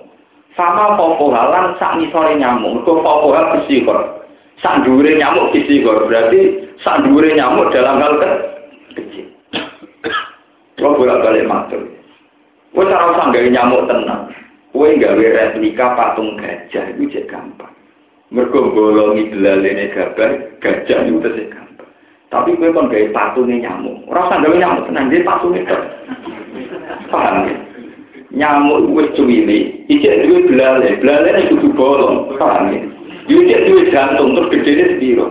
Sama 0.58 0.98
popohalan 1.00 1.78
sak 1.80 1.96
nisore 1.96 2.36
nyamuk, 2.36 2.84
mergo 2.84 3.00
popohal 3.00 3.48
bersihor. 3.56 4.19
Sak 4.60 4.84
dhuwure 4.84 5.16
nyamuk 5.16 5.56
bersihor, 5.56 6.04
berarti 6.04 6.68
sak 6.84 7.08
dhuwure 7.08 7.32
nyamuk 7.32 7.72
dalam 7.72 7.96
hal 7.96 8.12
ke 8.20 8.30
kecil. 8.92 9.26
Kalau 10.76 11.00
bolak-balik 11.00 11.48
matur. 11.48 11.80
Kowe 12.76 12.84
ora 12.84 13.12
usah 13.12 13.32
gawe 13.32 13.48
nyamuk 13.48 13.88
tenang. 13.88 14.28
Kowe 14.76 14.88
gawe 15.00 15.24
replika 15.32 15.96
patung 15.96 16.36
gajah 16.36 16.92
itu 16.92 17.08
cek 17.08 17.32
gampang. 17.32 17.72
Mergo 18.30 18.70
bolongi 18.70 19.32
belalene 19.32 19.90
gajah, 19.96 20.28
gajah 20.60 20.98
itu 21.08 21.24
tesih 21.24 21.48
gampang. 21.48 21.90
Tapi 22.28 22.52
kowe 22.60 22.68
kon 22.76 22.92
gawe 22.92 23.06
patungnya 23.16 23.64
nyamuk. 23.64 24.04
Ora 24.12 24.28
usah 24.28 24.44
gawe 24.44 24.56
nyamuk 24.60 24.86
tenang, 24.92 25.08
dia 25.08 25.24
patungnya 25.24 25.64
Paham 27.10 27.48
ya? 27.48 27.56
Nyamuk 28.30 28.92
wis 28.94 29.08
cuwili, 29.18 29.88
ijek 29.90 30.28
duwe 30.28 30.46
belale, 30.46 31.00
belale 31.02 31.48
kudu 31.50 31.74
bolong, 31.74 32.30
paham 32.38 32.70
ya? 32.70 32.99
Ijek 33.28 33.60
duwe 33.68 33.82
jantung 33.92 34.32
terus 34.38 34.48
gedene 34.54 34.84
sepiro. 34.96 35.26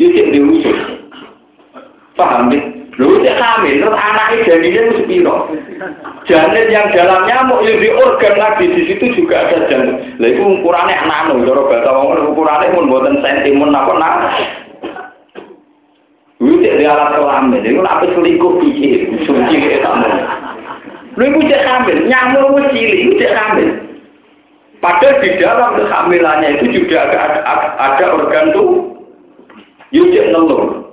Ijek 0.00 0.26
duwe 0.34 0.46
usus. 0.58 0.78
Paham 2.18 2.50
ya? 2.50 2.78
Lu 2.98 3.14
cek 3.22 3.38
hamil, 3.38 3.78
terus 3.78 3.94
anaknya 3.94 4.42
jadinya 4.42 4.80
itu 4.90 4.94
sepiro. 4.98 5.46
Janin 6.26 6.66
yang 6.66 6.90
dalam 6.90 7.30
nyamuk, 7.30 7.62
di 7.62 7.88
organ 7.94 8.34
lagi, 8.34 8.74
di 8.74 8.90
situ 8.90 9.14
juga 9.14 9.46
ada 9.46 9.70
jantung. 9.70 10.02
Lah 10.18 10.26
itu 10.26 10.42
ukurannya 10.42 11.06
nano, 11.06 11.38
kalau 11.46 11.70
bahasa 11.70 11.94
ngomong 11.94 12.34
ukurannya 12.34 12.74
pun 12.74 12.90
buatan 12.90 13.22
sentimen 13.22 13.70
apa 13.70 13.92
nak. 14.02 14.14
Lu 16.42 16.58
cek 16.58 16.74
di 16.74 16.84
alat 16.90 17.22
kelamin, 17.22 17.62
itu 17.62 17.78
apa 17.86 18.02
selingkuh 18.02 18.52
pikir, 18.66 19.14
kayak 19.30 19.78
tamu. 19.86 20.10
Lu 21.14 21.22
iku 21.22 21.40
cek 21.46 21.62
hamil, 21.70 21.96
nyamuk 22.02 22.50
wis 22.58 22.66
cilik, 22.74 22.98
iku 22.98 23.12
cek 23.22 23.34
hamil. 23.38 23.68
Padahal 24.78 25.18
di 25.18 25.30
dalam 25.42 25.74
kehamilannya 25.74 26.48
itu 26.58 26.66
juga 26.82 27.10
ada, 27.10 27.18
ada, 27.42 27.68
ada 27.82 28.04
organ 28.14 28.54
tuh, 28.54 28.94
yuk 29.90 30.14
cek 30.14 30.30
nelur. 30.30 30.86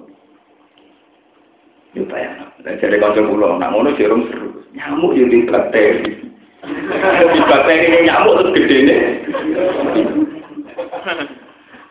Yuk 1.94 2.10
bayang, 2.10 2.50
dan 2.66 2.82
jadi 2.82 2.98
kanca 2.98 3.22
pulau, 3.22 3.62
nak 3.62 3.70
ngono 3.70 3.94
jarum 3.94 4.26
seru, 4.34 4.66
nyamuk 4.74 5.14
yuk 5.14 5.30
di 5.30 5.46
bakteri. 5.46 6.02
di 7.30 7.40
bakteri 7.46 7.86
ini 7.86 8.10
nyamuk 8.10 8.42
terus 8.42 8.54
gede 8.58 8.78
nih. 8.90 9.00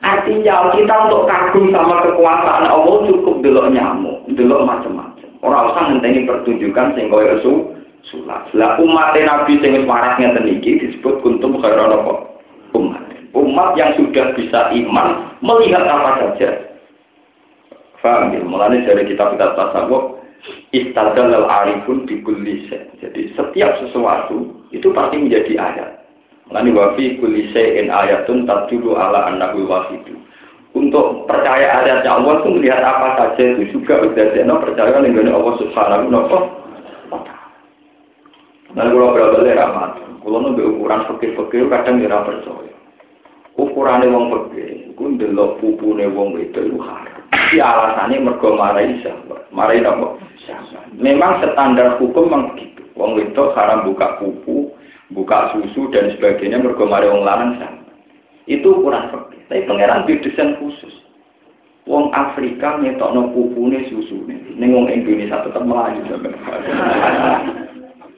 Artinya 0.05 0.75
kita 0.75 0.95
untuk 1.09 1.25
kagum 1.31 1.73
sama 1.73 2.05
kekuasaan 2.05 2.69
Allah 2.69 3.07
cukup 3.09 3.41
delok 3.41 3.71
nyamuk, 3.71 4.27
delok 4.35 4.67
macam-macam. 4.67 5.31
Orang 5.41 5.73
usah 5.73 5.83
ngenteni 5.89 6.27
pertunjukan 6.27 6.93
sing 6.99 7.07
koyo 7.09 7.39
sulat. 8.15 8.47
Lah 8.55 8.79
umat 8.79 9.19
Nabi 9.19 9.59
sing 9.59 9.75
wis 9.75 9.89
waras 9.91 10.15
ngeten 10.17 10.47
iki 10.47 10.79
disebut 10.79 11.21
kuntum 11.21 11.59
khairan 11.59 11.91
apa? 11.91 12.39
Umat. 12.79 13.03
Umat 13.35 13.75
yang 13.75 13.93
sudah 13.99 14.31
bisa 14.39 14.71
iman 14.71 15.35
melihat 15.43 15.83
apa 15.85 16.23
saja. 16.23 16.51
Faham 17.99 18.31
ya? 18.31 18.41
Mulanya 18.47 18.87
dari 18.87 19.11
kitab-kitab 19.11 19.59
tasawuf 19.59 20.23
istadal 20.71 21.35
al 21.35 21.47
arifun 21.49 22.07
di 22.07 22.21
Jadi 23.01 23.21
setiap 23.35 23.81
sesuatu 23.83 24.65
itu 24.71 24.89
pasti 24.95 25.17
menjadi 25.19 25.59
ayat. 25.59 25.91
Mulanya 26.47 26.71
wafi 26.77 27.17
kulise 27.19 27.81
in 27.81 27.89
ayatun 27.89 28.45
tadulu 28.45 28.95
ala 28.95 29.33
annahu 29.33 29.65
wafidu. 29.65 30.15
Untuk 30.75 31.31
percaya 31.31 31.87
ayatnya 31.87 32.19
Allah 32.19 32.43
itu 32.43 32.49
melihat 32.51 32.83
apa 32.83 33.15
saja 33.15 33.55
itu 33.55 33.79
juga 33.79 34.03
sudah 34.03 34.59
percaya 34.59 34.99
dengan 35.07 35.31
Allah 35.31 35.55
Subhanahu 35.63 36.11
wa. 36.11 36.64
Nah, 38.75 38.91
kalau 38.91 39.15
berapa 39.15 39.39
ramat, 39.39 39.91
kalau 40.19 40.43
nunggu 40.43 40.75
ukuran 40.75 41.07
fakir-fakir 41.07 41.71
kadang 41.71 42.03
tidak 42.03 42.27
percaya. 42.27 42.75
Ukurannya 43.55 44.11
wong 44.11 44.25
fakir, 44.35 44.91
itu 44.91 45.05
ndelok 45.15 45.63
pupune 45.63 46.11
wong 46.11 46.35
itu 46.43 46.59
itu 46.59 46.79
haram. 46.83 47.23
Si 47.55 47.63
alasannya 47.63 48.19
mergo 48.19 48.59
marai 48.59 48.99
sahabat, 48.99 49.47
marai 49.55 49.79
apa? 49.87 50.19
Memang 50.99 51.39
standar 51.39 52.03
hukum 52.03 52.27
memang 52.27 52.51
begitu. 52.51 52.83
Wong 52.99 53.15
itu 53.23 53.43
haram 53.55 53.87
buka 53.87 54.19
pupu, 54.19 54.75
buka 55.15 55.55
susu 55.55 55.87
dan 55.95 56.11
sebagainya 56.19 56.67
mergo 56.67 56.83
marai 56.83 57.15
wong 57.15 57.23
lanang 57.23 57.55
sahabat. 57.63 57.95
Itu 58.51 58.83
ukuran 58.83 59.07
fakir. 59.15 59.39
Tapi 59.47 59.71
pangeran 59.71 60.03
di 60.11 60.19
desain 60.19 60.59
khusus. 60.59 61.05
Wong 61.87 62.11
Afrika 62.11 62.83
ngetokno 62.83 63.31
pupune 63.31 63.87
susune. 63.87 64.35
Ning 64.59 64.75
wong 64.75 64.91
Indonesia 64.91 65.47
tetap 65.47 65.63
melayu 65.63 66.03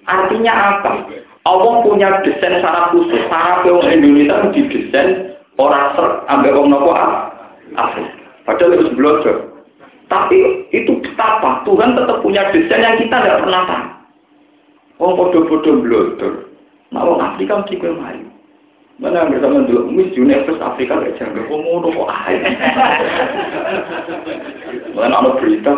Artinya 0.07 0.53
apa? 0.55 0.93
Allah 1.47 1.75
punya 1.87 2.09
desain 2.27 2.59
secara 2.59 2.91
khusus. 2.91 3.23
Sarap 3.31 3.67
orang 3.67 4.03
Indonesia 4.03 4.51
itu 4.51 4.67
didesain 4.67 5.39
orang 5.59 5.95
ser 5.95 6.07
ambil 6.27 6.59
orang 6.59 6.71
nopo 6.75 6.91
Afrika. 7.75 8.15
Padahal 8.47 8.79
itu 8.79 8.95
belajar. 8.95 9.37
Tapi 10.07 10.71
itu 10.71 11.03
betapa 11.03 11.67
Tuhan 11.67 11.99
tetap 11.99 12.23
punya 12.23 12.47
desain 12.55 12.83
yang 12.83 12.99
kita 12.99 13.17
tidak 13.19 13.43
pernah 13.43 13.63
tahu. 13.67 13.87
Oh 15.03 15.13
bodoh-bodoh 15.19 15.83
belajar. 15.83 16.33
Nah 16.95 17.03
orang 17.03 17.35
Afrika 17.35 17.63
mesti 17.63 17.79
kau 17.79 17.95
mayu. 17.95 18.27
Mana 18.97 19.29
yang 19.29 19.37
bersama 19.37 19.69
dulu 19.69 19.93
Miss 19.93 20.17
Universe 20.17 20.63
Afrika 20.63 20.97
gak 20.97 21.21
jaga. 21.21 21.41
Kok 21.47 21.61
mau 21.63 21.85
nopo? 21.85 22.09
Mana 24.97 25.21
ada 25.21 25.31
berita? 25.37 25.75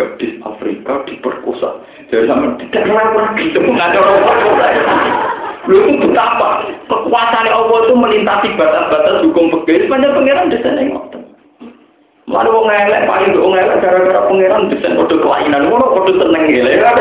Gadis 0.00 0.40
Afrika 0.40 1.04
diperkosa. 1.04 1.84
Jadi 2.08 2.24
sama 2.24 2.56
tidak 2.56 2.88
lagi 2.88 3.52
itu 3.52 3.60
mengajar 3.60 4.00
orang 4.00 4.48
Lu 5.68 5.76
itu 5.76 6.08
betapa 6.08 6.64
kekuasaan 6.88 7.46
Allah 7.52 7.78
itu 7.84 7.94
melintasi 7.94 8.48
batas-batas 8.56 9.20
hukum 9.28 9.52
pegawai. 9.52 9.84
Sebenarnya 9.84 10.16
pangeran 10.16 10.48
desain 10.48 10.80
yang 10.80 10.96
ngotot. 10.96 11.22
Lalu 12.30 12.48
wong 12.48 12.66
elek 12.72 13.04
paling 13.04 13.36
wong 13.36 13.54
elek 13.54 13.78
gara-gara 13.84 14.24
pangeran 14.24 14.72
desain 14.72 14.96
kode 14.96 15.20
kelainan. 15.20 15.68
Ngono 15.68 15.86
kode 15.92 16.16
seneng 16.16 16.48
gile. 16.48 16.80
Ya 16.80 16.96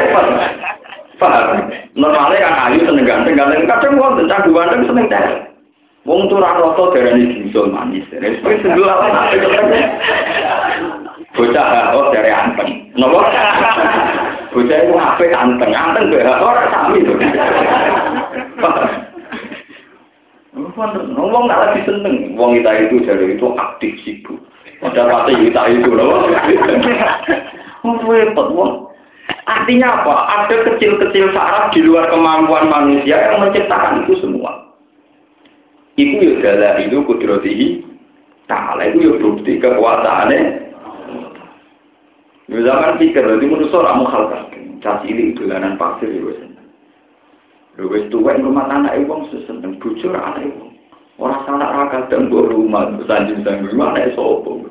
Paham? 1.20 1.68
Normalnya 2.00 2.47
kan 2.47 2.72
ayu 2.72 2.80
seneng 2.88 3.04
ganteng 3.08 3.36
ganteng. 3.39 3.68
Kadang 3.68 4.00
wong 4.00 4.20
tentang 4.20 4.43
dua 4.47 4.68
ganteng 4.68 4.88
seneng 4.88 5.06
cewek. 5.08 5.39
Wong 6.08 6.32
tuh 6.32 6.39
rata 6.39 6.74
darah 6.74 7.12
ini 7.12 7.52
manis. 7.52 8.08
Ini 8.08 8.39
sebelah 8.39 8.97
bocah 11.38 11.93
oh 11.93 12.09
dari 12.13 12.32
anteng. 12.34 12.89
Nopo? 12.97 13.21
Bocah 14.55 14.77
itu 14.82 14.93
apa 14.97 15.23
anteng. 15.34 15.71
Anteng 15.73 16.09
berapa 16.09 16.41
orang 16.41 16.67
sami. 16.73 16.99
Tuh 17.05 17.15
ngomong 21.13 21.43
nggak 21.45 21.61
lagi 21.61 21.82
seneng. 21.86 22.34
Wong 22.39 22.57
kita 22.57 22.71
itu 22.88 23.03
dari 23.05 23.36
itu 23.36 23.47
aktif 23.59 23.93
sibuk. 24.01 24.39
Ada 24.80 25.11
pasti 25.11 25.34
kita 25.36 25.61
itu 25.75 25.91
loh 25.91 26.23
oh 27.84 27.95
repot 28.07 28.47
wong. 28.51 28.71
Artinya 29.49 30.01
apa? 30.01 30.13
Ada 30.45 30.55
kecil-kecil 30.73 31.34
saraf 31.34 31.73
di 31.73 31.82
luar 31.82 32.09
kemampuan 32.13 32.69
manusia 32.69 33.17
yang 33.17 33.41
menciptakan 33.41 34.05
itu 34.05 34.21
semua. 34.21 34.69
Itu 35.97 36.21
ya 36.21 36.53
adalah 36.55 36.80
itu 36.80 37.01
kudrotihi 37.03 37.67
ta'ala 38.45 38.93
itu 38.93 39.09
ya 39.09 39.13
bukti 39.17 39.57
kekuasaannya. 39.57 40.68
Ya 42.50 42.66
zaman 42.66 42.97
pikir, 42.97 43.22
jadi 43.22 43.45
menurut 43.45 43.70
orang 43.78 44.02
mau 44.02 44.10
hal 44.10 44.26
Caci 44.80 45.12
ini 45.12 45.36
dolanan 45.36 45.76
pasir 45.76 46.08
ya 46.08 46.24
wes. 46.24 46.39
Wes 47.80 48.08
tua 48.12 48.32
yang 48.32 48.47
rumah 48.47 48.68
anak 48.72 48.95
ibu 48.95 49.28
seseneng 49.28 49.76
bujur 49.80 50.16
anak 50.16 50.47
ibu. 50.47 50.72
Orang 51.20 51.43
salah 51.43 51.70
raka 51.76 52.08
dan 52.08 52.32
gue 52.32 52.47
rumah 52.47 52.88
sanjung 53.04 53.43
sanjung 53.43 53.76
mana 53.76 54.08
ya 54.08 54.16
sopo. 54.16 54.64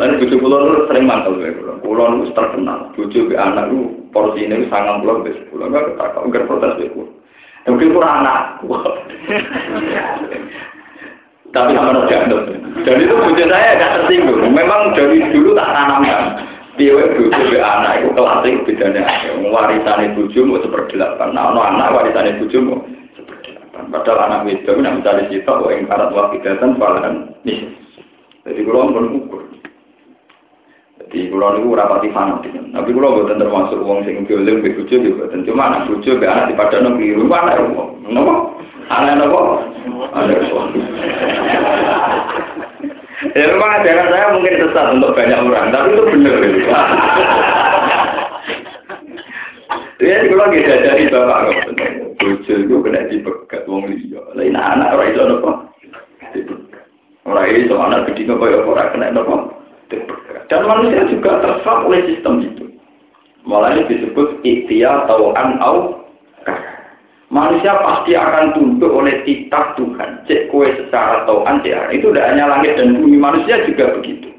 Lalu 0.00 0.24
bucu 0.24 0.36
pulau 0.40 0.88
sering 0.88 1.04
mantel 1.04 1.36
gue 1.36 1.52
pulau. 1.52 1.76
Pulau 1.84 2.16
itu 2.16 2.32
terkenal. 2.32 2.88
Bucu 2.96 3.28
be 3.28 3.36
anak 3.36 3.68
lu 3.68 3.92
porsi 4.08 4.48
ini 4.48 4.64
sangat 4.72 5.04
pulau 5.04 5.20
bes 5.20 5.36
pulau 5.52 5.68
nggak 5.68 5.84
ketakau 5.94 6.24
nggak 6.32 6.46
protes 6.48 6.76
be 6.80 6.88
pulau. 6.96 7.12
Mungkin 7.68 7.92
kurang 7.92 8.24
anak. 8.24 8.64
Tapi 11.48 11.72
sama 11.72 12.04
jatuh. 12.06 12.40
Dan 12.84 12.96
itu 13.00 13.14
bucu 13.16 13.44
saya 13.48 13.76
agak 13.76 13.92
tersinggung. 14.04 14.52
Memang 14.52 14.92
dari 14.92 15.24
dulu 15.32 15.56
tak 15.56 15.72
tanamkan. 15.72 16.24
Dia 16.76 16.94
bucu 16.94 17.40
be 17.50 17.58
anak 17.58 18.04
itu 18.04 18.10
kelasik 18.12 18.54
bedanya. 18.68 19.02
Warisan 19.48 20.12
bucu 20.12 20.40
mau 20.44 20.60
seperdelapan. 20.60 21.32
Nah, 21.32 21.56
anak 21.56 21.92
warisan 21.96 22.36
bucu 22.38 22.58
mau 22.60 22.84
Padahal 23.88 24.26
anak 24.28 24.50
itu 24.52 24.74
nak 24.74 25.00
mencari 25.00 25.30
cita, 25.30 25.54
kok 25.54 25.70
yang 25.70 25.86
karat 25.86 26.10
wakidatan 26.10 26.76
balahan 26.76 27.30
nih. 27.46 27.72
Jadi 28.44 28.60
kalau 28.66 28.90
pun 28.90 29.06
ukur. 29.16 29.42
Jadi 30.98 31.30
kalau 31.30 31.56
itu 31.56 31.72
rapati 31.72 32.08
fanatik. 32.10 32.52
Tapi 32.52 32.90
kalau 32.90 33.22
bukan 33.22 33.38
termasuk 33.38 33.78
uang 33.80 34.02
sing 34.04 34.26
be 34.26 34.74
bojo 34.74 34.96
juga. 34.98 35.30
Dan 35.30 35.46
cuma 35.46 35.72
anak 35.72 35.88
be 35.94 36.26
anak 36.26 36.52
di 36.52 36.58
padano 36.58 36.98
keliru 36.98 37.30
anak 37.30 37.64
uang. 37.70 37.90
Kenapa? 38.02 38.34
Anak 38.88 39.20
apa? 39.20 39.40
Anak. 40.16 40.40
Ya 43.34 43.44
memang 43.50 43.82
ajaran 43.82 44.08
saya 44.14 44.26
mungkin 44.30 44.58
sesat 44.62 44.86
untuk 44.94 45.14
banyak 45.18 45.42
orang, 45.42 45.74
tapi 45.74 45.90
itu 45.90 46.02
benar. 46.06 46.36
Ya, 49.98 50.22
kalau 50.30 50.46
kita 50.54 50.74
dari 50.86 51.10
bapak 51.10 51.50
bojo 52.22 52.52
itu 52.54 52.76
kena 52.86 53.10
dipegat 53.10 53.66
wong 53.66 53.90
liya. 53.90 54.22
Lain 54.38 54.54
anak 54.54 54.94
ora 54.94 55.04
iso 55.10 55.22
napa? 55.26 55.52
Ora 57.26 57.42
iso 57.50 57.74
anak 57.74 58.06
gede 58.14 58.30
kok 58.30 58.46
ya 58.46 58.62
ora 58.62 58.94
kena 58.94 59.10
napa? 59.10 59.36
Dan 60.48 60.62
manusia 60.64 61.04
juga 61.10 61.42
terserap 61.42 61.84
oleh 61.84 62.06
sistem 62.06 62.46
itu. 62.46 62.64
Malah 63.44 63.82
disebut 63.90 64.40
ikhtiar 64.46 65.10
tauan 65.10 65.58
au 65.60 66.06
Manusia 67.28 67.76
pasti 67.84 68.16
akan 68.16 68.56
tunduk 68.56 68.88
oleh 68.88 69.20
titah 69.28 69.76
Tuhan. 69.76 70.24
Cek 70.24 70.48
kue 70.48 70.64
secara 70.80 71.28
tauan 71.28 71.60
cek 71.60 71.92
itu 71.92 72.08
tidak 72.08 72.32
hanya 72.32 72.48
langit 72.48 72.80
dan 72.80 72.96
bumi 72.96 73.20
manusia 73.20 73.60
juga 73.68 73.92
begitu. 74.00 74.32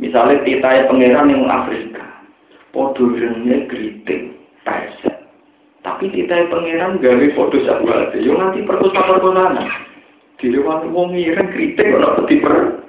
Misalnya 0.00 0.40
titah 0.48 0.88
pangeran 0.88 1.28
yang 1.28 1.44
Afrika, 1.44 2.00
podurnya 2.72 3.68
geriting, 3.68 4.32
taisa. 4.64 5.12
Tapi 5.84 6.08
kita 6.08 6.48
pangeran 6.48 7.04
gawe 7.04 7.26
foto 7.36 7.60
sahabat, 7.68 8.16
yo 8.16 8.32
nanti 8.32 8.64
perkosa 8.64 9.04
perkosaan. 9.04 9.60
Di 10.40 10.48
luar 10.48 10.88
wong 10.88 11.12
ngirim 11.12 11.52
kritik 11.52 12.00
ora 12.00 12.16
peti 12.16 12.40
per. 12.40 12.80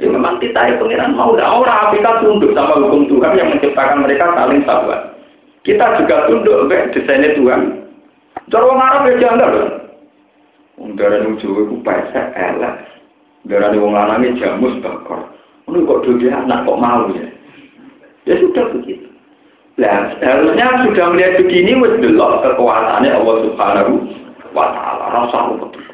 Ya 0.00 0.08
memang 0.08 0.40
kita 0.40 0.80
pangeran 0.80 1.12
mau 1.12 1.36
dah 1.36 1.60
orang 1.60 1.92
kita 1.92 2.24
tunduk 2.24 2.56
sama 2.56 2.80
hukum 2.80 3.12
Tuhan 3.12 3.36
yang 3.36 3.52
menciptakan 3.52 4.08
mereka 4.08 4.32
saling 4.32 4.64
sahabat. 4.64 5.17
Kita 5.68 6.00
juga 6.00 6.32
tunduk 6.32 6.72
ke 6.72 6.96
desainnya 6.96 7.36
Tuhan. 7.36 7.84
Cara 8.48 8.72
Arab 8.72 9.04
ya 9.12 9.20
janggal. 9.20 9.52
Darah 10.96 11.20
nuju 11.20 11.44
itu 11.44 11.76
pesek 11.84 12.32
elek. 12.32 12.88
Darah 13.44 13.76
wong 13.76 13.92
lanangnya 13.92 14.40
jamus 14.40 14.80
bakar. 14.80 15.28
Ini 15.68 15.84
kok 15.84 16.00
dulu 16.08 16.24
anak 16.32 16.64
kok 16.64 16.80
mau 16.80 17.12
ya? 17.12 17.28
Ya 18.24 18.34
sudah 18.40 18.64
begitu. 18.72 19.04
Nah, 19.76 20.10
harusnya 20.24 20.88
sudah 20.88 21.06
melihat 21.12 21.38
begini, 21.44 21.76
wis 21.78 22.00
delok 22.02 22.42
kekuasaannya 22.42 23.14
Allah 23.14 23.36
Subhanahu 23.46 23.92
wa 24.56 24.66
Ta'ala. 24.74 25.04
Rasa 25.12 25.38
betul. 25.54 25.86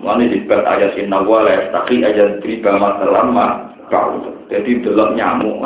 Mana 0.00 0.24
dibuat 0.30 0.64
ayat 0.64 0.96
sinna 0.96 1.20
wa 1.20 1.44
la 1.44 1.60
yastaqi 1.60 2.06
ayat 2.06 2.40
riba 2.40 2.72
masalama 2.78 3.74
kau. 3.92 4.32
Jadi 4.48 4.80
delok 4.80 5.12
nyamuk. 5.18 5.60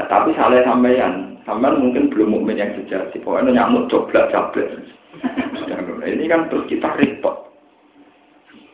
Tapi 0.00 0.32
salah 0.38 0.64
sampeyan, 0.64 1.35
sampean 1.46 1.78
mungkin 1.78 2.10
belum 2.10 2.34
mukmin 2.34 2.58
yang 2.58 2.74
sejati. 2.74 3.22
Pokoknya 3.22 3.54
nyamuk 3.54 3.88
coblak 3.88 4.34
coblak. 4.34 4.82
ini 6.04 6.26
kan 6.26 6.50
terus 6.52 6.66
kita 6.68 6.92
repot. 6.98 7.46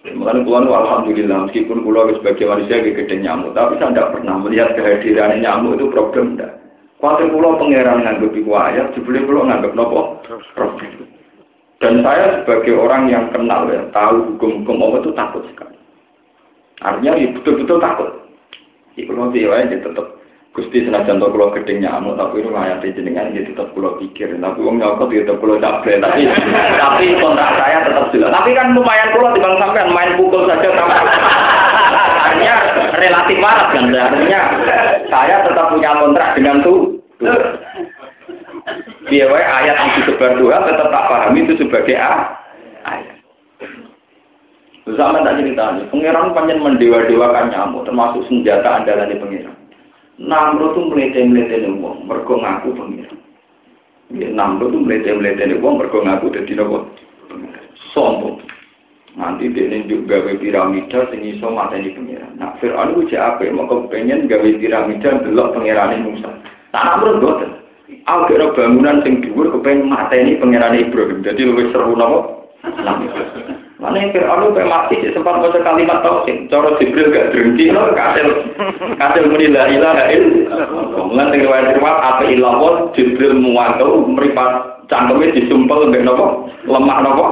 Mengenai 0.02 0.42
Tuhan, 0.42 0.66
Alhamdulillah, 0.66 1.46
meskipun 1.46 1.86
pulau 1.86 2.10
sebagai 2.10 2.42
manusia 2.42 2.82
gede 2.82 3.22
nyamuk, 3.22 3.54
tapi 3.54 3.78
saya 3.78 3.94
tidak 3.94 4.10
pernah 4.18 4.34
melihat 4.42 4.74
kehadiran 4.74 5.38
nyamuk 5.38 5.78
itu 5.78 5.86
problem 5.94 6.34
tidak. 6.34 6.58
Kuatir 6.98 7.30
pulau 7.30 7.54
pangeran 7.54 8.02
nganggep 8.02 8.34
iku 8.34 8.50
ayat, 8.50 8.90
jebule 8.98 9.22
pulau 9.22 9.46
nganggep 9.46 9.78
nopo 9.78 10.18
problem. 10.58 11.06
Dan 11.78 12.02
saya 12.02 12.42
sebagai 12.42 12.78
orang 12.78 13.10
yang 13.10 13.30
kenal 13.30 13.70
ya, 13.70 13.86
tahu 13.94 14.34
hukum-hukum 14.34 14.82
Allah 14.82 14.98
itu 15.06 15.10
takut 15.14 15.42
sekali. 15.50 15.78
Artinya 16.82 17.18
ya 17.18 17.28
betul-betul 17.38 17.78
takut. 17.78 18.10
Di 18.98 19.06
pulau 19.06 19.30
dia 19.30 19.54
ya 19.54 19.70
tetap 19.70 20.21
Gusti 20.52 20.84
senajan 20.84 21.16
to 21.16 21.32
kula 21.32 21.48
gedhe 21.56 21.80
nyamuk 21.80 22.20
tapi 22.20 22.44
ini 22.44 22.52
ayat 22.52 22.84
jenengan 22.84 23.32
ya 23.32 23.40
tetap 23.40 23.72
kula 23.72 23.96
pikir. 23.96 24.36
Tapi 24.36 24.60
wong 24.60 24.76
nyokot 24.76 25.08
ya 25.08 25.24
tetap 25.24 25.40
kula 25.40 25.56
capek 25.56 25.96
tapi 26.04 26.28
tapi 26.76 27.16
kontrak 27.16 27.56
saya 27.56 27.88
tetap 27.88 28.12
jelas. 28.12 28.36
Tapi 28.36 28.52
kan 28.52 28.76
lumayan 28.76 29.16
kula 29.16 29.32
timbang 29.32 29.56
sampean 29.56 29.96
main 29.96 30.12
pukul 30.20 30.44
saja 30.44 30.68
sama. 30.76 30.96
Artinya 32.28 32.54
relatif 33.00 33.36
waras 33.40 33.68
kan 33.72 33.84
artinya 33.96 34.40
saya 35.08 35.36
tetap 35.40 35.66
punya 35.72 35.90
kontrak 35.96 36.28
dengan 36.36 36.60
tuh. 36.60 37.00
Biar 39.08 39.32
ayat 39.32 39.76
yang 39.80 39.90
disebar 40.04 40.36
Tuhan 40.36 40.68
tetap 40.68 40.88
tak 40.92 41.06
pahami 41.08 41.48
itu 41.48 41.64
sebagai 41.64 41.96
A. 41.96 42.12
Zaman 44.82 45.24
tak 45.24 45.38
cerita 45.40 45.80
pangeran 45.88 46.34
panjang 46.34 46.60
mendewa-dewakan 46.60 47.54
nyamuk, 47.54 47.86
termasuk 47.86 48.26
senjata 48.26 48.82
andalan 48.82 49.08
di 49.08 49.16
pangeran. 49.16 49.61
Namro 50.22 50.70
tuh 50.70 50.86
melete-melete 50.86 51.66
nih 51.66 51.74
uang, 51.82 52.06
mergo 52.06 52.38
ngaku 52.38 52.78
pengiran. 52.78 53.18
Ya, 54.14 54.30
Namro 54.30 54.70
tuh 54.70 54.78
melete-melete 54.78 55.50
nih 55.50 55.58
uang, 55.58 55.82
mergo 55.82 55.98
ngaku 55.98 56.30
jadi 56.30 56.62
nopo. 56.62 56.86
Sombong. 57.90 58.38
Nanti 59.18 59.50
dia 59.52 59.68
juga 59.84 60.24
gawe 60.24 60.40
piramida 60.40 61.10
sing 61.10 61.20
iso 61.26 61.50
mateni 61.50 61.92
pengiran. 61.92 62.32
Nah, 62.38 62.56
Fir'aun 62.62 62.96
itu 62.96 63.18
apa? 63.18 63.44
Mau 63.50 63.68
pengen 63.90 64.30
gawe 64.30 64.48
piramida 64.56 65.20
delok 65.26 65.58
pengirane 65.58 66.00
Musa. 66.06 66.30
Tak 66.70 67.02
Namro 67.02 67.18
boten. 67.18 67.50
Aku 68.06 68.34
bangunan 68.56 69.02
sing 69.04 69.20
dhuwur 69.26 69.52
kepengen 69.58 69.90
mateni 69.90 70.38
pengiran 70.38 70.78
Ibrahim. 70.78 71.20
Jadi 71.26 71.42
lebih 71.44 71.74
seru 71.74 71.98
nopo. 71.98 72.46
Mana 73.82 73.98
yang 73.98 74.14
Fir'aun 74.14 74.54
kayak 74.54 74.70
mati 74.70 74.94
sempat 75.10 75.42
baca 75.42 75.58
kalimat 75.58 76.06
tauhid. 76.06 76.46
Cara 76.46 76.70
Jibril 76.78 77.10
gak 77.10 77.34
drengki 77.34 77.74
loh, 77.74 77.90
kasil 77.98 78.30
kasil 78.94 79.26
muni 79.26 79.50
la 79.50 79.66
ilaha 79.66 80.06
illallah. 80.06 81.02
Mulan 81.02 81.34
dengan 81.34 81.50
riwayat 81.50 81.66
riwayat 81.82 81.98
apa 81.98 82.22
ilawat 82.30 82.94
Jibril 82.94 83.42
muwato 83.42 84.06
meripat 84.06 84.86
cangkemnya 84.86 85.34
disumpel 85.34 85.90
mbek 85.90 86.06
nopo 86.06 86.46
lemah 86.62 86.98
nopo 87.02 87.24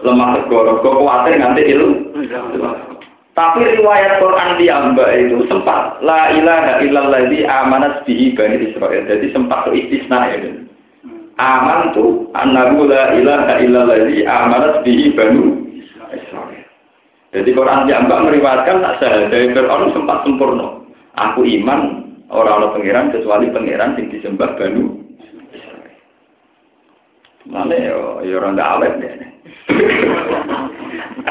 lemah 0.00 0.40
segoro. 0.40 0.80
Kok 0.80 1.04
kuatir 1.04 1.36
nganti 1.36 1.62
ilu. 1.68 1.88
Tapi 3.36 3.60
riwayat 3.76 4.24
Quran 4.24 4.50
di 4.56 4.66
Amba 4.72 5.04
itu 5.20 5.44
sempat 5.52 6.00
la 6.00 6.32
ilaha 6.32 6.80
illallah 6.80 7.28
di 7.28 7.44
amanat 7.44 8.08
bihi 8.08 8.32
bani 8.32 8.72
Israel. 8.72 9.04
Jadi 9.04 9.36
sempat 9.36 9.68
itu 9.68 9.84
istisna 9.84 10.32
ya. 10.32 10.48
Aman 11.36 11.92
tuh 11.92 12.30
annahu 12.32 12.88
la 12.88 13.12
ilaha 13.20 13.58
illallah 13.60 14.06
di 14.08 14.22
amanat 14.24 14.80
bihi 14.86 15.12
banu 15.12 15.63
jadi 17.34 17.50
Quran 17.50 17.90
yang 17.90 18.06
mbak 18.06 18.30
meriwayatkan 18.30 18.78
tak 18.78 18.94
sah 19.02 19.26
dari 19.26 19.50
Fir'aun 19.50 19.90
sempat 19.90 20.22
sempurna. 20.22 20.86
Aku 21.18 21.42
iman 21.42 22.06
orang-orang 22.30 22.78
pangeran 22.78 23.10
kecuali 23.10 23.50
pangeran 23.50 23.98
yang 23.98 24.06
disembah 24.14 24.54
Banu 24.54 25.02
Mana 27.44 27.76
ya, 27.76 27.92
ya 28.24 28.40
orang 28.40 28.56
tidak 28.56 28.70
awet 28.72 28.92
deh. 29.02 29.12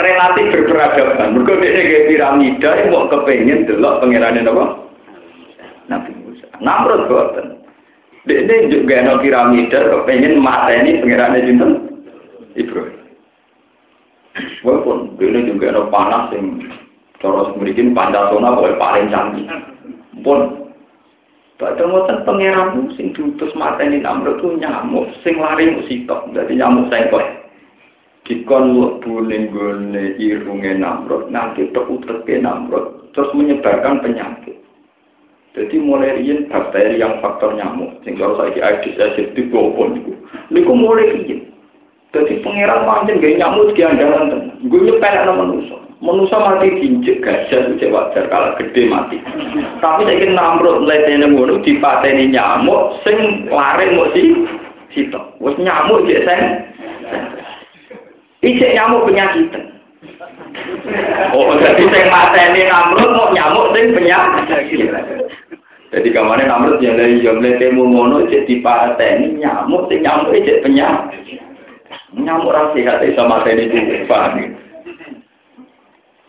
Relatif 0.06 0.46
berperadaban. 0.54 1.34
Mereka 1.34 1.54
dia 1.58 2.06
piramida 2.06 2.70
yang 2.78 2.94
mau 2.94 3.10
kepengen 3.10 3.66
delok 3.66 4.04
pangeran 4.04 4.46
apa? 4.46 4.66
Nabi 5.90 6.12
Musa. 6.22 6.46
Namrud 6.62 7.10
buatan. 7.10 7.66
Dia 8.30 8.70
juga 8.70 9.02
ada 9.02 9.18
piramida 9.24 9.80
kepengen 9.90 10.38
mata 10.38 10.70
ini 10.70 11.02
pangeran 11.02 11.40
ini 11.40 11.52
Ibrahim. 12.60 12.93
Walaupun 14.66 15.20
ini 15.22 15.50
juga 15.54 15.70
ada 15.70 15.86
panas 15.94 16.34
yang 16.34 16.66
cara 17.22 17.54
memiliki 17.54 17.86
Pancasona 17.94 18.58
boleh 18.58 18.76
paling 18.82 19.14
canggih. 19.14 19.46
Pun, 20.26 20.64
Padahal 21.64 21.96
ngoten 21.96 22.18
pangeran 22.28 22.92
sing 23.00 23.16
diutus 23.16 23.54
mateni 23.54 24.04
Namrud 24.04 24.42
ku 24.44 24.58
nyamuk 24.60 25.14
sing 25.24 25.40
lari 25.40 25.70
mung 25.70 25.86
sitok, 25.88 26.34
dadi 26.36 26.60
nyamuk 26.60 26.90
sengkok. 26.90 27.24
Dikon 28.28 28.76
mlebu 28.76 29.24
ning 29.24 29.48
gone 29.54 30.18
irunge 30.20 30.76
Namrud, 30.76 31.30
nanti 31.30 31.70
tek 31.72 31.88
uteke 31.88 32.42
Namrud, 32.42 33.16
terus 33.16 33.32
menyebarkan 33.32 34.04
penyakit. 34.04 34.60
Jadi 35.54 35.78
mulai 35.78 36.18
riyen 36.18 36.50
bakteri 36.50 36.98
yang 36.98 37.22
faktor 37.22 37.54
nyamuk, 37.54 38.02
sing 38.02 38.18
kalau 38.18 38.36
saiki 38.42 38.58
Aedes 38.58 38.98
aegypti 38.98 39.54
gopo 39.54 39.88
niku. 39.88 40.18
Niku 40.50 40.74
mulai 40.74 41.16
riyen. 41.16 41.53
Jadi 42.14 42.46
pangeran 42.46 42.86
pancen 42.86 43.18
gak 43.18 43.42
nyamuk 43.42 43.74
di 43.74 43.82
andalan 43.82 44.30
tenan. 44.30 44.70
Gue 44.70 44.86
nyepelek 44.86 45.26
nang 45.26 45.38
manusa. 45.42 45.82
Manusa 45.98 46.36
mati 46.38 46.70
diinjek 46.78 47.26
gajah 47.26 47.74
itu 47.74 47.90
wajar 47.90 48.30
kalau 48.30 48.54
gede 48.62 48.86
mati. 48.86 49.18
Tapi 49.82 50.06
saya 50.06 50.22
kira 50.22 50.38
namrud 50.38 50.86
letene 50.86 51.26
ngono 51.34 51.58
dipateni 51.66 52.30
nyamuk 52.30 53.02
sing 53.02 53.50
lari 53.50 53.98
mau 53.98 54.12
si 54.14 54.46
sitok. 54.94 55.42
Wes 55.42 55.58
nyamuk 55.58 56.06
jek 56.06 56.22
sing 56.22 56.40
Ijek 58.46 58.76
nyamuk 58.78 59.10
penyakit. 59.10 59.50
Oh, 61.34 61.56
jadi 61.58 61.82
sing 61.82 62.06
mateni 62.14 62.62
namrud 62.70 63.10
mau 63.10 63.34
nyamuk 63.34 63.74
sing 63.74 63.90
penyakit. 63.90 64.70
Jadi 65.90 66.08
ke 66.14 66.22
mana 66.22 66.46
namrud 66.46 66.78
yang 66.78 66.94
dari 66.94 67.26
jomle 67.26 67.58
temu 67.58 67.90
mono 67.90 68.30
jadi 68.30 68.46
dipateni 68.46 69.42
nyamuk 69.42 69.90
sing 69.90 70.06
nyamuk 70.06 70.30
ijek 70.36 70.62
penyakit. 70.62 71.42
Nyamuk 72.14 72.54
rasa 72.54 72.78
sehat 72.78 73.02
sama 73.18 73.42
mateni 73.42 73.70
itu 73.74 74.06
paham. 74.06 74.54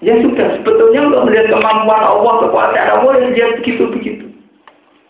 Ya 0.05 0.21
sudah, 0.21 0.61
sebetulnya 0.61 1.09
untuk 1.09 1.25
melihat 1.29 1.49
kemampuan 1.49 2.03
Allah, 2.05 2.33
kekuasaan 2.45 2.93
Allah, 2.93 3.13
ya 3.25 3.29
dia 3.33 3.47
begitu-begitu. 3.57 4.27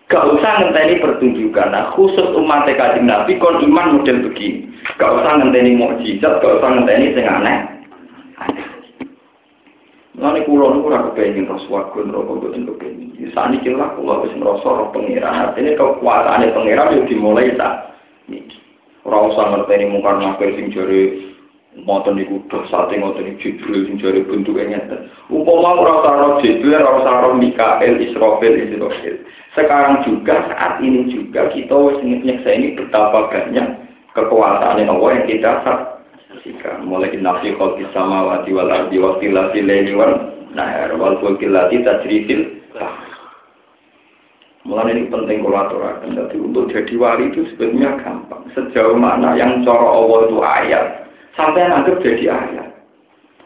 Gak 0.06 0.30
usah 0.30 0.52
ngenteni 0.62 1.02
pertunjukan. 1.02 1.74
Nah, 1.74 1.90
khusus 1.98 2.30
umat 2.38 2.68
kajian 2.70 3.10
Nabi, 3.10 3.34
kon 3.42 3.58
iman 3.58 3.98
model 3.98 4.30
begini. 4.30 4.70
Gak 4.94 5.10
usah 5.10 5.42
ngenteni 5.42 5.74
mukjizat, 5.74 6.38
gak 6.38 6.54
usah 6.62 6.68
ngenteni 6.78 7.10
sing 7.10 7.26
aneh. 7.26 7.58
Lalu 10.14 10.46
kulo 10.46 10.78
niku 10.78 10.88
ora 10.88 11.10
kepengin 11.10 11.44
terus 11.50 11.66
warga 11.66 12.00
neraka 12.00 12.32
mboten 12.38 12.64
kepengin. 12.64 13.28
Sani 13.34 13.58
kira 13.60 13.92
kulo 13.98 14.24
wis 14.24 14.32
ngrasa 14.38 14.68
roh 14.72 14.88
pangeran. 14.94 15.50
Artine 15.50 15.74
kekuasaane 15.74 16.54
pangeran 16.54 16.96
yo 16.96 17.02
dimulai 17.10 17.52
tak 17.58 17.98
niki. 18.30 18.63
Ora 19.04 19.28
usah 19.28 19.44
ngerteni 19.52 19.92
mungkar 19.92 20.16
nakir 20.16 20.56
sing 20.56 20.72
jare 20.72 21.32
Moten 21.74 22.14
niku 22.14 22.38
dosate 22.46 22.94
ngoten 22.94 23.34
iki 23.34 23.58
Jibril 23.58 23.90
sing 23.90 23.98
jare 23.98 24.22
bentuke 24.22 24.62
ngeten. 24.62 25.10
Umpama 25.26 25.74
ora 25.74 25.94
karo 26.06 26.28
Jibril, 26.38 26.78
ora 26.78 27.02
karo 27.02 27.34
Mikael, 27.34 27.98
Israfil, 27.98 28.70
Israfil. 28.70 29.26
Sekarang 29.58 30.06
juga 30.06 30.46
saat 30.54 30.78
ini 30.78 31.10
juga 31.10 31.50
kita 31.50 31.74
wis 31.74 31.98
nyekseni 32.06 32.78
betapa 32.78 33.26
banyak 33.26 33.66
kekuasaan 34.14 34.86
Allah 34.86 35.10
yang 35.18 35.26
kita 35.26 35.50
saksikan. 35.66 36.86
Mulai 36.86 37.18
nafi 37.18 37.58
khalqis 37.58 37.90
samawati 37.90 38.54
wal 38.54 38.70
ardi 38.70 39.02
wa 39.02 39.18
tilati 39.18 39.58
laili 39.58 39.98
nahar 40.54 40.94
wal 40.94 41.18
tajrifil 41.18 42.63
Mulai 44.64 44.96
ini 44.96 45.12
penting 45.12 45.44
kolaborasi. 45.44 46.16
Jadi 46.16 46.36
untuk 46.40 46.72
jadi 46.72 46.94
wali 46.96 47.28
itu 47.28 47.44
sebenarnya 47.52 48.00
gampang. 48.00 48.48
Sejauh 48.56 48.96
mana 48.96 49.36
yang 49.36 49.60
cara 49.60 49.84
Allah 49.92 50.18
itu 50.24 50.38
ayat, 50.40 50.84
sampai 51.36 51.68
nanggap 51.68 52.00
jadi 52.00 52.32
ayat. 52.32 52.68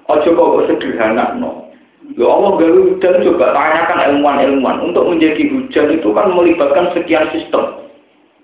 Ojo 0.07 0.31
kok 0.31 0.71
sederhana 0.71 1.35
no. 1.35 1.69
Ya 2.17 2.25
Allah 2.25 2.57
gawe 2.57 2.71
hujan 2.73 3.21
coba 3.21 3.53
tanyakan 3.53 3.99
ilmuwan-ilmuwan 4.09 4.81
untuk 4.81 5.05
menjadi 5.11 5.43
hujan 5.53 5.93
itu 5.93 6.09
kan 6.15 6.33
melibatkan 6.33 6.95
sekian 6.95 7.29
sistem. 7.35 7.85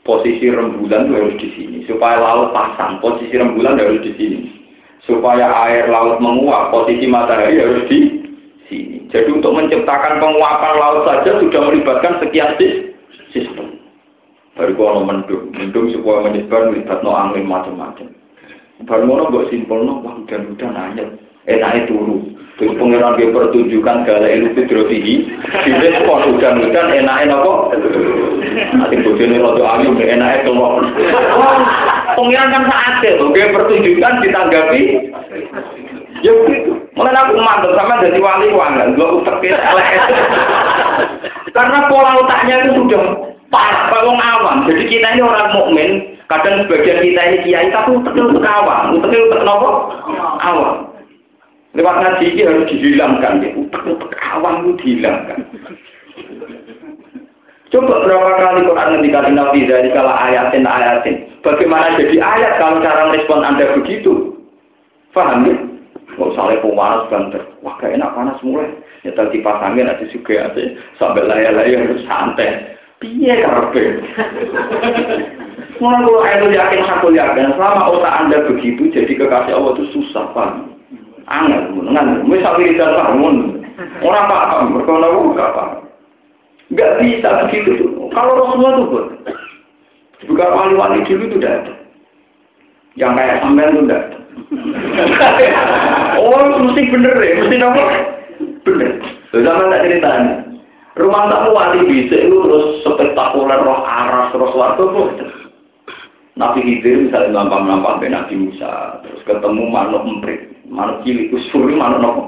Posisi 0.04 0.52
rembulan 0.52 1.08
itu 1.08 1.16
harus 1.16 1.36
di 1.40 1.48
sini 1.56 1.78
supaya 1.88 2.20
laut 2.20 2.52
pasang. 2.52 3.00
Posisi 3.00 3.38
rembulan 3.40 3.80
harus 3.80 4.04
di 4.04 4.12
sini 4.20 4.40
supaya 5.06 5.48
air 5.70 5.88
laut 5.88 6.20
menguap. 6.20 6.74
Posisi 6.74 7.08
matahari 7.08 7.56
harus 7.56 7.88
di 7.88 8.23
sini. 8.68 9.04
Jadi 9.12 9.30
untuk 9.30 9.54
menciptakan 9.54 10.20
penguapan 10.20 10.74
laut 10.80 11.06
saja 11.06 11.40
sudah 11.40 11.60
melibatkan 11.68 12.20
sekian 12.22 12.56
sistem. 13.30 13.80
Baru 14.54 14.72
kalau 14.78 15.02
mendung, 15.02 15.50
mendung 15.50 15.90
supaya 15.90 16.30
menyebar 16.30 16.70
melibatkan 16.70 17.10
angin 17.10 17.44
macam-macam. 17.50 18.06
Baru 18.86 19.02
ngono 19.06 19.30
mbok 19.30 19.48
simpulno 19.50 20.02
wah 20.02 20.14
hujan-hujan 20.18 20.74
anyep. 20.74 21.08
Enake 21.46 21.90
turu. 21.90 22.22
Terus 22.54 22.78
pengiran 22.78 23.18
dia 23.18 23.34
pertunjukan 23.34 24.06
gala 24.06 24.28
ilu 24.30 24.54
fidrotihi. 24.54 25.14
Bisa 25.42 26.06
kok 26.06 26.22
hujan-hujan 26.30 26.86
enake 27.02 27.24
napa? 27.26 27.74
Nanti 28.78 28.96
bojone 29.02 29.42
rada 29.42 29.64
angin 29.74 29.98
enake 29.98 30.46
keluar. 30.46 30.86
Pengiran 32.14 32.54
kan 32.54 32.64
saat 32.70 33.02
oke 33.18 33.42
pertunjukan 33.50 34.22
ditanggapi. 34.22 34.82
Ya 36.24 36.32
begitu. 36.32 36.72
Mulai 36.96 37.12
aku 37.12 37.36
mantap 37.36 37.76
sama 37.76 38.00
jadi 38.00 38.16
wali 38.16 38.48
wangan, 38.48 38.96
gua 38.96 39.20
utek 39.20 39.44
Karena 41.52 41.78
pola 41.92 42.16
otaknya 42.24 42.64
itu 42.64 42.80
sudah 42.80 43.04
pas, 43.52 43.92
kalau 43.92 44.16
awam. 44.16 44.64
Jadi 44.64 44.88
kita 44.88 45.12
ini 45.12 45.20
orang 45.20 45.52
mukmin, 45.52 46.14
Kadang 46.24 46.64
sebagian 46.64 47.04
kita 47.04 47.20
ini 47.20 47.36
kiai 47.44 47.68
tapi 47.68 48.00
uteknya 48.00 48.32
utek 48.32 48.48
awam. 48.48 48.96
Uteknya 48.96 49.24
utek 49.28 49.44
nopo? 49.44 49.70
Awam. 50.40 50.88
Lewat 51.76 51.96
ngaji 52.00 52.24
ini 52.32 52.42
harus 52.48 52.68
dihilangkan. 52.70 53.44
Ya. 53.44 53.50
Utek-utek 53.52 54.20
awam 54.32 54.54
itu 54.64 54.72
dihilangkan. 54.80 55.38
Coba 57.68 57.94
berapa 58.06 58.30
kali 58.38 58.60
Quran 58.70 58.88
ngendikasi 58.94 59.30
Nabi 59.34 59.60
dari 59.66 59.88
kala 59.92 60.14
ayatin 60.30 60.64
ayatin. 60.64 61.16
Bagaimana 61.42 61.98
jadi 61.98 62.16
ayat 62.22 62.52
kalau 62.56 62.80
cara 62.80 63.10
respon 63.12 63.42
Anda 63.44 63.74
begitu? 63.76 64.38
Paham 65.12 65.44
ya? 65.44 65.54
Mau 66.16 66.34
saling 66.34 66.60
pemanas 66.62 67.08
banter. 67.10 67.42
Wah 67.60 67.74
gak 67.78 67.94
enak 67.94 68.14
panas 68.14 68.38
mulai. 68.40 68.70
Ya 69.02 69.12
tadi 69.12 69.42
pasangin 69.42 69.90
aja 69.90 70.04
juga 70.08 70.48
aja. 70.48 70.62
Sambil 70.96 71.28
layar-layar 71.28 71.94
santai. 72.06 72.78
Piye? 73.02 73.42
Mulai 75.82 76.06
kalau 76.06 76.22
itu 76.22 76.46
yakin 76.54 76.86
aku 76.86 77.06
yakin 77.10 77.50
selama 77.58 77.90
otak 77.90 78.14
anda 78.14 78.38
begitu 78.46 78.94
jadi 78.94 79.10
kekasih 79.10 79.58
Allah 79.58 79.74
itu 79.74 79.84
susah 79.90 80.30
pak. 80.30 80.50
Angel, 81.24 81.72
mengenal. 81.72 82.20
Misal 82.28 82.60
wiridan 82.60 82.94
bangun, 83.00 83.36
orang 84.04 84.28
paham, 84.28 84.76
berkona 84.76 85.08
enggak 85.08 85.50
paham. 85.56 85.88
Enggak 86.68 86.90
bisa 87.00 87.28
begitu 87.48 87.70
tuh. 87.80 88.12
Kalau 88.12 88.32
Rasulullah 88.44 88.72
itu 88.76 88.84
pun, 88.92 89.04
juga 90.28 90.44
wali-wali 90.52 91.00
dulu 91.08 91.24
itu 91.32 91.38
ada. 91.40 91.74
Yang 92.94 93.12
kayak 93.18 93.40
sampean 93.42 93.74
tidak 93.82 94.00
ada. 94.04 94.18
Oh, 96.24 96.64
mesti 96.64 96.88
bener 96.88 97.14
ya, 97.20 97.32
mesti 97.44 97.56
nomor 97.60 97.86
bener. 98.64 98.90
Sama 99.30 99.68
tak 99.68 99.82
ceritanya. 99.84 100.34
Rumah 100.94 101.22
tamu 101.26 101.50
wali 101.58 101.80
bisa 101.90 102.14
itu 102.14 102.36
terus 102.46 102.66
spektakuler 102.86 103.60
roh 103.66 103.82
aras 103.82 104.30
terus 104.30 104.54
waktu. 104.54 104.84
Nabi 106.34 106.66
Khidir 106.66 107.06
misalnya 107.06 107.46
nampak-nampak 107.46 108.02
dengan 108.02 108.26
Nabi 108.26 108.34
Musa, 108.34 108.98
terus 109.06 109.22
ketemu 109.22 109.70
manuk 109.70 110.02
emprit, 110.02 110.50
manuk 110.66 111.02
cilik, 111.06 111.30
usur 111.30 111.70
manuk 111.70 112.02
nopo. 112.02 112.22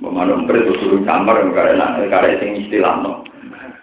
Manuk 0.00 0.44
emprit 0.44 0.64
itu 0.64 0.80
suruh 0.80 1.00
kamar, 1.04 1.44
karena 1.52 2.00
karena 2.08 2.40
yang 2.40 2.56
istilah 2.56 3.04
no. 3.04 3.24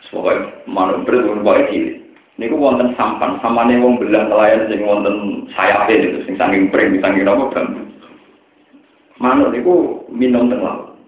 Pokoknya 0.09 0.65
manuk 0.65 1.05
emprit 1.05 1.21
itu 1.21 1.29
pokoknya 1.29 1.69
cilik. 1.69 1.95
Ini 2.33 2.49
ku 2.49 2.57
wonten 2.57 2.97
sampan, 2.97 3.37
samane 3.45 3.77
wong 3.77 4.01
belang 4.01 4.33
nelayan 4.33 4.65
sing 4.65 4.81
wonten 4.81 5.45
sayapnya 5.53 5.93
itu, 5.93 6.25
sing 6.25 6.33
saking 6.33 6.73
pring, 6.73 6.97
saking 6.97 7.25
nopo 7.25 7.53
bambu. 7.53 7.85
Manuk 9.23 9.55
itu 9.55 10.03
minum 10.11 10.51
teng 10.51 10.59
laut. 10.59 10.99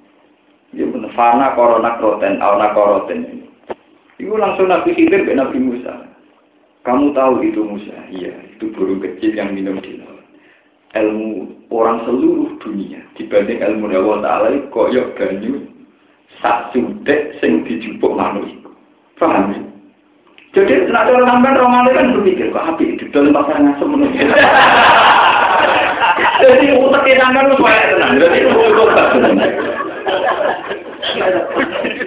Ya 0.71 0.87
bener, 0.87 1.11
fana 1.19 1.51
korona 1.51 1.99
kroten, 1.99 2.39
awana 2.39 2.71
koroten. 2.71 3.43
Itu 4.15 4.39
langsung 4.39 4.71
Nabi 4.71 4.95
Khidir 4.95 5.27
ke 5.27 5.35
Nabi 5.35 5.59
Musa. 5.59 6.07
Kamu 6.87 7.11
tahu 7.11 7.43
itu 7.43 7.59
Musa? 7.59 7.91
Iya, 8.07 8.31
itu 8.55 8.71
burung 8.71 9.03
kecil 9.03 9.35
yang 9.35 9.51
minum 9.51 9.83
di 9.83 9.99
laut. 9.99 10.23
Ilmu 10.95 11.51
orang 11.75 12.07
seluruh 12.07 12.55
dunia 12.63 13.03
dibanding 13.19 13.59
ilmu 13.59 13.91
Allah 13.91 14.17
Ta'ala 14.23 14.47
koyok 14.71 15.19
ganyu 15.19 15.67
sak 16.39 16.71
sudek 16.71 17.35
sing 17.43 17.67
dijupuk 17.67 18.15
manusia. 18.15 18.63
Paham 19.19 19.51
ya? 19.51 19.59
Jadi 20.55 20.87
nak 20.87 21.11
orang 21.11 21.27
sampai 21.27 21.59
Romawi 21.59 21.91
kan 21.99 22.15
berpikir 22.15 22.47
kok 22.55 22.63
api 22.63 22.95
itu 22.95 23.11
dalam 23.11 23.35
pasangan 23.35 23.75
semenuh. 23.75 24.07
Jadi 26.41 26.65
utaknya 26.75 27.15
sampai 27.21 27.45
lu 27.47 27.53
suara 27.55 27.83
tenang. 27.91 28.11
Jadi 28.19 28.37
itu. 28.43 28.51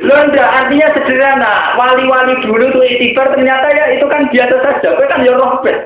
Loh 0.05 0.19
enggak, 0.29 0.49
artinya 0.49 0.89
sederhana. 0.97 1.55
Wali-wali 1.79 2.35
dulu 2.45 2.65
tuh 2.75 2.85
itibar 2.85 3.33
ternyata 3.33 3.69
ya 3.73 3.85
itu 3.97 4.05
kan 4.11 4.29
biasa 4.29 4.57
saja. 4.61 4.89
Itu 4.97 5.05
kan 5.07 5.25
ya 5.25 5.33
rohbet. 5.37 5.79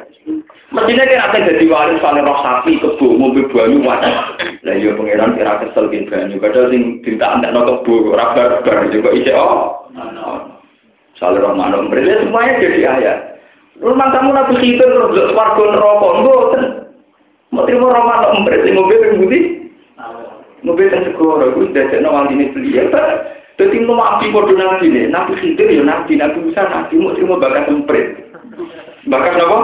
Mestinya 0.72 1.04
kira 1.04 1.28
apa 1.28 1.36
jadi 1.36 1.68
wali 1.68 2.00
soalnya 2.00 2.24
roh 2.24 2.40
sapi, 2.40 2.80
kebu, 2.80 3.20
mobil 3.20 3.44
banyu, 3.52 3.84
wajah. 3.84 4.40
Lah 4.64 4.72
iya 4.72 4.96
pengiran 4.96 5.36
kira 5.36 5.60
kesel 5.60 5.92
ke 5.92 6.08
banyu. 6.08 6.40
Padahal 6.40 6.72
sing 6.72 7.04
cinta 7.04 7.36
anak 7.36 7.52
no 7.52 7.68
kebu, 7.68 8.16
rabar-rabar 8.16 8.88
juga 8.88 9.12
isi 9.12 9.36
oh. 9.36 9.84
Soal 11.20 11.36
Rahman 11.36 11.76
Umrit, 11.76 12.08
ya 12.08 12.24
semuanya 12.24 12.56
jadi 12.56 12.80
ayat. 12.88 13.18
Rumah 13.84 14.08
kamu 14.16 14.30
nabi 14.32 14.54
khidir 14.64 14.88
terus 14.88 15.36
warga 15.36 15.60
neraka, 15.60 16.08
enggak 16.18 16.81
Mau 17.52 17.68
terima 17.68 17.92
Rahman 17.92 18.40
Umrit, 18.40 18.64
mobil 18.72 18.96
yang 18.96 19.20
putih. 19.20 19.44
Mobil 20.64 20.88
yang 20.88 21.04
segoro, 21.04 21.52
itu 21.52 21.68
sudah 21.68 21.84
jadi 21.92 22.00
nawal 22.00 22.32
ini 22.32 22.48
beliau. 22.48 22.88
Jadi 23.60 23.76
mau 23.84 24.00
api 24.00 24.32
bodoh 24.32 24.56
nabi 24.56 24.88
nih, 24.88 25.12
nabi 25.12 25.36
khidir 25.36 25.68
ya 25.68 25.84
nabi, 25.84 26.16
nabi 26.16 26.40
Musa 26.40 26.64
nabi, 26.64 26.96
mau 26.96 27.12
terima 27.12 27.36
bakat 27.36 27.68
Umrit. 27.68 28.24
Bakat 29.04 29.36
apa? 29.36 29.58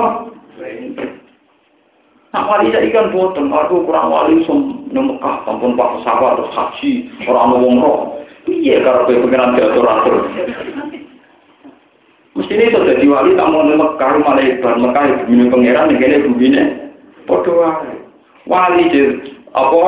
Nah, 2.29 2.45
wali 2.45 2.69
saya 2.69 2.85
ikan 2.93 3.09
boten, 3.09 3.49
aku 3.49 3.89
kurang 3.89 4.13
wali 4.13 4.45
som 4.45 4.85
Mekah, 4.93 5.49
sampun 5.49 5.73
pak 5.73 5.97
pesawat 5.97 6.37
terus 6.37 6.53
haji, 6.53 6.93
orang 7.25 7.57
wong 7.57 7.81
roh. 7.81 8.21
Iya, 8.45 8.85
kalau 8.85 9.09
kayak 9.09 9.25
pengiran 9.25 9.57
diatur 9.57 9.89
atur. 9.89 10.17
Mesti 12.37 12.53
ini 12.53 12.69
sudah 12.69 12.85
jadi 12.85 13.07
wali 13.09 13.33
tak 13.33 13.49
mau 13.49 13.65
Mekah, 13.65 14.13
malah 14.21 14.45
ibar 14.45 14.77
Mekah 14.77 15.05
ibu 15.09 15.23
ini 15.33 15.45
pengiran, 15.49 15.89
ini 15.89 16.29
begini. 16.29 16.88
Podo 17.29 17.61
wali, 17.61 17.93
wali 18.49 18.89
apa 19.53 19.81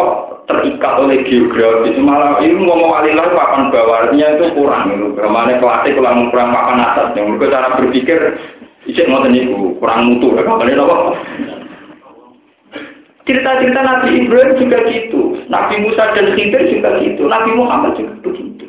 terikat 0.45 0.93
oleh 1.01 1.25
geografis 1.25 1.97
malah 1.97 2.37
ini 2.45 2.61
ngomong 2.61 2.93
wali 2.93 3.17
lah 3.17 3.33
papan 3.33 3.73
bawahnya 3.73 4.37
itu 4.37 4.53
kurang 4.53 4.93
itu. 4.93 5.17
Ke 5.17 5.25
mana 5.25 5.57
kelasnya 5.57 5.97
kurang 5.97 6.29
kurang 6.29 6.53
papan 6.53 6.85
atas, 6.85 7.17
yang 7.17 7.41
cara 7.41 7.81
berpikir 7.81 8.37
Ijek 8.89 9.09
ngoten 9.09 9.33
niku 9.33 9.77
kurang 9.81 10.09
mutu, 10.09 10.37
kapan 10.37 10.77
apa? 10.77 11.17
Cerita-cerita 13.29 13.81
Nabi 13.85 14.27
Ibrahim 14.27 14.59
juga 14.59 14.79
gitu, 14.91 15.39
Nabi 15.47 15.87
Musa 15.87 16.13
dan 16.17 16.35
Khidir 16.35 16.67
juga 16.67 16.99
gitu, 16.99 17.31
Nabi 17.31 17.55
Muhammad 17.55 17.95
juga 17.95 18.17
begitu. 18.27 18.67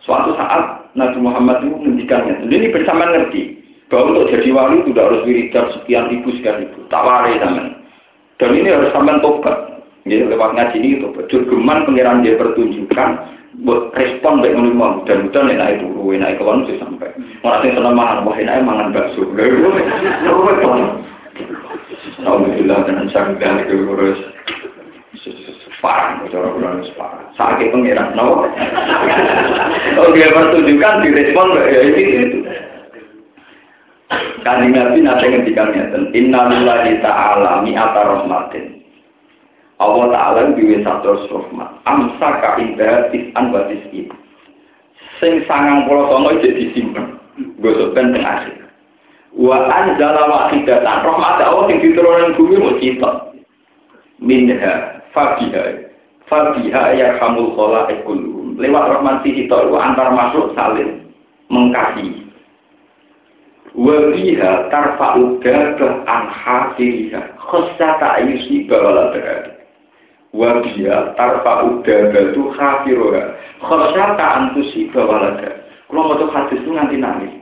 Suatu 0.00 0.32
saat 0.38 0.88
Nabi 0.96 1.18
Muhammad 1.20 1.60
itu 1.60 1.76
mendikannya. 1.76 2.48
Ini 2.48 2.72
bersama 2.72 3.10
ngerti 3.10 3.59
bahwa 3.90 4.14
untuk 4.14 4.30
jadi 4.30 4.48
wali 4.54 4.80
itu 4.80 4.94
tidak 4.94 5.06
harus 5.10 5.24
wiridan 5.26 5.66
sekian 5.74 6.04
ribu 6.08 6.28
sekian 6.38 6.62
ribu, 6.62 6.78
tak 6.88 7.02
wari 7.02 7.36
zaman. 7.42 7.74
Dan 8.38 8.50
ini 8.56 8.70
harus 8.70 8.94
sampai 8.94 9.18
tobat. 9.18 9.56
Ya, 10.08 10.24
lewat 10.24 10.56
ngaji 10.56 10.76
ini 10.80 11.02
tobat. 11.02 11.26
Jurgeman 11.28 11.84
pengiran 11.84 12.22
dia 12.22 12.38
pertunjukan 12.38 13.08
buat 13.66 13.90
respon 13.98 14.40
baik 14.40 14.54
menerima 14.56 14.88
dan 15.04 15.26
mudah 15.26 15.42
naik 15.42 15.82
turu 15.82 16.14
naik 16.14 16.38
keluar 16.38 16.62
sih 16.70 16.78
sampai 16.78 17.10
orang 17.42 17.66
yang 17.66 17.74
senang 17.76 17.98
makan 17.98 18.22
wah 18.24 18.36
enak 18.38 18.62
mangan 18.62 18.94
bakso 18.94 19.26
Alhamdulillah 22.22 22.78
dengan 22.86 23.10
syarikat 23.10 23.66
itu 23.68 23.84
urus 23.90 24.20
parah, 25.80 26.20
cara 26.28 26.48
kurang 26.52 26.84
parah. 26.94 27.24
Sakit 27.34 27.72
pengiran, 27.72 28.12
no? 28.12 28.44
Dia 30.16 30.28
pertunjukan 30.28 31.02
direspon 31.04 31.56
ya 31.56 31.80
itu 31.88 32.00
itu. 32.04 32.38
Kanjeng 34.42 34.74
Nabi 34.74 35.06
nanti 35.06 35.30
ngendikan 35.30 35.70
ngeten, 35.70 36.10
Inna 36.16 36.50
lillahi 36.50 36.98
ta'ala 36.98 37.62
mi'ata 37.62 38.00
rahmatin. 38.02 38.80
Allah 39.80 40.12
Ta'ala 40.12 40.40
duwe 40.56 40.82
satu 40.84 41.28
rahmat. 41.28 41.70
Amsa 41.88 42.28
ka'indah 42.42 43.08
tis'an 43.14 43.54
wa 43.54 43.64
tis'in. 43.70 44.12
Sing 45.20 45.44
sangang 45.44 45.84
pulau 45.84 46.08
songo 46.08 46.36
jadi 46.40 46.68
disimpan. 46.68 47.16
Gosokkan 47.60 48.12
tengah 48.12 48.44
akhir. 48.44 48.56
Wa 49.36 49.68
anzala 49.68 50.26
wahidatan 50.26 50.98
rahmat 51.04 51.44
Allah 51.44 51.64
sing 51.68 51.78
diturunkan 51.80 52.36
bumi 52.36 52.56
mau 52.56 52.76
cita. 52.80 53.10
Minha 54.20 55.00
fabiha 55.16 55.88
fabiha 56.28 56.82
ya 56.96 57.08
hamul 57.20 57.52
khalaik 57.56 58.04
kulluhum. 58.04 58.56
Lewat 58.60 58.84
rahmat 58.96 59.24
itu 59.24 59.56
antar 59.76 60.12
masuk 60.12 60.52
saling 60.56 61.08
mengasihi. 61.48 62.29
Wa 63.70 63.96
biha 64.10 64.66
tarfa'u 64.70 65.38
gabah 65.38 66.02
an 66.10 66.22
hasiriha 66.30 67.38
khusyata 67.38 68.26
yusiba 68.26 68.74
wala 68.74 69.14
terhadap. 69.14 69.62
Wa 70.34 70.58
biha 70.62 71.14
tarfa'u 71.14 71.78
gabah 71.86 72.24
tu 72.34 72.50
hafiroha 72.54 73.22
khusyata 73.62 74.24
antusiba 74.42 75.06
wala 75.06 75.38
terhadap. 75.38 75.60
Kalau 75.90 76.06
mau 76.06 76.22
hadis 76.30 76.62
itu 76.62 76.70
nanti 76.70 76.96
nangis. 77.02 77.34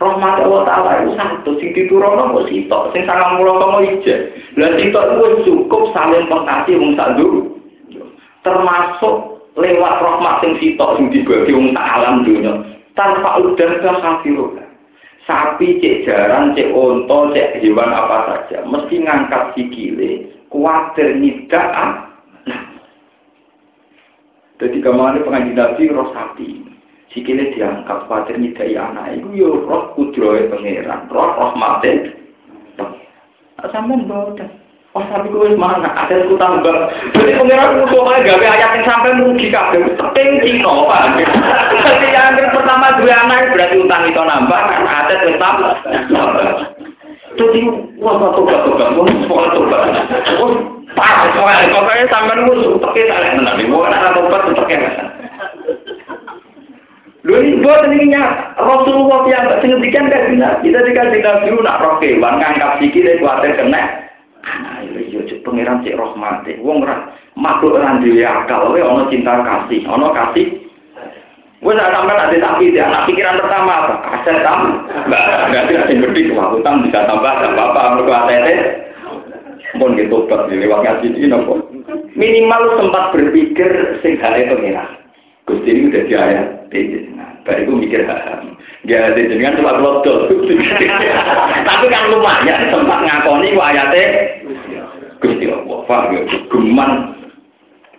Rahmat 0.00 0.42
Allah 0.42 0.62
Ta'ala 0.66 0.90
itu 1.04 1.12
satu, 1.14 1.50
sing 1.62 1.70
diturunkan 1.70 2.34
kok 2.34 2.48
sitok, 2.50 2.82
sing 2.90 3.06
sangat 3.06 3.38
mulau 3.38 3.62
kamu 3.62 3.78
ijek. 3.94 4.20
Dan 4.58 4.74
sitok 4.80 5.04
itu 5.06 5.26
cukup 5.46 5.92
saling 5.94 6.26
pengkasih 6.26 6.80
wong 6.80 6.92
satu. 6.98 7.26
Termasuk 8.42 9.14
lewat 9.54 9.94
rahmat 10.02 10.34
sing 10.42 10.52
sitok 10.58 10.98
sing 10.98 11.12
dibagi 11.14 11.54
wong 11.54 11.76
tak 11.76 11.86
alam 11.86 12.26
dunia. 12.26 12.52
Tanpa 12.98 13.38
udah 13.38 13.70
ke 13.84 13.90
kafirun. 14.02 14.63
Sapi, 15.24 15.80
cek 15.80 16.04
jaran, 16.04 16.52
cek 16.52 16.68
onto, 16.76 17.32
cek 17.32 17.64
hewan 17.64 17.96
apa 17.96 18.18
saja. 18.28 18.60
Mesti 18.68 19.00
ngangkat 19.00 19.56
sikile, 19.56 20.28
kuatir 20.52 21.16
nidak 21.16 21.64
Nah. 22.44 22.60
Jadi 24.60 24.84
kemarin 24.84 25.24
pengajian 25.24 25.56
Nabi 25.56 25.88
roh 25.88 26.12
sapi. 26.12 26.60
Sikile 27.08 27.56
diangkat 27.56 28.04
khawatir 28.04 28.36
nyidai 28.36 28.76
anak 28.76 29.16
itu 29.16 29.28
yo 29.32 29.48
ya 29.48 29.64
roh 29.64 29.82
kudrohe 29.96 30.50
pangeran. 30.52 31.08
Roh 31.08 31.30
rahmate. 31.40 32.12
Sampean 33.64 34.04
boten 34.04 34.63
Oh 34.94 35.02
tapi 35.10 35.26
gue 35.26 35.58
mana? 35.58 35.90
Ada 35.90 36.22
aku 36.22 36.38
tambah. 36.38 36.86
Jadi 37.18 37.34
pengiran 37.34 37.82
aku 37.82 37.98
kok 37.98 38.14
gawe 38.14 38.46
ayat 38.46 38.78
yang 38.78 38.86
sampai 38.86 39.18
mugi 39.18 39.50
kabeh. 39.50 39.90
Teping 39.98 40.38
Cina, 40.46 40.70
Pak. 40.86 41.18
Jadi 41.82 42.14
yang 42.14 42.38
pertama 42.54 42.94
dua 43.02 43.26
anak 43.26 43.50
berarti 43.58 43.74
utang 43.82 44.06
itu 44.06 44.22
nambah, 44.22 44.60
kan 44.70 44.86
ada 44.86 45.14
tetap. 45.18 45.54
Jadi 47.34 47.60
wah 47.98 48.22
satu 48.22 48.46
satu 48.46 48.70
satu, 48.78 49.02
wah 49.26 49.42
satu 49.50 49.60
satu. 49.66 50.46
Parah, 50.94 51.26
pokoknya 51.74 52.06
sampai 52.06 52.46
musuh, 52.46 52.78
tapi 52.78 53.10
tak 53.10 53.18
ada 53.18 53.42
nanti. 53.42 53.66
Mau 53.66 53.82
ada 53.82 54.14
tobat, 54.14 54.46
ya. 54.70 54.78
Lho 57.26 57.34
ini 57.40 57.58
buat 57.66 57.90
ini 57.90 58.14
Rasulullah 58.54 59.26
yang 59.26 59.48
tak 59.48 59.66
kan 59.66 60.06
Nabi. 60.06 60.70
Kita 60.70 60.78
dikasih 60.86 61.50
nak 61.66 61.82
roh 61.82 61.98
kewan 61.98 62.38
ngangkat 62.38 62.78
sikit 62.78 63.18
kuatir 63.18 63.58
kena. 63.58 64.03
Itu 65.54 65.62
pangeran 65.62 65.84
cek 65.86 65.94
rahmate. 65.94 66.52
Wong 66.66 66.82
ora 66.82 67.14
makhluk 67.38 67.78
ora 67.78 68.02
duwe 68.02 68.26
akal, 68.26 68.74
wae 68.74 68.82
ana 68.82 69.06
cinta 69.06 69.38
kasih, 69.38 69.86
ana 69.86 70.10
kasih. 70.10 70.46
Wes 71.62 71.78
nek 71.78 71.94
sampean 71.94 72.20
ada 72.20 72.36
tapi 72.36 72.74
dia 72.74 72.84
anak 72.84 73.06
pikiran 73.08 73.40
pertama 73.40 73.72
apa? 73.72 73.94
Aset 74.18 74.42
tam. 74.42 74.84
Berarti 75.08 75.72
ada 75.78 75.94
gede 75.96 76.34
wah 76.36 76.52
utang 76.52 76.84
bisa 76.84 77.08
tambah 77.08 77.32
enggak 77.40 77.54
apa-apa 77.56 77.94
mergo 77.96 78.12
aset. 78.12 78.58
Pun 79.78 79.96
gitu 79.96 80.28
tobat 80.28 80.50
lewat 80.50 80.82
ngaji 80.84 81.06
ini 81.14 81.26
nopo. 81.30 81.62
Minimal 82.18 82.62
sempat 82.76 83.16
berpikir 83.16 83.70
sing 84.04 84.20
hale 84.20 84.50
pengiran. 84.50 84.90
Gusti 85.48 85.70
ini 85.70 85.88
udah 85.88 86.02
di 86.04 86.14
ayat 86.14 86.48
Baru 87.44 87.76
mikir 87.76 88.08
haram. 88.08 88.56
Ya, 88.88 89.12
jenengan 89.12 89.60
cuma 89.60 89.76
lodol. 89.76 90.32
Tapi 91.68 91.86
kan 91.92 92.08
lumayan 92.08 92.72
sempat 92.72 93.04
ngakoni 93.04 93.52
ayatnya. 93.52 94.04
Gusti 95.20 95.46
Allah, 95.50 95.78
paham 95.86 96.14
ya? 96.14 96.20
Geman. 96.50 96.90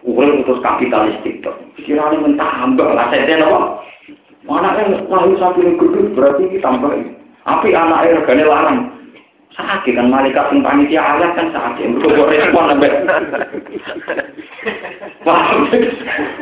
Urel 0.05 0.45
terus 0.45 0.61
kapitalistik. 0.61 1.41
Kiranya 1.81 2.21
mentambah 2.21 2.89
lah. 2.93 3.09
Saya 3.09 3.41
apa? 3.41 3.61
Anaknya 4.45 5.01
lahir 5.09 5.35
sampai 5.41 5.73
gede 5.73 5.99
berarti 6.13 6.61
tambah. 6.61 6.93
Tapi 7.45 7.67
anaknya 7.73 8.21
regane 8.21 8.45
larang. 8.45 8.79
sakit 9.55 9.95
kan 9.95 10.11
malaikat 10.11 10.51
sing 10.51 10.59
panitia 10.59 10.99
ayat 10.99 11.31
kan 11.39 11.47
sakit 11.55 11.95
mergo 11.95 12.27
respon 12.27 12.75
sampai 12.75 12.91
wah 15.23 15.47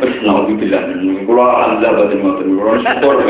wis 0.01 0.17
nang 0.25 0.49
dibilang 0.49 0.97
kula 1.29 1.45
anda 1.61 1.93
boten 1.93 2.25
ngoten 2.25 2.57
kula 2.57 2.73
syukur 2.81 3.21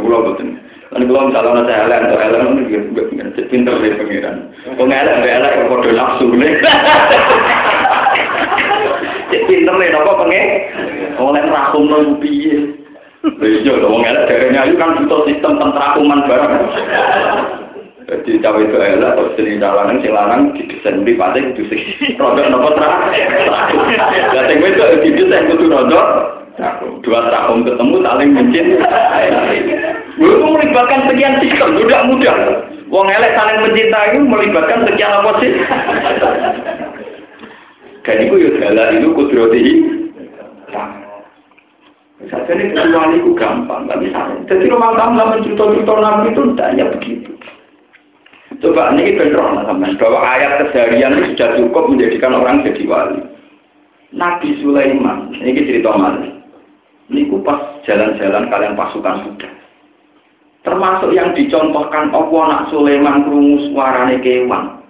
kula 0.00 0.18
boten 0.24 0.48
Kan 0.94 1.10
kalau 1.10 1.26
misalnya 1.26 1.66
saya 1.66 1.90
elek 1.90 2.06
atau 2.06 2.22
elek 2.22 2.70
itu 2.70 3.42
pinter 3.50 3.74
dari 3.82 3.98
pengiran. 3.98 4.46
Kau 4.78 4.86
elek, 4.86 5.26
elek 5.26 5.52
yang 5.58 5.66
kode 5.66 5.90
nafsu 5.90 6.26
nih. 6.30 6.54
Pinter 9.44 9.74
nih, 9.74 9.90
apa 9.90 10.12
pengen? 10.22 10.46
Oleh 11.18 11.42
rakum 11.50 11.90
nol 11.90 12.14
piye. 12.22 12.78
Iya, 13.26 13.74
dong 13.82 14.06
elek 14.06 14.30
dari 14.30 14.54
nyayu 14.54 14.78
kan 14.78 15.02
butuh 15.02 15.26
sistem 15.26 15.58
tentrakuman 15.58 16.30
barang. 16.30 16.62
Jadi 18.04 18.38
cawe 18.38 18.60
itu 18.62 18.76
elak 18.78 19.18
atau 19.18 19.34
seni 19.34 19.58
jalanan 19.58 19.98
si 19.98 20.12
lanang 20.12 20.54
didesain 20.54 21.02
di 21.02 21.18
pasti 21.18 21.40
itu 21.40 21.62
sih 21.72 22.14
rodok 22.20 22.52
nopo. 22.54 22.70
Ya 24.30 24.40
sing 24.46 24.62
itu 24.62 24.84
didesain 25.02 25.50
kudu 25.50 25.72
rodok. 25.72 26.06
Dua 27.02 27.20
tahun 27.34 27.66
ketemu 27.66 27.96
saling 28.04 28.30
mencin. 28.30 28.66
Itu 30.14 30.46
melibatkan 30.46 31.10
sekian 31.10 31.42
sistem, 31.42 31.74
tidak 31.82 32.06
mudah. 32.06 32.36
Wong 32.86 33.10
elek 33.10 33.34
saling 33.34 33.58
mencintai 33.66 34.14
melibatkan 34.22 34.86
sekian 34.86 35.10
apa 35.10 35.30
sih? 35.42 35.50
Dan 38.04 38.16
itu 38.22 38.34
ya 38.36 38.50
jalan 38.62 39.00
itu 39.00 39.08
kudroti. 39.16 39.62
Saja 42.24 42.52
ini 42.56 42.72
kecuali 42.72 43.20
itu 43.20 43.36
gampang, 43.36 43.84
tapi 43.84 44.08
jadi 44.48 44.64
rumah 44.72 44.96
tangga 44.96 45.28
mencerita-cerita 45.28 45.92
Nabi 45.92 46.32
itu 46.32 46.40
tidaknya 46.54 46.84
begitu. 46.88 47.30
Coba 48.64 48.96
ini 48.96 49.18
benar 49.18 49.66
teman 49.68 49.92
bahwa 50.00 50.24
ayat 50.24 50.62
keseharian 50.62 51.20
itu 51.20 51.36
sudah 51.36 51.48
cukup 51.58 51.84
menjadikan 51.90 52.32
orang 52.32 52.64
jadi 52.64 52.82
wali. 52.88 53.20
Nabi 54.14 54.56
Sulaiman, 54.62 55.36
ini 55.36 55.68
cerita 55.68 55.90
mana? 55.98 56.22
Ini 57.12 57.28
pas 57.44 57.82
jalan-jalan 57.84 58.48
kalian 58.48 58.78
pasukan 58.78 59.16
sudah. 59.26 59.53
Termasuk 60.64 61.12
yang 61.12 61.36
dicontohkan 61.36 62.08
Allah 62.08 62.42
nak 62.48 62.62
Sulaiman 62.72 63.28
kerungu 63.28 63.68
suarane 63.68 64.16
kewan. 64.24 64.80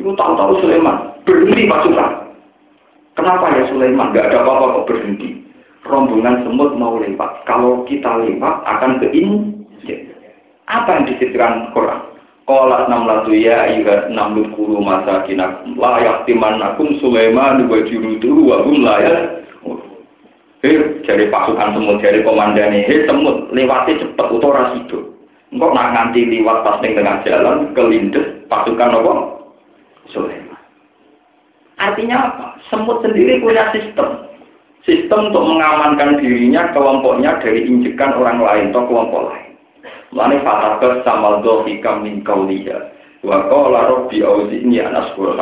Ibu 0.00 0.16
tahu-tahu 0.16 0.64
Sulaiman 0.64 1.20
berhenti 1.28 1.68
pasukan. 1.68 2.32
Kenapa 3.12 3.52
ya 3.52 3.68
Sulaiman? 3.68 4.16
Gak 4.16 4.32
ada 4.32 4.40
apa-apa 4.40 4.80
kok 4.80 4.86
berhenti. 4.88 5.44
Rombongan 5.84 6.48
semut 6.48 6.72
mau 6.80 6.96
lewat. 6.96 7.44
Kalau 7.44 7.84
kita 7.84 8.08
lewat 8.24 8.64
akan 8.64 9.04
ke 9.04 9.12
ini. 9.12 9.52
Apa 10.68 10.96
yang 10.96 11.04
disebutkan 11.12 11.76
Quran? 11.76 12.00
Kolat 12.48 12.88
enam 12.88 13.04
latu 13.04 13.36
ya 13.36 13.68
ayuha 13.68 14.08
enam 14.08 14.32
lut 14.32 14.48
kuru 14.56 14.80
masa 14.80 15.20
kinakum 15.28 15.76
layak 15.76 16.24
timan 16.24 16.56
akum 16.64 16.96
Sulaiman 16.96 17.68
dua 17.68 17.84
jurudu 17.84 18.48
wa 18.48 18.64
hum 18.64 18.80
layak. 18.80 19.44
Hei, 20.64 21.04
dari 21.04 21.28
pasukan 21.28 21.76
semut, 21.76 22.00
dari 22.00 22.24
komandan 22.24 22.72
hei 22.72 23.04
semut 23.04 23.52
lewati 23.52 24.00
cepet 24.00 24.26
utora 24.32 24.72
situ. 24.72 25.17
Engkau 25.48 25.72
nak 25.72 25.96
nganti 25.96 26.28
liwat 26.28 26.60
pas 26.60 26.76
tengah 26.84 27.24
jalan 27.24 27.72
kelindes 27.72 28.44
pasukan 28.52 29.00
apa? 29.00 29.12
Sulaiman. 30.12 30.60
Artinya 31.80 32.16
apa? 32.28 32.46
Semut 32.68 33.00
sendiri 33.00 33.40
punya 33.40 33.72
sistem. 33.72 34.28
Sistem 34.84 35.32
untuk 35.32 35.44
mengamankan 35.44 36.20
dirinya, 36.20 36.72
kelompoknya 36.72 37.40
dari 37.44 37.64
injekan 37.64 38.16
orang 38.16 38.40
lain 38.40 38.64
atau 38.72 38.88
kelompok 38.88 39.22
lain. 39.32 39.52
Mane 40.12 40.40
fatabas 40.40 41.04
samal 41.04 41.44
dohika 41.44 42.00
min 42.00 42.24
kauliya. 42.24 42.88
Wa 43.20 43.48
qala 43.52 43.88
rabbi 43.88 44.24
auzi'ni 44.24 44.80
an 44.80 44.96
asqura 44.96 45.36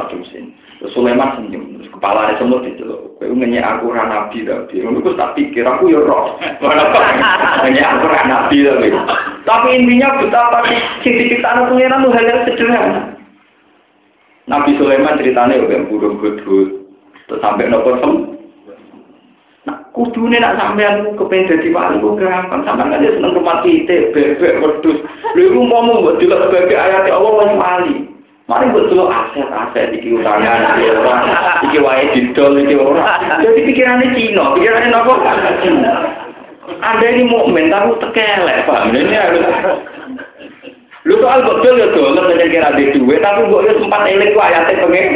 lakumsin. 0.76 0.92
Sulaiman 0.92 1.40
senyum, 1.40 1.80
terus 1.80 1.88
kepala 1.92 2.28
ada 2.28 2.36
semut 2.36 2.64
itu 2.68 2.84
loh. 2.84 3.16
Kowe 3.16 3.32
ngenyek 3.32 3.64
aku 3.64 3.96
ra 3.96 4.04
nabi 4.04 4.44
tapi 4.44 4.84
ngono 4.84 5.00
ku 5.00 5.16
tak 5.16 5.32
pikir 5.32 5.64
aku 5.64 5.88
ya 5.88 6.00
roh. 6.04 6.36
Ngenyek 7.64 7.88
aku 7.96 8.04
ra 8.12 8.22
nabi 8.28 8.56
tapi. 8.60 8.88
Tapi 9.48 9.68
intinya 9.72 10.20
betapa 10.20 10.58
sing 11.00 11.16
diciptakan 11.16 11.72
pangeran 11.72 12.04
itu 12.04 12.10
hal 12.12 12.24
yang 12.28 12.40
sederhana. 12.44 13.02
Nabi 14.46 14.70
Sulaiman 14.78 15.18
ceritanya 15.18 15.58
udah 15.64 15.80
burung 15.88 16.20
hudhud. 16.20 16.68
Terus 17.26 17.42
sampai 17.42 17.66
nopo 17.66 17.98
sem 17.98 18.12
Kudune 19.96 20.36
nak 20.36 20.60
sampean 20.60 21.08
ku 21.08 21.24
kepen 21.24 21.48
dadi 21.48 21.72
wali 21.72 21.96
ku 22.04 22.20
gampang. 22.20 22.62
Sampean 22.68 22.92
kan 22.92 23.00
seneng 23.00 23.32
rumah 23.32 23.64
titik, 23.64 24.12
bebek, 24.12 24.60
wedhus. 24.60 25.00
Lha 25.32 25.40
iku 25.40 25.56
umpama 25.56 26.04
mbok 26.04 26.20
delok 26.20 26.52
sebagai 26.52 26.76
ayat 26.76 27.08
Allah 27.08 27.32
wong 27.32 27.56
wali. 27.56 27.94
Mari 28.47 28.70
delok 28.70 29.11
aset-aset 29.11 29.90
iki 29.99 30.22
utangan 30.22 30.78
iki 30.78 30.94
ora. 30.94 31.14
Iki 31.66 31.78
wae 31.82 32.05
didol 32.14 32.55
iki 32.62 32.78
ora. 32.78 33.18
Jadi 33.42 33.61
pikirane 33.66 34.07
Cina, 34.14 34.55
pikirane 34.55 34.86
napa? 34.94 35.14
Anda 36.82 37.07
ini 37.11 37.26
mukmin 37.26 37.70
tapi 37.70 37.94
tekelek, 38.03 38.66
Pak. 38.66 38.90
Ini 38.90 39.14
harus 39.14 39.47
Lu 41.07 41.14
soal 41.22 41.38
betul 41.47 41.78
ya 41.78 41.86
tuh, 41.94 42.18
lu 42.18 42.34
kira 42.34 42.74
di 42.74 42.90
duit, 42.90 43.22
tapi 43.22 43.47
gue 43.47 43.78
sempat 43.78 44.11
eling 44.11 44.34
ku 44.34 44.42
ayatnya 44.42 44.82
pengen 44.90 45.11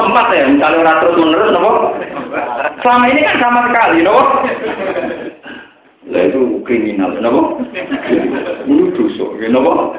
sempat 0.00 0.26
ya 0.32 0.48
misalnya 0.48 0.80
orang 0.80 0.98
terus 1.04 1.16
menerus 1.20 1.50
nopo 1.52 1.70
selama 2.80 3.04
ini 3.12 3.20
kan 3.26 3.36
sama 3.36 3.60
sekali 3.68 3.98
nopo 4.00 4.22
lah 6.10 6.22
itu 6.26 6.40
kriminal 6.64 7.12
nopo 7.20 7.42
itu 8.64 8.84
dosa 8.96 9.26
ya 9.38 9.48
nopo 9.52 9.94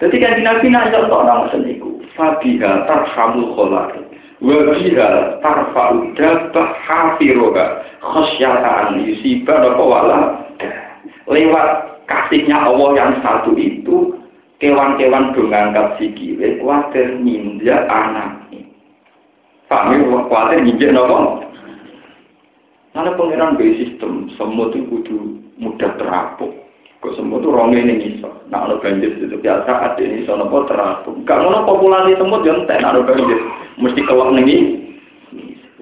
jadi 0.00 0.16
kan 0.16 0.34
nabi 0.40 0.66
nanya 0.72 1.04
orang 1.06 1.52
seniku 1.52 2.00
fabiha 2.16 2.88
tarhamul 2.88 3.52
kholar 3.52 3.92
wa 4.40 4.56
biha 4.72 5.10
tarfa'u 5.44 6.16
dabah 6.16 6.68
hafiroha 6.88 7.84
khosyatan 8.00 9.04
yusibah 9.04 9.60
nopo 9.60 9.84
wala 9.84 10.40
lewat 11.28 12.02
kasihnya 12.10 12.58
Allah 12.66 12.88
yang 12.98 13.12
satu 13.22 13.54
itu 13.54 14.18
kewan-kewan 14.60 15.32
do 15.32 15.46
ngangkat 15.48 15.96
sikile 15.96 16.60
kuwatir 16.60 17.16
ninja 17.22 17.86
anak. 17.88 18.44
Pak 19.70 19.82
mi 19.94 20.04
kuwatir 20.04 20.60
ninja 20.66 20.90
napa? 20.90 21.48
Karena 22.90 23.14
pengiran 23.14 23.54
be 23.54 23.78
sistem 23.78 24.28
semut 24.34 24.74
itu 24.74 24.82
kudu 24.90 25.18
mudah 25.62 25.94
terapuk. 25.94 26.50
Kok 27.00 27.16
semut 27.16 27.40
itu 27.40 27.48
ronge 27.48 27.80
ini 27.80 27.96
iso. 28.12 28.28
Nah, 28.52 28.68
ada 28.68 28.76
banjir 28.76 29.16
itu 29.16 29.32
biasa 29.40 29.72
ada 29.72 30.00
ini 30.04 30.20
iso 30.20 30.36
nopo 30.36 30.68
terapuk. 30.68 31.16
Gak 31.24 31.40
ngono 31.40 31.64
populasi 31.64 32.12
semut 32.20 32.44
yang 32.44 32.68
ten 32.68 32.84
ada 32.84 33.00
banjir. 33.00 33.40
Mesti 33.80 34.04
kelak 34.04 34.36
nih. 34.36 34.76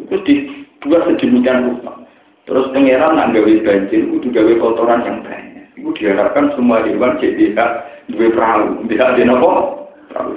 Terus 0.06 0.22
dibuat 0.22 1.10
sedemikian 1.10 1.74
rupa. 1.74 2.06
Terus 2.46 2.70
pengiran 2.70 3.18
nak 3.18 3.34
gawe 3.34 3.52
banjir, 3.66 4.08
kudu 4.08 4.30
gawe 4.30 4.52
kotoran 4.62 5.04
yang 5.04 5.18
banyak. 5.26 5.66
Itu 5.74 5.90
diharapkan 5.98 6.54
semua 6.54 6.86
hewan 6.86 7.18
jadi 7.20 7.52
dua 8.08 8.32
perahu, 8.32 8.88
tidak 8.88 9.18
ada 9.18 9.22
nopo. 9.26 9.50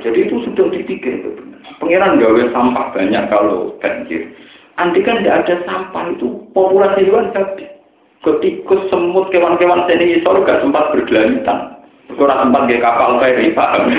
Jadi 0.02 0.28
itu 0.28 0.44
sudah 0.50 0.66
dipikir. 0.74 1.24
Pengiran 1.78 2.18
gawe 2.18 2.42
sampah 2.52 2.90
banyak 2.92 3.24
kalau 3.30 3.78
banjir. 3.80 4.34
Nanti 4.82 5.00
kan 5.06 5.22
tidak 5.22 5.46
ada 5.46 5.56
sampah 5.70 6.10
itu 6.10 6.42
populasi 6.58 7.06
hewan 7.06 7.30
habis. 7.38 7.70
Ketikus, 8.22 8.86
semut, 8.94 9.34
kewan-kewan 9.34 9.90
seni 9.90 10.22
isor 10.22 10.46
gak 10.46 10.62
sempat 10.62 10.94
bergelantan. 10.94 11.82
Kurang 12.14 12.38
sempat 12.46 12.70
gak 12.70 12.84
kapal 12.86 13.18
feri, 13.18 13.50
paham? 13.58 13.90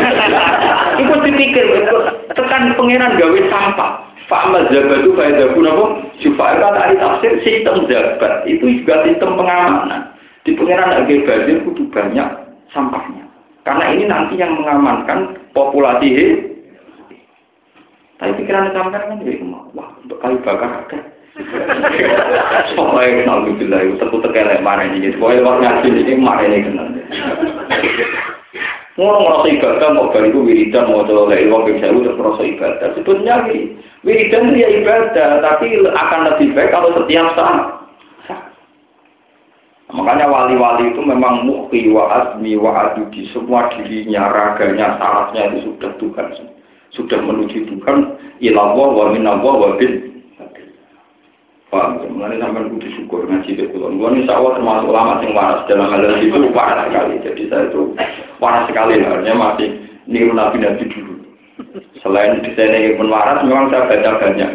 itu 1.02 1.14
dipikir, 1.26 1.66
tekan 2.30 2.70
pengiran 2.78 3.18
gawe 3.18 3.40
sampah. 3.50 4.12
Fa'amal 4.30 4.70
zabat 4.70 5.02
itu 5.02 5.12
kayak 5.12 5.36
zabu 5.44 5.60
apa? 5.66 5.84
Jufa'il 6.22 6.56
kata 6.62 6.78
ahli 6.78 6.96
tafsir, 6.96 7.32
sistem 7.42 7.84
zabat. 7.90 8.46
Itu 8.46 8.64
juga 8.64 9.02
sistem 9.02 9.34
pengamanan. 9.34 10.14
Di 10.46 10.54
pengiran 10.54 10.88
lagi 10.88 11.22
banjir 11.26 11.60
kudu 11.66 11.90
banyak 11.90 12.28
sampahnya. 12.70 13.26
Karena 13.62 13.84
ini 13.94 14.04
nanti 14.08 14.34
yang 14.38 14.58
mengamankan 14.58 15.38
populasi 15.54 16.08
he. 16.10 16.26
Tapi 18.18 18.38
pikiran 18.38 18.70
sampai 18.70 19.02
kan 19.02 19.18
jadi 19.18 19.42
wah 19.74 19.90
untuk 19.98 20.18
kayu 20.22 20.38
bakar 20.46 20.86
ada. 20.86 20.98
Soalnya 22.76 23.24
kenal 23.24 23.38
bila 23.48 23.78
itu 23.80 23.94
tentu 23.96 24.16
terkelek 24.20 24.60
marah 24.60 24.84
ini. 24.84 25.16
Soalnya 25.16 25.48
waktu 25.48 25.60
ngaji 25.64 25.88
ini 26.04 26.14
marah 26.20 26.44
ini 26.44 26.66
kenal. 26.66 26.86
Mau 29.00 29.16
ngerasa 29.24 29.48
ibadah, 29.56 29.88
mau 29.96 30.12
bariku 30.12 30.44
wiridan, 30.44 30.92
mau 30.92 31.00
coba 31.08 31.32
lagi 31.32 31.48
uang 31.48 31.64
bisa 31.64 31.88
terus 31.88 32.12
ngerasa 32.12 32.42
ibadah. 32.44 32.86
Sebetulnya 32.92 33.34
wiridan 34.04 34.52
itu 34.52 34.60
ya 34.60 34.68
ibadah, 34.84 35.40
tapi 35.40 35.80
akan 35.80 36.20
lebih 36.28 36.52
baik 36.52 36.70
kalau 36.76 36.92
setiap 37.00 37.32
saat 37.32 37.82
Makanya 39.92 40.24
wali-wali 40.24 40.88
itu 40.88 41.04
memang 41.04 41.44
mukhi 41.44 41.92
wa 41.92 42.08
azmi 42.08 42.56
wa 42.56 42.72
adudi 42.92 43.28
semua 43.36 43.68
dirinya, 43.76 44.24
raganya, 44.32 44.96
sarafnya 44.96 45.52
itu 45.52 45.68
sudah 45.68 45.92
Tuhan. 46.00 46.26
Sudah 46.96 47.20
menuju 47.20 47.68
Tuhan 47.68 48.16
ilallah 48.40 48.88
wa 48.88 49.06
minallah 49.12 49.52
wa 49.52 49.70
bin. 49.76 50.11
Paham? 51.72 52.04
Mengenai 52.04 52.36
sampai 52.36 52.68
kudu 52.68 52.88
syukur 53.00 53.24
ngaji 53.24 53.56
ke 53.56 53.64
kulon. 53.72 53.96
Gue 53.96 54.20
insya 54.20 54.36
Allah 54.36 54.60
termasuk 54.60 54.92
ulama 54.92 55.24
yang 55.24 55.32
waras 55.32 55.64
dalam 55.64 55.88
hal 55.88 56.04
itu 56.20 56.36
waras 56.52 56.84
sekali. 56.92 57.16
Jadi 57.24 57.42
saya 57.48 57.64
itu 57.72 57.96
waras 58.44 58.68
sekali. 58.68 59.00
Artinya 59.00 59.56
masih 59.56 59.68
niru 60.04 60.36
nabi-nabi 60.36 60.84
dulu. 60.92 61.16
Selain 62.04 62.44
desain 62.44 62.76
yang 62.76 63.00
pun 63.00 63.08
waras, 63.08 63.40
memang 63.40 63.72
saya 63.72 63.88
baca 63.88 64.20
banyak. 64.20 64.50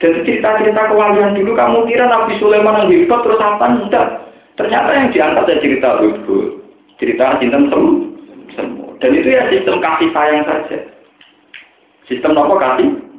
Jadi 0.00 0.18
cerita-cerita 0.24 0.90
kewalian 0.90 1.36
dulu 1.36 1.52
kamu 1.54 1.78
kira 1.86 2.08
Nabi 2.08 2.40
Sulaiman 2.40 2.88
yang 2.88 2.90
hebat 2.90 3.20
terus 3.22 3.38
apa 3.38 3.66
enggak? 3.70 4.08
Ternyata 4.56 4.90
yang 4.96 5.08
diangkat 5.12 5.44
ya 5.46 5.56
cerita 5.62 5.88
hudhud, 6.00 6.58
cerita 6.98 7.36
cinta 7.38 7.58
semu, 7.70 7.92
semu. 8.56 8.84
Dan 8.98 9.14
itu 9.14 9.28
ya 9.28 9.46
sistem 9.52 9.78
kasih 9.78 10.08
sayang 10.10 10.42
saja. 10.42 10.78
Sistem 12.10 12.34
apa 12.34 12.54
kasih? 12.58 13.11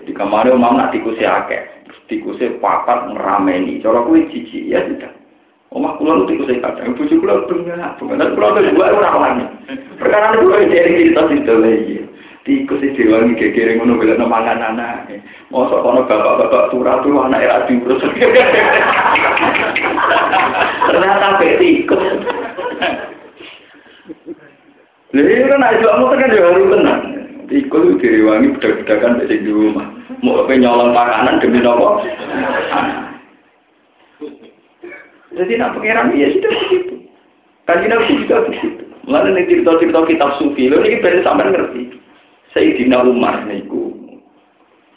Jadi 0.00 0.16
kemarin 0.16 0.56
mau 0.56 0.72
nak 0.72 0.96
tikusi 0.96 1.28
akeh, 1.28 1.60
tikusi 2.08 2.56
papat 2.56 3.12
ngerameni. 3.12 3.84
Cara 3.84 4.00
kue 4.08 4.24
cici 4.32 4.72
ya 4.72 4.80
tidak. 4.88 5.12
Omah 5.70 5.94
kula 6.00 6.18
lu 6.18 6.24
tikusi 6.24 6.56
kacang, 6.56 6.96
bojo 6.96 7.14
kula 7.20 7.44
bengak, 7.44 8.00
bengak. 8.00 8.32
Kula 8.32 8.56
tuh 8.56 8.64
dua 8.72 8.96
orang 8.96 9.20
lain. 9.20 9.44
Perkara 10.00 10.40
itu 10.40 10.48
dari 10.48 10.96
cerita 10.96 11.28
cerita 11.28 11.52
lagi 11.52 11.96
tikus 12.48 12.80
iki 12.80 13.04
wangi 13.06 13.36
gegere 13.36 13.76
ngono 13.76 14.00
bela 14.00 14.24
mangan 14.24 14.72
anak. 14.72 15.12
Mosok 15.52 15.84
kono 15.84 16.08
bapak-bapak 16.08 16.72
turah 16.72 17.04
tuh 17.04 17.20
anak 17.20 17.44
era 17.44 17.68
diurus. 17.68 18.00
Ternyata 20.88 21.44
tikus. 21.60 22.00
Lha 25.10 25.22
iya 25.26 25.50
kan 25.50 25.66
aja 25.66 25.86
kamu 25.90 26.06
kan 26.06 26.34
ya 26.34 26.42
harus 26.46 26.70
tenang. 26.70 27.19
Tikus 27.50 27.82
itu 27.82 27.98
direwangi 27.98 28.54
budak-budakan 28.54 29.26
di 29.26 29.50
rumah. 29.50 29.90
Mau 30.22 30.46
nyolong 30.46 30.94
pakanan 30.94 31.42
demi 31.42 31.58
nopo? 31.58 31.98
Jadi 35.34 35.58
nak 35.58 35.74
pengiran 35.74 36.14
ya 36.14 36.30
sudah 36.30 36.52
begitu. 36.62 36.94
Kaji 37.66 37.86
Nabi 37.90 38.18
juga 38.22 38.36
begitu. 38.46 38.82
Mulai 39.10 39.34
nih 39.34 39.46
cerita-cerita 39.50 40.06
kitab 40.06 40.30
sufi, 40.38 40.70
lo 40.70 40.78
ini 40.86 41.02
benar 41.02 41.26
sampai 41.26 41.50
ngerti. 41.50 41.82
Sayyidina 42.54 43.02
Umar 43.02 43.42
niku 43.46 43.94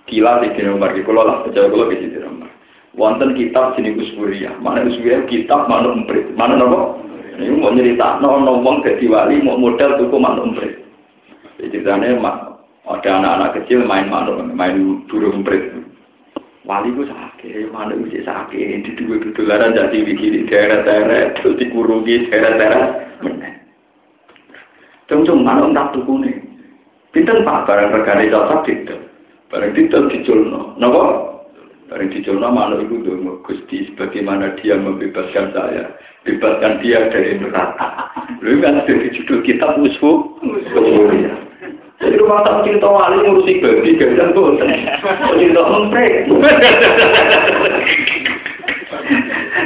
gila 0.06 0.42
Sayyidina 0.42 0.78
Umar 0.78 0.94
di 0.94 1.02
kalau 1.02 1.26
lah 1.26 1.42
percaya 1.42 1.74
kalau 1.74 1.90
di 1.90 1.98
Sayyidina 1.98 2.30
Umar. 2.30 2.52
Wonten 2.94 3.34
kitab 3.34 3.74
sini 3.74 3.98
Usburia, 3.98 4.54
mana 4.62 4.86
Usburia 4.86 5.26
kitab 5.26 5.66
mana 5.66 5.90
umprit, 5.90 6.30
mana 6.38 6.62
nopo? 6.62 7.02
Ini 7.34 7.50
mau 7.58 7.74
cerita, 7.74 8.22
no 8.22 8.38
ngomong 8.46 8.86
ke 8.86 9.02
wali 9.10 9.42
mau 9.42 9.58
modal 9.58 9.98
tuh 9.98 10.14
mana 10.22 10.46
umprit. 10.46 10.83
Ceritanya 11.58 12.18
ada 12.84 13.10
anak-anak 13.16 13.54
kecil 13.64 13.88
main 13.88 14.12
manuk, 14.12 14.44
main 14.52 15.04
burung 15.08 15.42
umprit. 15.44 15.72
Wali 16.64 16.96
ku 16.96 17.04
sakit, 17.04 17.76
mana 17.76 17.92
bisa 18.00 18.24
sakit, 18.24 18.88
di 18.88 18.92
dua 18.96 19.20
dolaran 19.36 19.76
jadi 19.76 20.00
bikin 20.00 20.48
daerah-daerah, 20.48 21.36
terus 21.36 21.60
dikurungi 21.60 22.32
daerah-daerah, 22.32 23.20
meneh. 23.20 23.54
Cung-cung 25.12 25.44
mana 25.44 25.68
entah 25.68 25.92
tuku 25.92 26.24
nih. 26.24 26.36
Pinten 27.12 27.44
pak 27.44 27.68
barang 27.68 27.92
regane 27.92 28.32
cocok 28.32 28.64
itu. 28.72 28.96
Barang 29.52 29.76
itu 29.76 30.00
diculno. 30.08 30.80
Napa? 30.80 31.04
Barang 31.92 32.10
diculno 32.16 32.48
mana 32.48 32.80
itu 32.80 32.96
dong 33.04 33.44
Gusti 33.44 33.92
sebagaimana 33.92 34.56
dia 34.64 34.80
membebaskan 34.80 35.52
saya, 35.52 35.92
bebaskan 36.24 36.80
dia 36.80 37.12
dari 37.12 37.44
neraka. 37.44 38.08
Lu 38.44 38.64
kan 38.64 38.88
dari 38.88 39.12
judul 39.12 39.44
kitab 39.44 39.76
musuh. 39.84 40.32
Jadi 42.14 42.22
rumah 42.22 42.46
tak 42.46 42.62
cerita 42.62 42.86
wali 42.86 43.26
ngurusi 43.26 43.58
babi, 43.58 43.98
gajah 43.98 44.38
tuh. 44.38 44.54
Cerita 45.34 45.62
emprek. 45.66 46.30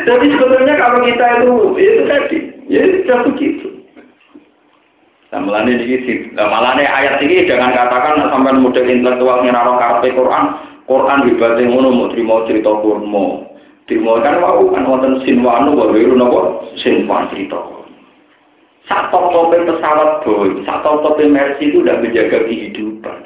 Jadi 0.07 0.25
sebetulnya 0.31 0.79
kalau 0.79 1.03
kita 1.03 1.43
itu, 1.43 1.55
ya 1.75 1.91
itu 1.91 2.03
tadi, 2.07 2.37
ya 2.71 2.81
sudah 3.03 3.19
begitu. 3.27 3.67
Nah, 5.27 5.43
melani 5.43 5.75
ini, 5.75 6.31
nah, 6.39 6.47
malane 6.47 6.87
ayat 6.87 7.19
ini 7.19 7.43
jangan 7.51 7.75
katakan 7.75 8.31
sampai 8.31 8.55
model 8.55 8.87
intelektual 8.87 9.43
ngeraro 9.43 9.75
karpe 9.75 10.15
Quran, 10.15 10.45
Quran 10.87 11.27
hebatnya 11.27 11.67
ngono 11.67 11.91
mau 11.91 12.07
terima 12.15 12.47
cerita 12.47 12.71
kurmo. 12.79 13.43
Terima 13.91 14.23
kan 14.23 14.39
mau 14.39 14.63
kan 14.71 14.87
wonten 14.87 15.19
sinwanu 15.27 15.75
wae 15.75 15.99
napa 16.15 16.63
sinwan 16.79 17.27
cerita. 17.27 17.76
Saat 18.87 19.11
top-topnya 19.11 19.67
pesawat 19.67 20.23
Boeing, 20.23 20.63
saat 20.63 20.79
top-topnya 20.79 21.27
Mercy 21.27 21.75
itu 21.75 21.83
udah 21.83 21.99
menjaga 21.99 22.47
kehidupan. 22.47 23.17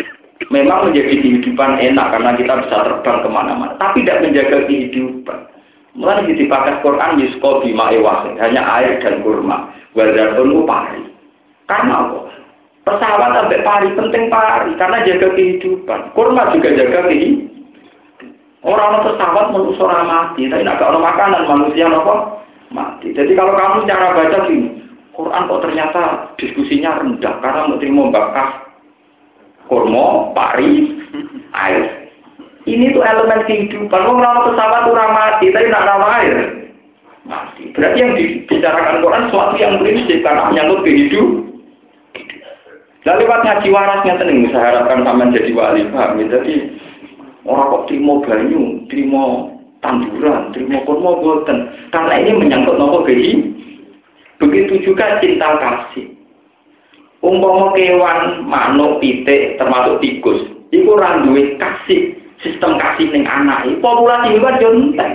Memang 0.49 0.89
menjadi 0.89 1.22
kehidupan 1.22 1.78
enak 1.78 2.07
karena 2.18 2.32
kita 2.34 2.53
bisa 2.66 2.76
terbang 2.82 3.18
ke 3.22 3.30
mana-mana, 3.30 3.78
tapi 3.78 4.01
tidak 4.01 4.26
menjaga 4.26 4.57
kehidupan. 4.66 5.39
Mulai 5.93 6.26
dipakai 6.26 6.82
Quran 6.82 7.22
Yusko 7.22 7.62
bima 7.62 7.93
ewasin, 7.93 8.41
hanya 8.41 8.66
air 8.82 8.97
dan 9.05 9.22
kurma. 9.22 9.70
Wadzartun 9.93 10.66
pari. 10.66 11.03
Karena 11.70 12.09
apa? 12.09 12.20
Pesawat 12.82 13.30
sampai 13.38 13.62
pari, 13.62 13.88
penting 13.93 14.34
pari, 14.34 14.72
karena 14.82 15.05
jaga 15.05 15.30
kehidupan. 15.38 15.99
Kurma 16.18 16.49
juga 16.57 16.74
jaga 16.74 17.05
kehidupan. 17.05 17.51
Orang 18.62 19.05
pesawat 19.05 19.53
orang 19.53 20.05
mati, 20.05 20.45
tapi 20.45 20.62
tidak 20.62 20.82
ada 20.82 20.97
makanan 21.01 21.49
manusia 21.49 21.89
apa? 21.89 22.45
Mati. 22.70 23.09
Jadi 23.14 23.34
kalau 23.34 23.57
kamu 23.57 23.89
cara 23.89 24.14
baca 24.14 24.38
gini, 24.45 24.80
Quran 25.12 25.47
kok 25.47 25.62
ternyata 25.68 26.03
diskusinya 26.39 27.03
rendah 27.03 27.36
karena 27.43 27.68
mau 27.68 27.80
terima 27.80 28.03
bakas 28.12 28.49
kurma, 29.68 30.36
pari, 30.36 30.99
air. 31.55 31.84
Ini 32.68 32.93
tuh 32.93 33.01
elemen 33.01 33.47
kehidupan. 33.47 33.89
Kalau 33.89 34.43
pesawat 34.45 34.86
kurang 34.86 35.12
mati, 35.16 35.49
tapi 35.49 35.72
tidak 35.72 35.84
ada 35.88 36.07
air. 36.22 36.36
Mati. 37.26 37.72
Berarti 37.74 37.97
yang 37.97 38.14
dibicarakan 38.14 39.01
Quran 39.01 39.24
sesuatu 39.30 39.55
yang 39.57 39.74
prinsip 39.80 40.20
karena 40.22 40.51
menyangkut 40.51 40.84
kehidupan. 40.86 41.49
Lalu 43.01 43.26
lewat 43.26 43.41
ngaji 43.41 43.68
warasnya 43.74 44.14
tenang, 44.22 44.45
saya 44.53 44.78
harapkan 44.78 45.01
sama 45.01 45.34
jadi 45.34 45.57
wali 45.57 45.89
paham. 45.89 46.22
Jadi 46.22 46.53
orang 47.49 47.74
kok 47.74 47.86
terima 47.89 48.14
banyu, 48.22 48.62
terima 48.93 49.24
tanduran, 49.82 50.53
terima 50.53 50.86
kurma 50.86 51.18
boten. 51.18 51.57
Karena 51.89 52.14
ini 52.22 52.32
menyangkut 52.38 52.78
nopo 52.78 53.01
kehidupan. 53.01 53.57
Begitu 54.41 54.81
juga 54.81 55.21
cinta 55.21 55.53
kasih. 55.61 56.17
Umpama 57.21 57.77
kewan, 57.77 58.49
manuk, 58.49 58.97
pitik, 58.97 59.61
termasuk 59.61 60.01
tikus, 60.01 60.41
itu 60.73 60.89
randuwe 60.97 61.53
kasih, 61.61 62.17
sistem 62.41 62.81
kasih 62.81 63.13
ning 63.13 63.29
anak. 63.29 63.69
Populasi 63.77 64.33
hewan 64.33 64.57
yo 64.57 64.69
entek. 64.73 65.11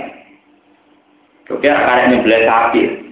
Oke, 1.51 1.67
karena 1.67 2.23
belas 2.23 2.47
sapi. 2.47 3.07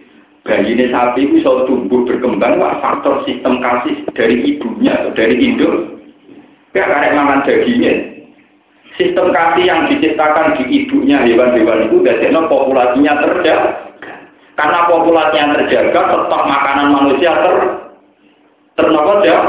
Bayi 0.45 0.77
ini 0.77 0.93
sapi 0.93 1.25
itu 1.25 1.41
bisa 1.41 1.65
tumbuh 1.65 2.05
berkembang 2.05 2.61
pak 2.61 2.77
faktor 2.77 3.25
sistem 3.25 3.57
kasih 3.65 4.05
dari 4.13 4.45
ibunya 4.45 4.93
atau 4.93 5.11
dari 5.17 5.41
induk. 5.41 5.97
Ya 6.77 6.85
karena 6.85 7.17
makan 7.17 7.49
dagingnya. 7.49 7.93
Sistem 8.93 9.33
kasih 9.33 9.65
yang 9.65 9.89
diciptakan 9.89 10.61
di 10.61 10.85
ibunya 10.85 11.25
hewan-hewan 11.25 11.89
itu 11.89 11.97
dari 12.05 12.29
populasinya 12.29 13.25
terjaga. 13.25 13.84
Karena 14.55 14.87
populasinya 14.87 15.55
terjaga, 15.59 15.99
tetap 16.15 16.41
makanan 16.47 16.87
manusia 16.95 17.31
ter 17.35 17.55
ternopo 18.79 19.19
ya. 19.27 19.39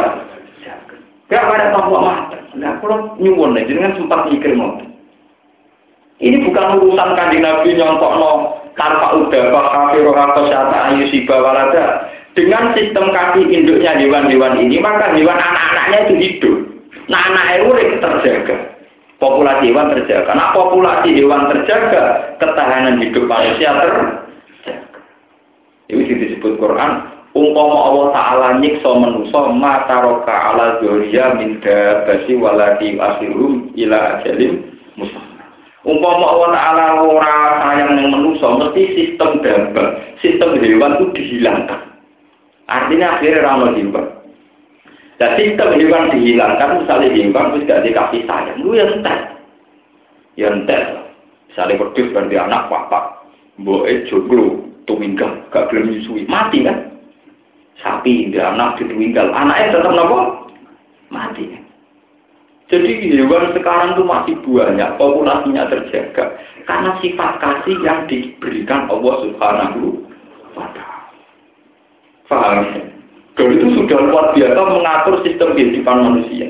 Gak 1.27 1.43
ada 1.43 1.75
tambah 1.75 2.03
mata. 2.03 2.39
Nah, 2.55 2.79
kalau 2.79 3.19
nyuwun 3.19 3.59
nih, 3.59 3.67
jangan 3.67 3.99
sempat 3.99 4.31
mikir 4.31 4.55
mau. 4.55 4.79
Ini 6.17 6.49
bukan 6.49 6.81
urusan 6.81 7.13
kanjeng 7.13 7.45
Nabi 7.45 7.77
nyontok 7.77 8.13
no 8.17 8.31
tanpa 8.73 9.13
udah 9.21 9.53
kafir 9.53 10.07
atau 10.07 10.43
syata 10.49 10.79
ayu 10.91 11.05
siba 11.13 11.37
walada. 11.37 12.09
Dengan 12.33 12.73
sistem 12.73 13.13
kaki 13.13 13.49
induknya 13.49 13.97
hewan-hewan 13.97 14.61
ini, 14.61 14.77
maka 14.81 15.13
hewan 15.17 15.41
anak-anaknya 15.41 15.99
itu 16.09 16.15
hidup. 16.21 16.57
Nah, 17.09 17.21
anak 17.33 17.65
urip 17.65 17.97
terjaga. 17.97 18.57
Populasi 19.17 19.73
hewan 19.73 19.97
terjaga. 19.97 20.31
Nah, 20.37 20.53
populasi 20.53 21.17
hewan 21.17 21.49
terjaga, 21.49 22.37
ketahanan 22.41 23.01
hidup 23.01 23.25
manusia 23.25 23.73
terjaga. 23.73 24.26
Quran. 26.59 26.93
Umpama 27.37 27.77
Allah 27.93 28.07
Ta'ala 28.17 28.49
nyiksa 28.65 28.91
manusa 28.97 29.53
mata 29.53 30.01
roka 30.01 30.33
ala 30.33 30.81
zoria 30.81 31.37
minda 31.37 32.09
basi 32.09 32.33
waladi 32.33 32.97
asirum 32.97 33.77
ila 33.77 34.17
ajalim 34.17 34.65
musamma. 34.97 35.45
Umpama 35.85 36.25
Allah 36.33 36.51
Ta'ala 36.57 36.85
ora 37.05 37.37
sayang 37.61 37.93
yang 38.01 38.09
manusa 38.09 38.47
mesti 38.57 38.83
sistem 38.97 39.45
daba, 39.45 40.01
sistem 40.25 40.57
hewan 40.65 40.97
itu 40.97 41.07
dihilangkan. 41.13 41.81
Artinya 42.67 43.21
akhirnya 43.21 43.45
ramah 43.45 43.71
hewan. 43.77 44.07
Dan 45.21 45.31
sistem 45.37 45.69
hewan 45.77 46.13
dihilangkan, 46.17 46.83
misalnya 46.83 47.09
hewan 47.13 47.45
itu 47.53 47.59
tidak 47.69 47.83
dikasih 47.85 48.23
sayang, 48.25 48.59
lu 48.65 48.73
yang 48.75 48.91
entek. 48.97 49.21
Ya 50.41 50.49
entek. 50.53 50.83
Misalnya 51.53 51.81
berdua 51.81 52.13
berarti 52.13 52.37
anak 52.37 52.63
papa, 52.69 53.01
boe 53.61 53.93
joglo, 54.09 54.67
tuminggal, 54.87 55.45
gak 55.51 55.69
gelem 55.69 55.93
nyusui, 55.93 56.25
mati 56.31 56.63
kan? 56.63 56.95
Sapi, 57.83 58.33
dia 58.33 58.55
anak 58.55 58.81
ditunggal, 58.81 59.35
anaknya 59.37 59.77
tetap 59.77 59.93
nopo? 59.93 60.49
Mati. 61.13 61.67
Jadi 62.67 63.15
hewan 63.15 63.55
sekarang 63.55 63.95
itu 63.95 64.03
masih 64.03 64.35
banyak, 64.43 64.91
populasinya 64.99 65.71
terjaga. 65.71 66.35
Karena 66.67 66.99
sifat 66.99 67.39
kasih 67.39 67.79
yang 67.87 68.11
diberikan 68.11 68.91
Allah 68.91 69.23
Subhanahu 69.23 70.03
wa 70.59 70.67
Ta'ala. 70.75 71.15
Faham? 72.27 72.67
Dan 73.39 73.55
itu 73.55 73.67
sudah 73.71 73.99
luar 74.03 74.27
biasa 74.35 74.61
mengatur 74.67 75.15
sistem 75.23 75.55
kehidupan 75.55 75.99
manusia. 76.11 76.49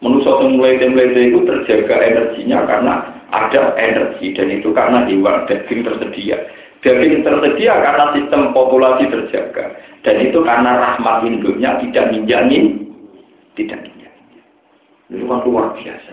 Manusia 0.00 0.30
yang 0.30 0.54
mulai 0.56 0.78
itu 0.78 1.42
terjaga 1.42 1.96
energinya 1.98 2.62
karena 2.64 2.94
ada 3.34 3.74
energi 3.76 4.30
dan 4.32 4.48
itu 4.48 4.70
karena 4.72 5.04
hewan 5.10 5.44
daging 5.50 5.82
tersedia. 5.84 6.38
Daging 6.78 7.26
tersedia 7.26 7.74
karena 7.82 8.04
sistem 8.14 8.54
populasi 8.54 9.10
terjaga. 9.10 9.74
Dan 10.06 10.30
itu 10.30 10.38
karena 10.46 10.78
rahmat 10.78 11.26
induknya 11.26 11.74
tidak 11.82 12.14
minjamin, 12.14 12.86
tidak 13.58 13.82
minjamin. 13.82 14.38
Itu 15.10 15.26
kan 15.26 15.42
luar 15.42 15.74
biasa. 15.74 16.12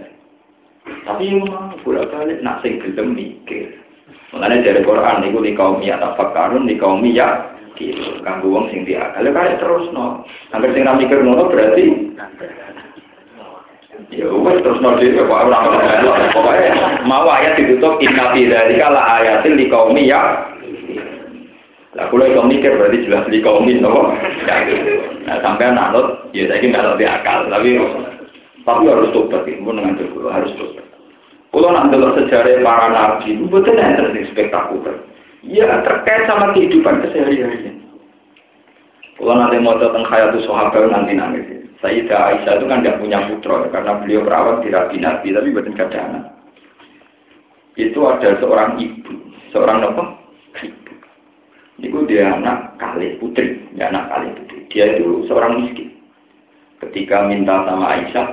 Tapi 1.06 1.24
memang 1.38 1.78
bolak 1.86 2.10
balik 2.10 2.42
nak 2.42 2.66
sing 2.66 2.82
gelem 2.82 3.14
mikir. 3.14 3.78
Mengenai 4.34 4.66
dari 4.66 4.82
Quran 4.82 5.26
itu 5.26 5.40
di 5.42 5.54
kaum 5.54 5.82
ya 5.86 6.02
tafakarun 6.02 6.66
di 6.66 6.78
kaum 6.82 7.06
ya 7.06 7.46
gitu. 7.78 8.22
Kanggo 8.26 8.50
wong 8.50 8.74
sing 8.74 8.90
dia. 8.90 9.14
Kalau 9.14 9.34
kalian 9.34 9.62
terus 9.62 9.86
no, 9.94 10.26
hampir 10.50 10.74
sing 10.74 10.86
mikir 10.86 11.22
ngono 11.22 11.50
berarti 11.50 11.86
Ya 14.14 14.28
wes 14.28 14.62
terus 14.62 14.80
nanti 14.84 15.12
ya 15.12 15.24
Pak 15.26 15.50
Pokoknya 16.36 17.04
mau 17.10 17.26
ayat 17.26 17.58
ditutup 17.58 17.98
inna 18.00 18.32
fi 18.36 18.48
dzalika 18.48 18.92
la 18.92 19.02
ayatin 19.18 19.58
liqaumi 19.58 20.08
ya 20.08 20.55
lah 21.96 22.12
kalau 22.12 22.28
itu 22.28 22.44
mikir 22.44 22.76
berarti 22.76 23.08
jelas 23.08 23.24
di 23.32 23.40
kaum 23.40 23.64
ini, 23.64 23.80
nopo. 23.80 24.12
Nah 25.24 25.40
sampai 25.40 25.72
nanut, 25.72 26.28
ya 26.36 26.44
saya 26.52 26.60
kira 26.60 26.76
nggak 26.76 26.92
lebih 27.00 27.08
akal, 27.08 27.48
tapi 27.48 27.70
tapi 28.68 28.84
harus 28.92 29.14
tobat, 29.16 29.48
pun 29.48 29.80
dengan 29.80 29.96
dulu 29.96 30.28
harus 30.28 30.52
tobat. 30.60 30.84
Kalau 31.56 31.72
delok 31.72 32.20
sejarah 32.20 32.60
para 32.60 32.88
nabi 32.92 33.40
itu 33.40 33.48
betul 33.48 33.80
yang 33.80 34.12
spektakuler. 34.28 35.08
Ya 35.48 35.72
terkait 35.88 36.28
sama 36.28 36.52
kehidupan 36.52 37.00
keseharian. 37.00 37.80
Kalau 39.16 39.40
nanti 39.40 39.56
mau 39.64 39.80
datang 39.80 40.04
itu 40.04 40.44
sahabat 40.44 40.92
nanti 40.92 41.16
nangis. 41.16 41.48
Sayyidah 41.80 42.36
Aisyah 42.36 42.60
itu 42.60 42.66
kan 42.68 42.84
tidak 42.84 43.00
punya 43.00 43.24
putra 43.32 43.72
karena 43.72 44.04
beliau 44.04 44.28
perawat 44.28 44.68
di 44.68 44.70
Rabi 44.74 44.98
Nabi 45.00 45.28
tapi 45.32 45.56
bukan 45.56 45.80
ada 45.80 46.00
anak. 46.12 46.26
Itu 47.80 48.04
ada 48.04 48.36
seorang 48.44 48.76
ibu, 48.84 49.16
seorang 49.56 49.80
apa? 49.80 50.04
Itu 51.76 52.08
dia 52.08 52.40
anak 52.40 52.80
kali 52.80 53.20
putri, 53.20 53.60
dia 53.76 53.92
anak 53.92 54.08
kali 54.08 54.32
putri. 54.40 54.60
Dia 54.72 54.96
itu 54.96 55.28
seorang 55.28 55.60
miskin. 55.60 55.92
Ketika 56.80 57.28
minta 57.28 57.68
sama 57.68 58.00
Aisyah, 58.00 58.28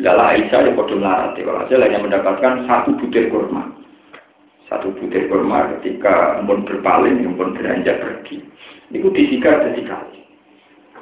Lala 0.00 0.36
Aisyah 0.36 0.60
ya 0.68 0.72
bodoh 0.72 1.00
larat. 1.00 1.36
Kalau 1.36 1.64
Aisyah 1.64 1.80
hanya 1.84 2.00
mendapatkan 2.00 2.64
satu 2.68 2.96
butir 3.00 3.28
kurma. 3.28 3.68
Satu 4.68 4.92
butir 4.96 5.28
kurma 5.28 5.76
ketika 5.76 6.40
pun 6.44 6.64
berpaling, 6.64 7.24
pun 7.36 7.56
beranjak 7.56 8.00
pergi. 8.00 8.40
Itu 8.92 9.12
disikat 9.12 9.72
jadi 9.72 9.82
kali. 9.84 10.20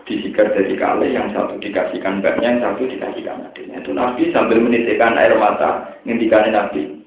Disikat 0.04 0.52
jadi 0.52 0.74
kali, 0.76 1.16
yang 1.16 1.32
satu 1.32 1.56
dikasihkan 1.58 2.20
mbaknya, 2.20 2.58
yang 2.58 2.60
satu 2.60 2.84
dikasihkan 2.86 3.50
adiknya. 3.50 3.80
Itu 3.80 3.96
Nabi 3.96 4.30
sambil 4.36 4.60
menitikkan 4.60 5.16
air 5.16 5.32
mata, 5.40 5.96
ngintikan 6.04 6.52
Nabi. 6.52 7.00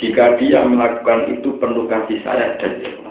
Jika 0.00 0.40
dia 0.40 0.64
melakukan 0.64 1.30
itu 1.30 1.60
penuh 1.60 1.86
kasih 1.86 2.18
saya 2.24 2.56
dan. 2.58 3.09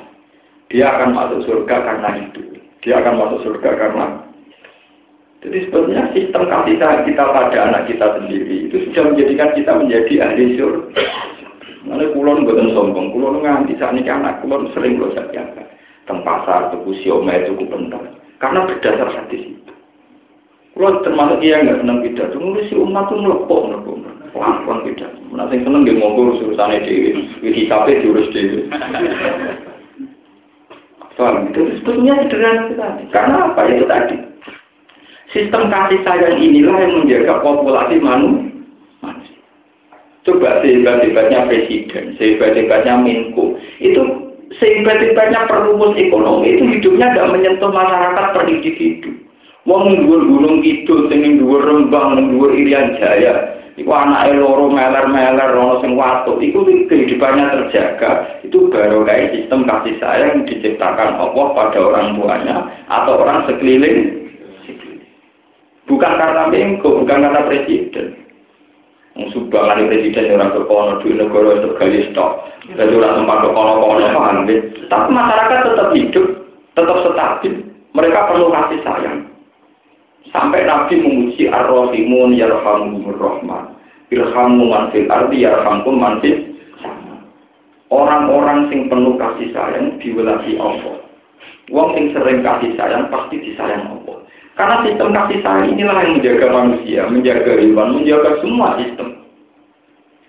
Dia 0.69 0.85
akan 0.93 1.17
masuk 1.17 1.39
surga 1.49 1.75
karena 1.81 2.09
itu. 2.29 2.41
Dia 2.85 3.01
akan 3.01 3.13
masuk 3.17 3.39
surga 3.45 3.69
karena 3.75 4.29
jadi 5.39 5.71
sebetulnya 5.71 6.11
sistem 6.11 6.51
kasih 6.51 6.75
kita 7.07 7.23
pada 7.31 7.59
anak 7.71 7.87
kita 7.87 8.19
sendiri 8.19 8.67
itu 8.67 8.75
sudah 8.91 9.07
menjadikan 9.07 9.55
kita 9.55 9.71
menjadi 9.71 10.13
ahli 10.27 10.59
surga. 10.59 11.03
Mana 11.87 12.11
kulon 12.11 12.43
buatan 12.43 12.75
sombong, 12.75 13.15
kulon 13.15 13.39
nganti 13.39 13.79
saat 13.79 13.95
ini 13.95 14.03
anak 14.11 14.43
kulon 14.43 14.67
sering 14.75 14.99
saya 15.15 15.31
jaga. 15.31 15.63
Teng 16.03 16.27
pasar, 16.27 16.75
tuku 16.75 16.91
siomay, 16.99 17.47
tuku 17.47 17.63
bentar. 17.71 18.03
Karena 18.43 18.67
berdasar 18.67 19.15
hadis 19.15 19.47
itu. 19.47 19.73
Kulon 20.75 21.07
termasuk 21.07 21.39
dia 21.39 21.63
nggak 21.63 21.87
senang 21.87 22.03
pidato, 22.03 22.35
nulis 22.35 22.67
si 22.67 22.75
umat 22.75 23.07
tuh 23.07 23.23
melepok, 23.23 23.61
melepok, 23.71 23.95
pelan-pelan 24.35 24.83
pidato. 24.91 25.19
Mana 25.31 25.47
yang 25.55 25.63
seneng 25.63 25.81
dia 25.87 25.95
ngomong 26.03 26.35
urusannya 26.35 26.83
dewi, 26.83 27.09
wiki 27.39 27.71
sampai 27.71 28.03
diurus 28.03 28.27
dewi. 28.35 28.67
Soal 31.19 31.51
itu 31.51 31.83
sebetulnya 31.83 32.15
sederhana 32.23 32.71
sekali. 32.71 33.03
Karena 33.11 33.51
apa 33.51 33.61
itu 33.67 33.83
tadi? 33.91 34.15
Sistem 35.35 35.67
kasih 35.67 35.99
sayang 36.07 36.39
inilah 36.39 36.79
yang 36.79 37.03
menjaga 37.03 37.43
populasi 37.43 37.99
manusia. 37.99 38.55
Coba 40.23 40.63
sehebat-hebatnya 40.63 41.51
presiden, 41.51 42.15
sehebat-hebatnya 42.15 43.03
Menko, 43.03 43.59
itu 43.83 43.99
sehebat-hebatnya 44.63 45.43
perumus 45.51 45.91
ekonomi 45.99 46.55
itu 46.55 46.63
hidupnya 46.71 47.11
tidak 47.11 47.29
menyentuh 47.35 47.71
masyarakat 47.71 48.25
per 48.31 48.43
individu. 48.47 49.11
Wong 49.67 50.01
dhuwur 50.01 50.23
gunung 50.23 50.63
kidul, 50.63 51.11
sing 51.11 51.39
dhuwur 51.43 51.61
Rembang, 51.61 52.15
dhuwur 52.15 52.55
Irian 52.55 52.95
Jaya, 52.95 53.58
iku 53.79 53.91
anake 53.95 54.35
loro 54.35 54.67
meler-meler 54.67 55.55
ana 55.55 55.79
sing 55.79 55.95
watuk, 55.95 56.43
iku 56.43 56.67
kehidupannya 56.67 57.55
terjaga. 57.55 58.43
Itu 58.43 58.67
baru 58.67 59.07
kayak 59.07 59.31
sistem 59.31 59.63
kasih 59.63 59.95
sayang 60.03 60.43
diciptakan 60.43 61.15
Allah 61.15 61.47
pada 61.55 61.79
orang 61.79 62.19
tuanya 62.19 62.57
atau 62.91 63.23
orang 63.23 63.47
sekeliling 63.47 64.19
Bukan 65.89 66.21
karena 66.21 66.45
Menko, 66.53 67.01
bukan 67.01 67.25
karena 67.25 67.49
presiden. 67.49 68.13
Subhangan 69.33 69.89
presiden 69.89 70.37
orang 70.37 70.53
kekono 70.53 71.01
di 71.01 71.17
negara 71.17 71.57
itu 71.57 71.69
gali 71.81 71.99
stok. 72.13 72.45
Jadi 72.77 72.93
orang 72.93 73.25
tempat 73.25 73.37
kekono-kono 73.41 74.05
paham 74.13 74.45
Tapi 74.85 75.07
masyarakat 75.09 75.59
tetap 75.65 75.87
hidup, 75.97 76.25
tetap 76.77 76.97
stabil. 77.03 77.53
Mereka 77.97 78.19
perlu 78.29 78.53
kasih 78.53 78.79
sayang. 78.85 79.28
Sampai 80.29 80.61
Nabi 80.65 81.01
memuji 81.01 81.49
ar-rahimun 81.49 82.37
yarhamumur 82.37 83.17
rahman. 83.17 83.73
Irhamu 84.13 84.69
man 84.69 84.93
fil 84.93 85.09
ardi 85.09 85.45
yarhamkum 85.45 85.97
man 85.97 86.21
Orang-orang 87.89 88.69
sing 88.69 88.85
penuh 88.85 89.17
kasih 89.17 89.49
sayang 89.49 89.97
diwelasi 89.97 90.61
Allah. 90.61 91.01
Wong 91.73 91.97
sing 91.97 92.13
sering 92.13 92.45
kasih 92.45 92.77
sayang 92.77 93.09
pasti 93.09 93.41
disayang 93.41 93.89
Allah. 93.89 94.21
Karena 94.53 94.85
sistem 94.85 95.09
kasih 95.09 95.41
sayang 95.41 95.73
inilah 95.73 95.97
yang 96.05 96.13
menjaga 96.21 96.47
manusia, 96.53 97.01
menjaga 97.09 97.53
iman, 97.57 97.97
menjaga 97.97 98.31
semua 98.45 98.77
sistem. 98.77 99.25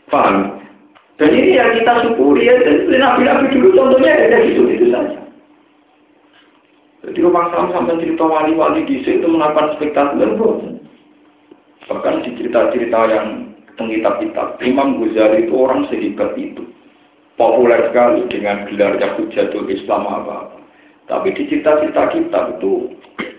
Paham? 0.08 0.56
Dan 1.20 1.36
ini 1.36 1.60
yang 1.60 1.76
kita 1.76 1.92
syukuri 2.00 2.48
ya, 2.48 2.56
dan 2.64 2.88
nabi-nabi 2.96 3.52
dulu 3.52 3.76
contohnya 3.76 4.08
ada 4.08 4.40
gitu 4.40 4.64
itu 4.72 4.88
saja. 4.88 5.20
Jadi 7.00 7.18
rumah 7.24 7.48
salam 7.48 7.72
sampai 7.72 8.00
cerita 8.00 8.24
wali-wali 8.28 8.84
di 8.84 9.00
situ 9.00 9.24
melakukan 9.24 9.76
spektakuler 9.80 10.36
bro. 10.36 10.60
Bahkan 11.88 12.22
di 12.22 12.30
cerita-cerita 12.36 13.00
yang 13.08 13.26
kitab-kitab, 13.80 14.60
Imam 14.60 15.00
Ghazali 15.00 15.48
itu 15.48 15.54
orang 15.56 15.88
sehebat 15.88 16.36
itu. 16.36 16.68
Populer 17.40 17.88
sekali 17.88 18.28
dengan 18.28 18.68
gelarnya 18.68 19.16
Hujatul 19.16 19.64
Islam 19.72 20.04
apa-apa. 20.04 20.60
Tapi 21.08 21.32
di 21.32 21.48
cerita-cerita 21.48 22.12
kitab 22.12 22.60
itu 22.60 22.92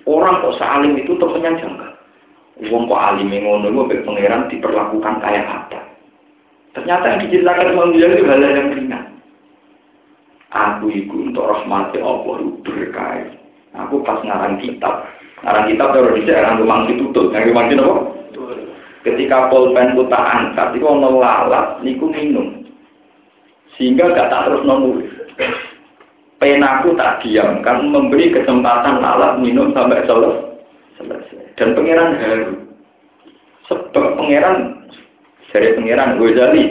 Orang 0.10 0.42
kok 0.42 0.58
saling 0.58 0.98
itu 0.98 1.14
temennya 1.22 1.62
jangka. 1.62 1.90
Uang 2.70 2.90
kok 2.90 3.00
alim 3.02 3.30
ngono 3.30 3.70
gue 3.70 4.02
pangeran 4.02 4.50
diperlakukan 4.50 5.16
kayak 5.22 5.46
apa? 5.46 5.80
Ternyata 6.74 7.06
yang 7.06 7.22
diceritakan 7.28 7.72
Imam 7.74 7.94
Ghazali 7.94 8.16
itu 8.18 8.26
hal 8.26 8.42
yang 8.42 8.70
ringan. 8.74 9.06
Aku 10.52 10.86
itu 10.92 11.16
untuk 11.32 11.48
rahmati 11.48 12.04
Allah 12.04 12.38
berkait. 12.66 13.41
Aku 13.72 14.04
pas 14.04 14.20
ngarang 14.24 14.60
kitab, 14.60 15.08
ngarang 15.44 15.66
kitab 15.72 15.96
terus 15.96 16.16
di 16.20 16.28
daerah 16.28 16.60
mangsi 16.60 17.00
tutup, 17.00 17.32
yang 17.32 17.56
mangsi 17.56 17.80
apa? 17.80 18.04
Ketika 19.02 19.50
pulpen 19.50 19.98
ku 19.98 20.06
tak 20.12 20.22
angkat, 20.22 20.78
itu 20.78 20.86
ono 20.86 21.18
lalat, 21.18 21.82
niku 21.82 22.12
minum, 22.12 22.62
sehingga 23.74 24.14
gak 24.14 24.30
tak 24.30 24.46
terus 24.46 24.62
nulis 24.68 25.10
penaku 26.42 26.98
tak 26.98 27.22
diam. 27.22 27.62
Kan 27.62 27.94
memberi 27.94 28.34
kesempatan 28.34 28.98
lalat 28.98 29.38
minum 29.38 29.70
sampai 29.78 30.02
selesai. 30.10 31.54
Dan 31.56 31.78
pangeran 31.78 32.18
haru. 32.18 32.54
Sebab 33.70 34.18
pangeran 34.18 34.58
dari 35.54 35.78
pangeran 35.78 36.18
Ghazali 36.18 36.64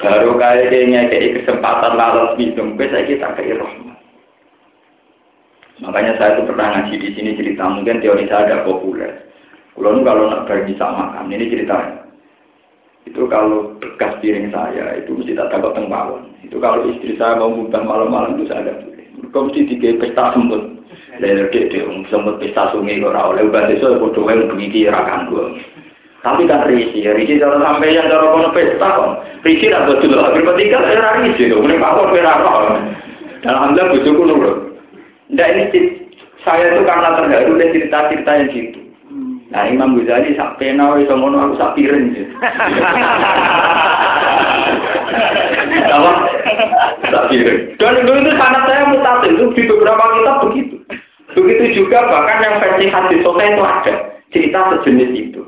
baru 0.00 0.38
kayaknya 0.38 1.10
kayak 1.10 1.42
kesempatan 1.42 1.98
lalat 1.98 2.38
minum. 2.38 2.78
Bisa 2.78 3.02
kita 3.04 3.34
kayak 3.34 3.58
rahmat 3.58 3.89
makanya 5.80 6.12
saya 6.20 6.36
tuh 6.40 6.46
pernah 6.48 6.66
ngaji 6.76 6.94
di 7.00 7.08
sini 7.16 7.30
cerita 7.36 7.64
mungkin 7.68 8.00
teori 8.04 8.24
saya 8.28 8.48
ada 8.48 8.68
populer 8.68 9.12
kalau 9.76 10.04
kalau 10.04 10.28
nak 10.28 10.44
pergi 10.44 10.76
sama 10.76 11.12
makan 11.12 11.32
ini 11.32 11.48
ceritanya 11.48 12.04
itu 13.08 13.24
kalau 13.32 13.74
bekas 13.80 14.12
piring 14.20 14.52
saya 14.52 15.00
itu 15.00 15.16
mesti 15.16 15.32
tak 15.32 15.48
takut 15.52 15.72
tengbawan 15.72 16.28
itu 16.44 16.60
kalau 16.60 16.84
istri 16.88 17.16
saya 17.16 17.40
mau 17.40 17.50
muntah 17.50 17.80
malam-malam 17.80 18.36
itu 18.36 18.46
saya 18.52 18.68
ada 18.68 18.90
kau 19.30 19.46
mesti 19.46 19.68
tiga 19.68 20.00
pesta 20.00 20.34
semut. 20.34 20.80
Lalu 21.20 21.52
dia 21.52 21.68
dia 21.68 21.84
semut 22.08 22.40
pesta 22.40 22.72
sungai. 22.72 22.98
Lalu 22.98 23.52
bahasa 23.52 23.76
itu 23.76 23.86
aku 23.86 24.16
doa 24.16 24.32
yang 24.32 24.48
begitu 24.48 24.88
rakan 24.88 25.28
gue. 25.28 25.46
Tapi 26.20 26.44
kan 26.44 26.68
risi, 26.68 27.00
risi 27.00 27.40
kalau 27.40 27.64
sampai 27.64 27.96
yang 27.96 28.08
kalau 28.12 28.36
kono 28.36 28.48
pesta 28.52 28.88
kok, 28.92 29.12
risi 29.40 29.72
tak 29.72 29.88
betul 29.88 30.12
lah. 30.16 30.32
Berarti 30.36 30.68
kan 30.68 30.84
era 30.84 31.08
risi 31.24 31.48
itu, 31.48 31.56
ini 31.64 31.80
power 31.80 32.12
berapa? 32.12 32.52
Alhamdulillah 33.40 33.88
bujuku 33.96 34.22
nurut. 34.28 34.58
Nah 35.30 35.46
ini 35.46 35.64
saya 36.42 36.74
itu 36.74 36.82
karena 36.82 37.14
terharu 37.14 37.54
dan 37.60 37.70
cerita-cerita 37.70 38.30
yang 38.34 38.48
gitu. 38.50 38.80
Nah 39.50 39.66
Imam 39.66 39.98
Ghazali 39.98 40.38
sak 40.38 40.62
pena 40.62 40.94
wis 40.94 41.10
ngono 41.10 41.38
aku 41.38 41.54
sak 41.58 41.74
piring. 41.74 42.14
Apa? 45.90 46.12
Sak 47.10 47.24
piring. 47.30 47.60
Dan 47.78 47.98
itu, 48.02 48.12
itu 48.14 48.32
sangat 48.38 48.62
saya 48.70 48.86
mutatil 48.90 49.34
itu 49.34 49.46
di 49.58 49.62
beberapa 49.66 50.04
kitab 50.18 50.36
begitu. 50.46 50.76
Begitu 51.34 51.64
juga 51.82 52.10
bahkan 52.10 52.42
yang 52.42 52.58
versi 52.58 52.90
hadis 52.90 53.22
sosial 53.22 53.54
itu 53.54 53.62
ada 53.62 53.94
cerita 54.34 54.60
sejenis 54.74 55.10
itu. 55.14 55.42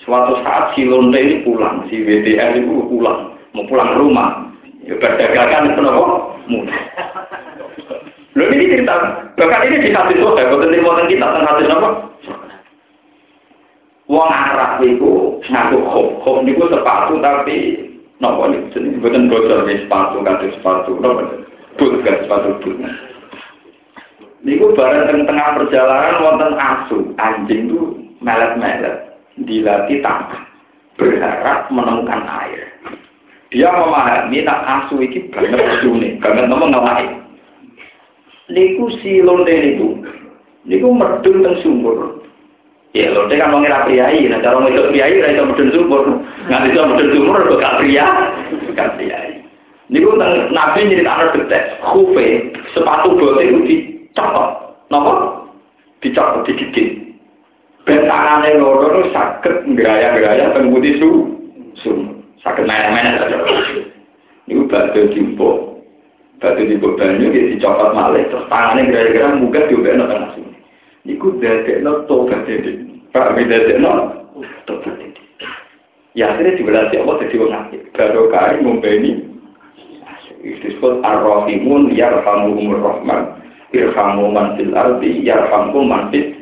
Suatu 0.00 0.40
saat 0.40 0.72
si 0.72 0.88
Londe 0.88 1.20
ini 1.20 1.44
pulang, 1.44 1.84
si 1.92 2.00
WDR 2.00 2.56
itu 2.56 2.88
pulang, 2.88 3.36
mau 3.52 3.68
pulang 3.68 3.92
ke 3.92 3.96
rumah. 4.00 4.48
Ya 4.80 4.96
berdagangan 4.96 5.76
itu 5.76 5.80
nopo 5.84 6.04
mudah. 6.48 6.80
Lalu 8.38 8.62
ini 8.62 8.70
cerita, 8.70 8.94
bahkan 9.34 9.66
ini 9.66 9.82
di 9.82 9.90
hadis 9.90 10.22
sosial, 10.22 10.54
bukan 10.54 10.70
di 10.70 10.78
kita 11.18 11.26
tentang 11.26 11.48
hadis 11.50 11.66
apa? 11.66 11.90
Wong 14.10 14.30
Arab 14.30 14.82
itu 14.82 15.38
ngaku 15.50 15.78
khop, 15.86 16.06
khop 16.22 16.36
niku 16.42 16.66
sepatu 16.66 17.18
tapi 17.22 17.78
nopo 18.18 18.50
nih, 18.50 18.58
jadi 18.74 18.98
bukan 18.98 19.30
bocor 19.30 19.66
nih 19.66 19.86
sepatu 19.86 20.18
kata 20.26 20.50
sepatu, 20.58 20.98
nopo 20.98 21.22
but 21.78 21.94
kan 22.02 22.18
sepatu 22.26 22.58
but. 22.58 22.74
Niku 24.42 24.74
bareng 24.74 25.06
teng 25.06 25.20
tengah 25.30 25.48
perjalanan 25.58 26.22
wonten 26.26 26.52
asu, 26.58 26.98
anjing 27.22 27.70
itu 27.70 27.80
melet-melet, 28.18 29.14
dilatih 29.46 30.00
tangkap, 30.02 30.42
berharap 30.98 31.70
menemukan 31.70 32.24
air. 32.24 32.66
Dia 33.54 33.70
memahami 33.70 34.42
nak 34.42 34.64
asu 34.64 35.02
iki 35.02 35.30
banget 35.30 35.86
nih, 35.86 36.18
banget 36.18 36.46
nama 36.50 36.66
ngelain. 36.66 37.10
Niku 38.50 38.90
si 38.98 39.22
lonte 39.22 39.54
niku, 39.54 40.02
niku 40.66 40.88
medun 40.90 41.46
teng 41.46 41.56
sumur. 41.62 42.18
Ya 42.90 43.14
lonte 43.14 43.38
kan 43.38 43.54
mengira 43.54 43.86
priai, 43.86 44.26
nah 44.26 44.42
cara 44.42 44.58
ngedok 44.66 44.90
priai 44.90 45.22
ra 45.22 45.30
iso 45.30 45.46
medun 45.46 45.70
sumur. 45.70 46.02
Nganti 46.50 46.68
iso 46.74 46.82
medun 46.86 47.08
sumur 47.14 47.38
kok 47.46 47.60
gak 47.62 47.76
pria, 47.78 48.06
gak 48.74 48.92
priai. 48.98 49.30
Niku 49.90 50.18
teng 50.18 50.50
Nabi 50.50 50.80
nyeritakno 50.90 51.24
detek, 51.34 51.64
khufe, 51.86 52.26
sepatu 52.74 53.14
bote 53.14 53.42
itu 53.46 53.58
dicopot. 53.66 54.50
Napa? 54.90 55.12
Dicopot 56.02 56.42
digigit. 56.50 57.14
Ben 57.86 58.04
tangane 58.10 58.58
loro 58.58 59.06
saged 59.14 59.66
ngraya-ngraya 59.70 60.52
teng 60.58 60.74
putih 60.74 60.98
su. 60.98 61.10
Sumur. 61.80 62.20
sakit 62.44 62.64
mana-mana 62.64 63.20
saja. 63.20 63.38
Ini 64.50 64.66
batu 64.66 65.12
jumbo, 65.14 65.79
batu 66.40 66.64
jumbo 66.64 66.96
banyu 66.96 67.28
dia 67.28 67.52
dicopot 67.52 67.92
malih, 67.92 68.24
terus 68.32 68.48
tangannya 68.48 68.88
gara-gara 68.88 69.36
muka 69.36 69.60
juga 69.68 69.92
tengah 69.92 70.30
sini. 70.32 70.56
Ini 71.04 71.20
ku 71.20 71.36
dadek 71.36 71.84
no 71.84 72.08
tobat 72.08 72.48
jadi, 72.48 72.80
pak 73.12 73.36
dadek 73.36 73.76
no 73.76 74.24
tobat 74.64 74.96
jadi. 74.96 75.22
Ya 76.16 76.32
akhirnya 76.34 76.58
diberarti 76.58 76.96
Allah 76.98 77.16
jadi 77.22 77.36
orang 77.38 77.60
aktif. 77.68 77.80
Baru 77.94 78.32
kali 78.32 78.56
ngumpeni, 78.64 79.10
disebut 80.40 81.04
ar-rahimun 81.04 81.92
yarhamuhumur 81.92 82.80
rahman, 82.80 83.36
irhamu 83.76 84.32
man 84.32 84.56
fil 84.56 84.72
ardi 84.72 85.20
yarhamu 85.22 85.84
man 85.84 86.08
fil 86.08 86.40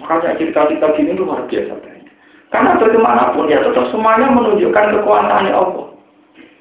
Makanya 0.00 0.40
cerita-cerita 0.40 0.96
gini 0.96 1.12
luar 1.12 1.44
biasa. 1.44 1.76
Karena 2.50 2.80
bagaimanapun 2.80 3.52
ya 3.52 3.60
tetap 3.62 3.92
semuanya 3.92 4.32
menunjukkan 4.32 4.96
kekuasaan 4.96 5.52
Allah. 5.52 5.89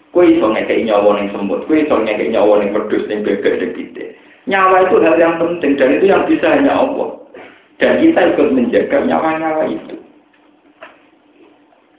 Kue 0.10 0.26
iso 0.26 0.50
ngekei 0.50 0.90
nyawa 0.90 1.22
yang 1.22 1.30
semut, 1.30 1.70
kue 1.70 1.86
iso 1.86 1.94
ngekei 2.02 2.34
nyawa 2.34 2.66
yang 2.66 2.74
berdus, 2.74 3.06
yang 3.06 3.22
bebek, 3.22 3.62
yang 3.62 3.72
gede. 3.78 4.06
Nyawa 4.50 4.90
itu 4.90 4.98
hal 5.06 5.16
yang 5.22 5.38
penting 5.38 5.78
dan 5.78 5.94
itu 5.94 6.06
yang 6.10 6.26
bisa 6.26 6.48
hanya 6.50 6.74
Allah. 6.74 7.10
Dan 7.78 8.02
kita 8.02 8.36
ikut 8.36 8.48
menjaga 8.52 8.98
nyawa-nyawa 9.06 9.64
itu. 9.70 9.96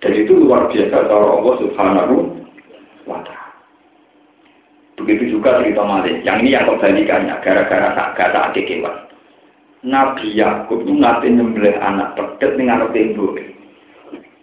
Dan 0.00 0.12
itu 0.16 0.32
luar 0.32 0.68
biasa 0.68 0.96
cara 1.06 1.28
Allah 1.28 1.54
subhanahu 1.60 2.16
wa 3.06 3.20
ta'ala. 3.22 3.52
Begitu 5.00 5.36
juga 5.38 5.60
cerita 5.60 5.84
Malik. 5.84 6.20
Yang 6.24 6.36
ini 6.44 6.56
yang 6.56 6.68
kebalikannya, 6.68 7.34
gara-gara 7.40 7.88
tak 7.96 8.08
kata 8.16 8.38
adik 8.52 8.68
kewan. 8.68 8.96
Nabi 9.80 10.36
Yakub 10.36 10.84
itu 10.84 10.92
nanti 10.92 11.32
nyembelih 11.32 11.76
anak 11.80 12.12
pedet 12.16 12.60
dengan 12.60 12.84
anak 12.84 12.96
ibu. 12.96 13.32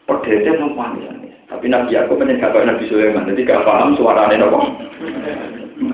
Perdesnya 0.10 0.58
numpangnya. 0.58 1.17
Tapi 1.58 1.74
Nabi 1.74 1.98
aku 1.98 2.22
gak 2.22 2.38
Nabi 2.54 2.86
Sulaiman. 2.86 3.26
Jadi 3.34 3.42
gak 3.50 3.66
paham 3.66 3.98
suaranya 3.98 4.46
nopo. 4.46 4.62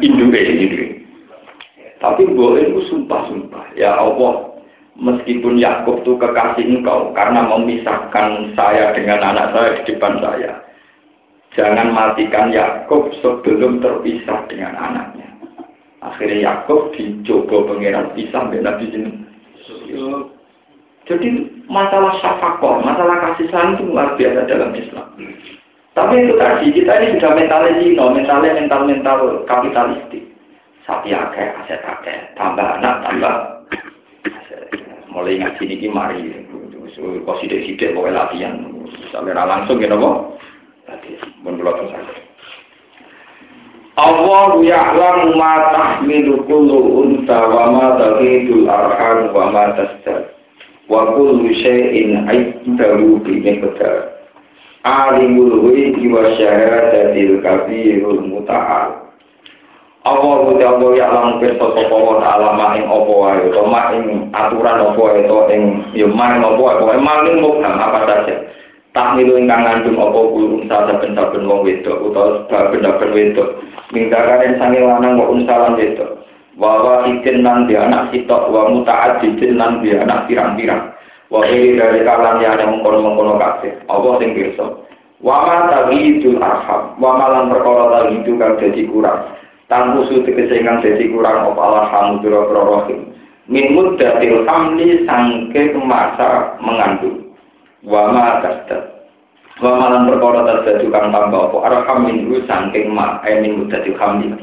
Induk 0.03 0.35
ini. 0.35 0.99
Tapi 2.03 2.27
boleh 2.35 2.67
itu 2.67 2.83
sumpah-sumpah. 2.91 3.79
Ya 3.79 3.95
Allah, 3.95 4.59
meskipun 4.99 5.55
Yakub 5.55 6.03
itu 6.03 6.19
kekasih 6.19 6.67
engkau 6.67 7.15
karena 7.15 7.47
memisahkan 7.47 8.51
saya 8.59 8.91
dengan 8.91 9.23
anak 9.23 9.55
saya 9.55 9.69
di 9.79 9.95
depan 9.95 10.19
saya. 10.19 10.51
Jangan 11.55 11.95
matikan 11.95 12.51
Yakub 12.51 13.07
sebelum 13.23 13.79
terpisah 13.79 14.43
dengan 14.51 14.75
anaknya. 14.75 15.31
Akhirnya 16.03 16.51
Yakub 16.51 16.91
dicoba 16.91 17.71
pangeran 17.71 18.11
pisah 18.11 18.51
dengan 18.51 18.75
Nabi 18.75 18.85
Jadi 21.03 21.27
masalah 21.67 22.15
syafakoh, 22.23 22.79
masalah 22.79 23.19
kasih 23.19 23.51
sayang 23.51 23.75
itu 23.75 23.91
luar 23.91 24.15
biasa 24.15 24.47
dalam 24.47 24.71
Islam. 24.71 25.07
Tapi 25.93 26.15
itu 26.25 26.33
tadi, 26.39 26.65
kita 26.71 26.93
ini 26.95 27.19
sudah 27.19 27.31
mentalnya 27.37 27.71
zino, 27.83 28.05
mentalnya 28.15 28.57
mental-mental 28.57 29.19
kapitalistik. 29.45 30.23
Sapi 30.87 31.11
akeh, 31.11 31.47
aset 31.63 31.83
akeh, 31.83 32.17
tambah 32.39 32.65
anak, 32.79 33.03
tambah 33.07 33.35
Mulai 35.13 35.37
ngaji 35.45 35.63
ini 35.69 35.87
mari, 35.93 36.25
kok 36.97 37.37
sidik-sidik 37.37 37.93
pokoknya 37.93 38.25
latihan. 38.25 38.65
Sampai 39.13 39.37
langsung 39.37 39.77
gitu 39.77 39.93
kok. 39.93 40.41
Tadi, 40.89 41.11
menurut 41.45 41.85
saya. 41.93 42.33
Allah 43.93 44.57
ya'lamu 44.57 45.37
ma 45.37 45.69
tahmilu 45.69 46.41
kullu 46.49 47.05
unta 47.05 47.45
wa 47.45 47.69
ma 47.69 47.87
taghidul 48.01 48.65
arham 48.65 49.29
wa 49.29 49.53
ma 49.53 49.77
tasdad 49.77 50.32
wa 50.91 51.15
kullu 51.15 51.47
syai'in 51.63 52.27
'indahu 52.27 53.23
bi 53.23 53.39
miqdar 53.39 54.13
alimul 54.83 55.71
ghaibi 55.71 56.11
wa 56.11 56.27
syahadatil 56.35 57.39
kabirul 57.39 58.19
muta'al. 58.27 59.15
Allah 60.03 60.35
Allah 60.43 60.91
ya 60.99 61.07
alam 61.07 61.39
pirsa 61.39 61.63
sapa 61.63 61.95
wa 61.95 62.19
ta'ala 62.19 62.75
ing 62.75 62.91
apa 62.91 63.07
wae 63.07 63.47
to 63.55 63.63
ing 63.95 64.03
aturan 64.35 64.83
apa 64.83 64.99
wae 64.99 65.23
to 65.23 65.37
ing 65.47 65.63
ya 65.95 66.03
maing 66.11 66.43
apa 66.43 66.59
wae 66.59 66.75
pokoke 66.75 66.99
maling 66.99 67.39
mukam 67.39 67.71
apa 67.79 68.03
saja 68.03 68.35
tak 68.91 69.15
milu 69.15 69.39
ingkang 69.39 69.63
ngandung 69.63 69.95
apa 69.95 70.19
kulo 70.19 70.59
saben-saben 70.67 71.47
wong 71.47 71.63
wedok 71.63 71.97
utawa 72.03 72.43
saben-saben 72.51 73.15
wedok. 73.15 73.49
Mingkaren 73.95 74.59
sange 74.59 74.83
lanang 74.83 75.15
kok 75.23 75.31
unsalan 75.31 75.79
wedok 75.79 76.22
Wawa 76.53 77.09
ikin 77.09 77.41
nan 77.41 77.65
di 77.65 77.73
anak 77.73 78.13
sitok 78.13 78.53
wa 78.53 78.69
mutaat 78.69 79.25
dijin 79.25 79.57
nan 79.57 79.81
di 79.81 79.89
anak 79.97 80.29
pirang-pirang. 80.29 80.93
Wa 81.33 81.41
dari 81.49 82.05
kalan 82.05 82.45
yang 82.45 82.61
ada 82.61 82.69
mengkono-mengkono 82.69 83.41
kasih. 83.41 83.73
Allah 83.89 84.21
sing 84.21 84.37
pirsa. 84.37 84.65
Wa 85.17 85.49
ma 85.49 85.57
tagidul 85.73 86.37
arham. 86.37 86.93
Wa 87.01 87.17
malan 87.17 87.49
perkara 87.49 87.83
tagidu 87.89 88.37
kang 88.37 88.61
dadi 88.61 88.85
kurang. 88.85 89.33
Tanpa 89.65 90.05
suti 90.05 90.29
kesengan 90.29 90.85
dadi 90.85 91.09
kurang 91.09 91.57
apa 91.57 91.61
alhamdulillah 91.63 92.45
prorohim. 92.45 93.01
Min 93.49 93.73
muddatil 93.73 94.45
hamli 94.45 95.09
sangke 95.09 95.73
masa 95.81 96.53
mengandung. 96.61 97.33
Wa 97.81 98.13
ma 98.13 98.45
tasdat. 98.45 99.09
Wa 99.57 99.73
malan 99.73 100.05
perkara 100.05 100.45
tasdadu 100.45 100.85
kang 100.93 101.09
tambah 101.09 101.49
apa 101.49 101.57
arham 101.65 102.05
min 102.05 102.29
sangking 102.45 102.93
ma. 102.93 103.17
Eh 103.25 103.41
min 103.41 103.65
muddatil 103.65 103.97
hamli. 103.97 104.37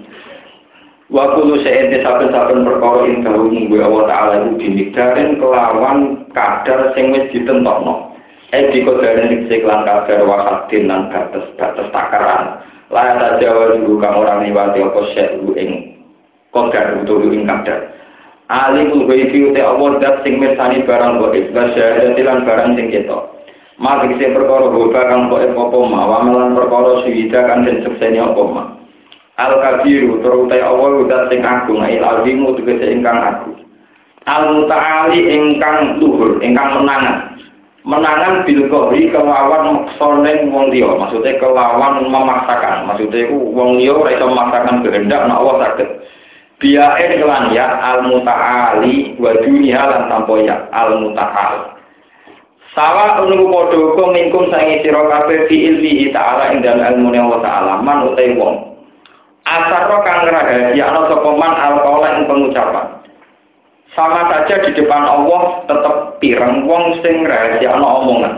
Wa 1.11 1.35
kullu 1.35 1.59
syai'in 1.67 2.07
saben-saben 2.07 2.63
perkara 2.63 3.03
ing 3.11 3.27
dawu 3.27 3.51
gue 3.51 3.83
Allah 3.83 4.07
taala 4.07 4.35
iku 4.47 4.63
dimikdarin 4.63 5.43
kelawan 5.43 6.23
kadar 6.31 6.95
sing 6.95 7.11
wis 7.11 7.27
ditentokno. 7.35 8.15
Eh 8.55 8.71
dikodaren 8.71 9.27
ing 9.27 9.51
lan 9.67 9.83
kadar 9.83 10.23
wakatin 10.23 10.87
lan 10.87 11.11
batas 11.11 11.51
batas 11.59 11.91
takaran. 11.91 12.63
Layak 12.95 13.43
saja 13.43 13.55
wajibu 13.55 13.99
kang 13.99 14.23
ora 14.23 14.39
liwati 14.39 14.87
apa 14.87 15.01
syai'u 15.11 15.51
ing 15.59 15.99
kodar 16.55 17.03
utawa 17.03 17.27
ing 17.27 17.43
kadar. 17.43 17.91
Alimul 18.47 19.11
ghaibi 19.11 19.51
uti 19.51 19.63
Allah 19.63 19.91
dat 19.99 20.23
sing 20.23 20.39
mirsani 20.39 20.87
barang 20.87 21.19
gaib 21.27 21.51
wa 21.51 21.65
syahadati 21.75 22.23
lan 22.23 22.47
barang 22.47 22.79
sing 22.79 22.87
ketok. 22.87 23.35
Mati 23.83 24.15
sing 24.15 24.31
perkara 24.31 24.71
boba 24.71 25.11
kang 25.11 25.27
kok 25.27 25.43
apa 25.43 25.79
ma, 25.91 26.01
wa 26.07 26.23
perkara 26.55 27.03
suwida 27.03 27.51
kang 27.51 27.67
den 27.67 27.83
sekseni 27.83 28.23
apa 28.23 28.43
ma. 28.47 28.65
Al 29.41 29.57
kabiru 29.65 30.21
terutai 30.21 30.61
Allah 30.61 30.89
udah 31.01 31.21
sing 31.33 31.41
agung. 31.41 31.81
Il 31.89 32.05
azimu 32.05 32.53
tegese 32.61 32.93
ingkang 32.93 33.17
agung. 33.17 33.57
Al 34.29 34.61
mutaali 34.61 35.21
ingkang 35.33 35.97
luhur 35.97 36.37
ingkang 36.45 36.85
menangan. 36.85 37.41
Menangan 37.81 38.45
bil 38.45 38.69
kohri 38.69 39.09
kelawan 39.09 39.89
maksoneng 39.89 40.53
wong 40.53 40.69
liya. 40.69 40.93
Maksudnya 41.01 41.41
kelawan 41.41 42.05
memaksakan. 42.05 42.85
Maksudnya 42.85 43.25
itu 43.25 43.37
wong 43.57 43.81
liya 43.81 43.97
ora 43.97 44.21
memaksakan 44.21 44.85
kehendak 44.85 45.25
nek 45.25 45.41
Allah 45.41 45.57
saged. 45.65 45.89
Biae 46.61 47.17
kelan 47.17 47.57
ya 47.57 47.73
al 47.81 48.05
mutaali 48.05 49.17
wa 49.17 49.33
dunia 49.41 49.81
lan 49.81 50.13
tanpa 50.13 50.35
ya 50.45 50.69
al 50.77 51.01
mutaal 51.01 51.81
Sawa 52.71 53.19
unru 53.27 53.51
padha 53.51 53.99
kok 53.99 54.13
mingkum 54.15 54.47
sange 54.47 54.79
sira 54.87 55.03
kabeh 55.11 55.51
fi 55.51 55.57
ilmi 55.75 56.15
ta'ala 56.15 56.55
ing 56.55 56.63
dalem 56.63 57.03
ilmune 57.03 57.19
Allah 57.19 57.41
ta'ala. 57.43 57.73
Man 57.83 58.15
utai 58.15 58.31
wong 58.39 58.70
Asaro 59.49 60.05
kang 60.05 60.29
rahasia 60.29 60.85
ana 60.85 61.09
sapa 61.09 61.31
man 61.35 61.53
alqaula 61.57 62.09
ing 62.21 62.25
pengucapan. 62.29 62.87
Sama 63.97 64.31
saja 64.31 64.63
di 64.63 64.71
depan 64.79 65.03
Allah 65.03 65.67
tetep 65.67 65.97
pireng 66.23 66.69
wong 66.69 67.01
sing 67.03 67.25
rahasia 67.25 67.73
ana 67.73 67.87
omongan. 68.05 68.35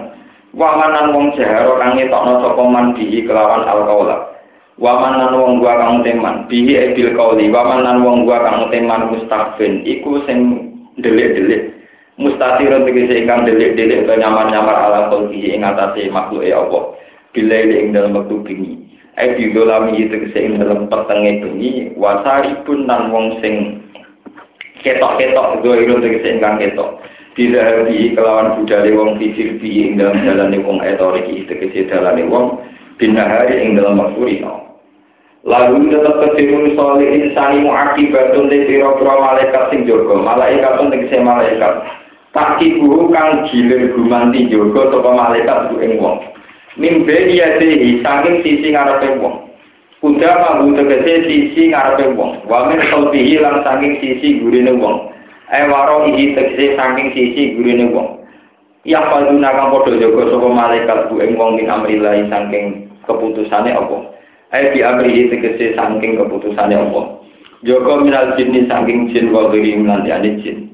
Wamanan 0.52 1.16
wong 1.16 1.32
jaharo 1.34 1.80
kang 1.80 1.96
ngetokno 1.98 2.44
sapa 2.44 2.62
man 2.64 2.94
bihi 2.94 3.24
kelawan 3.26 3.66
alqaula. 3.66 4.32
Wamanan 4.80 5.36
wong 5.36 5.52
gua 5.60 5.76
kang 5.76 6.00
teman 6.00 6.48
bihi 6.48 6.72
ebil 6.92 7.12
qauli. 7.12 7.52
Wamanan 7.52 8.00
wong 8.00 8.24
gua 8.24 8.40
kang 8.40 8.72
teman 8.72 9.12
mustafin 9.12 9.84
iku 9.84 10.22
sing 10.24 10.70
delik-delik. 11.02 11.76
Mustatirun 12.20 12.84
tegese 12.84 13.24
ingkang 13.24 13.48
delik-delik 13.48 14.04
utawa 14.04 14.20
nyamar-nyamar 14.20 14.76
ala 14.76 15.00
qalbi 15.08 15.48
ing 15.48 15.64
atase 15.64 16.12
makhluke 16.12 16.52
Allah. 16.52 16.94
Bila 17.32 17.56
ing 17.64 17.96
dalam 17.96 18.16
waktu 18.16 18.36
bingi. 18.44 18.91
Ai 19.20 19.36
dolami 19.52 20.08
itu 20.08 20.32
sing 20.32 20.56
dalam 20.56 20.88
petenge 20.88 21.44
bengi 21.44 21.92
wasari 22.00 22.56
pun 22.64 22.88
nan 22.88 23.12
wong 23.12 23.36
sing 23.44 23.84
ketok-ketok 24.80 25.60
doiro 25.60 26.00
tegese 26.00 26.38
ingkang 26.38 26.56
ketok 26.58 27.02
Bila 27.32 27.88
di 27.88 28.12
kelawan 28.12 28.60
budale 28.60 28.92
wong 28.92 29.16
di 29.16 29.32
ing 29.64 29.96
dalam 29.96 30.20
dalane 30.20 30.60
wong 30.60 30.84
etorik 30.84 31.24
tegese 31.48 31.88
dalane 31.88 32.28
wong 32.28 32.60
binahari 33.00 33.56
ing 33.56 33.80
dalam 33.80 33.96
waktu 33.96 34.20
rino. 34.20 34.76
Lalu 35.48 35.88
tetap 35.88 36.20
kecilun 36.20 36.76
soli 36.76 37.08
insani 37.08 37.64
muakibatun 37.64 38.52
di 38.52 38.68
piro-piro 38.68 39.16
malaikat 39.16 39.72
sing 39.72 39.88
jogo, 39.88 40.20
malaikat 40.20 40.76
pun 40.76 40.92
tegese 40.92 41.24
malaikat. 41.24 41.72
Tak 42.36 42.60
kibu 42.60 43.08
kang 43.08 43.48
gilir 43.48 43.96
gumanti 43.96 44.52
jogo 44.52 44.92
sopa 44.92 45.16
malaikat 45.16 45.72
bu 45.72 45.80
ing 45.80 45.96
wong. 46.04 46.20
mimbe 46.76 47.32
iya 47.32 47.58
dehi 47.60 48.00
sanging 48.00 48.40
sisi 48.40 48.72
ngarepe 48.72 49.20
wong. 49.20 49.50
Kuda 50.02 50.30
mau 50.40 50.66
tegese 50.74 51.28
sisi 51.28 51.70
ngarepe 51.70 52.16
wong. 52.16 52.42
Wamin 52.48 52.80
sopihi 52.88 53.38
lan 53.38 53.60
sanging 53.62 54.00
sisi 54.00 54.40
gurine 54.40 54.74
wong. 54.76 55.12
Eh 55.52 55.68
waro 55.68 56.08
iki 56.08 56.32
tegese 56.32 56.74
sanging 56.76 57.12
sisi 57.12 57.54
gurine 57.58 57.92
wong. 57.92 58.22
Iya 58.82 58.98
padu 58.98 59.38
nakang 59.38 59.70
podo 59.70 59.94
jogo 59.94 60.26
soko 60.26 60.50
malaikat 60.50 61.06
bu 61.06 61.22
ing 61.22 61.38
wong 61.38 61.54
min 61.54 61.70
amrilahi 61.70 62.26
sanging 62.26 62.90
keputusane 63.06 63.70
apa 63.70 64.10
Ae 64.50 64.74
di 64.74 64.82
amrihi 64.82 65.30
tegese 65.30 65.78
sanging 65.78 66.18
keputusane 66.18 66.74
apa 66.74 67.22
Joko 67.62 68.02
minal 68.02 68.34
jin 68.34 68.50
ini 68.50 68.66
sangking 68.66 69.14
jin 69.14 69.30
wabiri 69.30 69.78
minal 69.78 70.02
jin. 70.02 70.71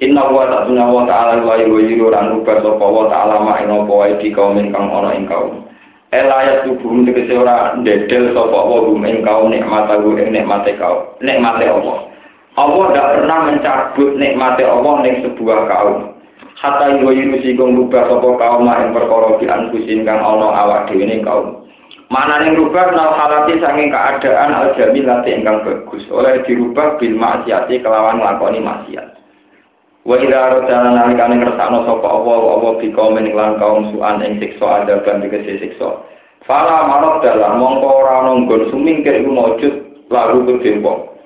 Inna 0.00 0.32
wa 0.32 0.48
ta'ala 0.48 0.88
wa 0.88 1.04
ta'ala 1.04 1.44
wa 1.44 1.60
yujiru 1.60 2.08
ran 2.08 2.32
rubah 2.32 2.64
sapa 2.64 2.86
wa 2.88 3.04
ta'ala 3.12 3.36
ma 3.44 3.60
ing 3.60 3.68
apa 3.68 3.92
wae 3.92 4.16
di 4.16 4.32
kaum 4.32 4.56
ingkang 4.56 4.88
ana 4.88 5.12
ing 5.12 5.28
kaum. 5.28 5.60
Elayat 6.08 6.64
tubuh 6.64 7.04
tegese 7.04 7.36
ora 7.36 7.76
ndedel 7.76 8.32
sapa 8.32 8.58
wa 8.64 8.80
gum 8.80 9.04
ing 9.04 9.20
kaum 9.20 9.52
nikmat 9.52 9.92
aku 9.92 10.16
ing 10.16 10.32
nikmate 10.32 10.72
kaum. 10.80 11.04
Nikmate 11.20 11.68
Allah. 11.68 12.08
Allah 12.56 12.84
tidak 12.96 13.08
pernah 13.12 13.38
mencabut 13.52 14.10
nikmate 14.16 14.64
Allah 14.64 14.94
ning 15.04 15.14
sebuah 15.20 15.68
kaum. 15.68 16.16
Hatta 16.56 16.96
yujiru 16.96 17.36
sikung 17.44 17.76
rubah 17.76 18.08
sapa 18.08 18.28
kaum 18.40 18.64
ma 18.64 18.80
ing 18.80 18.96
perkara 18.96 19.36
di 19.36 19.52
anfusin 19.52 20.08
kang 20.08 20.24
ana 20.24 20.48
awak 20.64 20.88
dhewe 20.88 21.04
ning 21.04 21.20
kaum. 21.20 21.68
Mana 22.08 22.40
yang 22.40 22.56
rubah 22.56 22.88
nal 22.96 23.20
halati 23.20 23.60
saking 23.60 23.92
keadaan 23.92 24.56
al 24.56 24.72
jamilati 24.80 25.36
ingkang 25.36 25.60
bagus 25.60 26.08
oleh 26.08 26.40
dirubah 26.48 26.96
bil 26.96 27.20
maksiati 27.20 27.84
kelawan 27.84 28.16
nglakoni 28.16 28.64
maksiat. 28.64 29.19
Wa 30.08 30.16
idza 30.16 30.32
aradana 30.32 30.96
nalikane 30.96 31.36
ngersakno 31.36 31.84
sapa 31.84 32.08
Allah 32.08 32.36
wa 32.40 32.50
Allah 32.56 32.72
bi 32.80 32.88
kaum 32.96 33.20
kaum 33.60 33.92
suan 33.92 34.24
ing 34.24 34.40
siksa 34.40 34.84
adaban 34.84 35.20
dikese 35.20 35.60
siksa. 35.60 36.00
Fala 36.48 36.88
marad 36.88 37.20
dalam 37.20 37.60
mongko 37.60 37.88
ora 38.00 38.24
ana 38.24 38.32
nggon 38.40 38.72
sumingkir 38.72 39.20
iku 39.20 39.28
mujud 39.28 39.74
lalu 40.08 40.56
kedempo. 40.56 41.20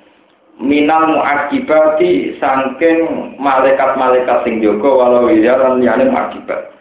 Minal 0.58 1.18
muakibati 1.18 2.34
saking 2.38 2.98
malaikat-malaikat 3.38 4.42
sing 4.42 4.58
jaga 4.58 4.90
walau 4.90 5.30
ya 5.30 5.54
lan 5.54 5.78
liyane 5.78 6.10
muakibat. 6.10 6.74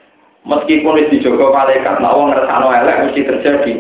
Meskipun 0.43 0.97
wis 0.97 1.09
dijaga 1.13 1.45
malaikat, 1.55 2.03
nek 2.03 2.13
wong 2.13 2.33
ngersakno 2.33 2.67
elek 2.73 2.99
mesti 3.05 3.21
terjadi. 3.21 3.73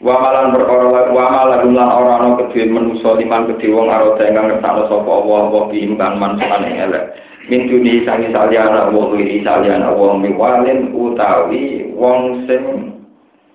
Wa 0.00 0.16
malan 0.16 0.56
perkara 0.56 1.12
wa 1.12 1.26
malan 1.28 1.76
lan 1.76 1.88
ora 1.92 2.12
ana 2.24 2.28
kedhe 2.40 2.72
manusa 2.72 3.20
liman 3.20 3.52
kedhe 3.52 3.68
wong 3.68 3.92
arada 3.92 4.24
ingkang 4.24 4.48
ngersakno 4.48 4.88
sapa 4.88 5.10
Allah 5.12 5.38
apa 5.44 5.60
biimbang 5.68 6.14
mansukan 6.16 6.66
ing 6.66 6.76
elek. 6.88 7.04
Min 7.50 7.66
duni 7.66 8.06
sangi 8.06 8.30
saliyana 8.30 8.94
wa 8.94 9.10
wiri 9.10 9.42
saliyana 9.42 9.90
wa 9.90 10.14
miwalin 10.14 10.94
utawi 10.94 11.82
wong 11.98 12.46
sing 12.46 12.94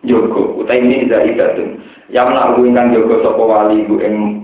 jaga 0.04 0.42
utawi 0.60 0.84
ini 0.84 1.08
zaidatun. 1.08 1.80
Yang 2.12 2.28
nak 2.36 2.60
ingkang 2.60 2.92
jaga 2.92 3.16
sapa 3.24 3.40
wali 3.40 3.88
ku 3.88 3.96
ing 4.04 4.44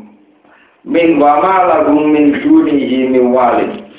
min 0.88 1.20
wa 1.20 1.44
malan 1.44 1.92
min 2.16 2.40
dunihi 2.40 3.12
miwalin. 3.12 3.92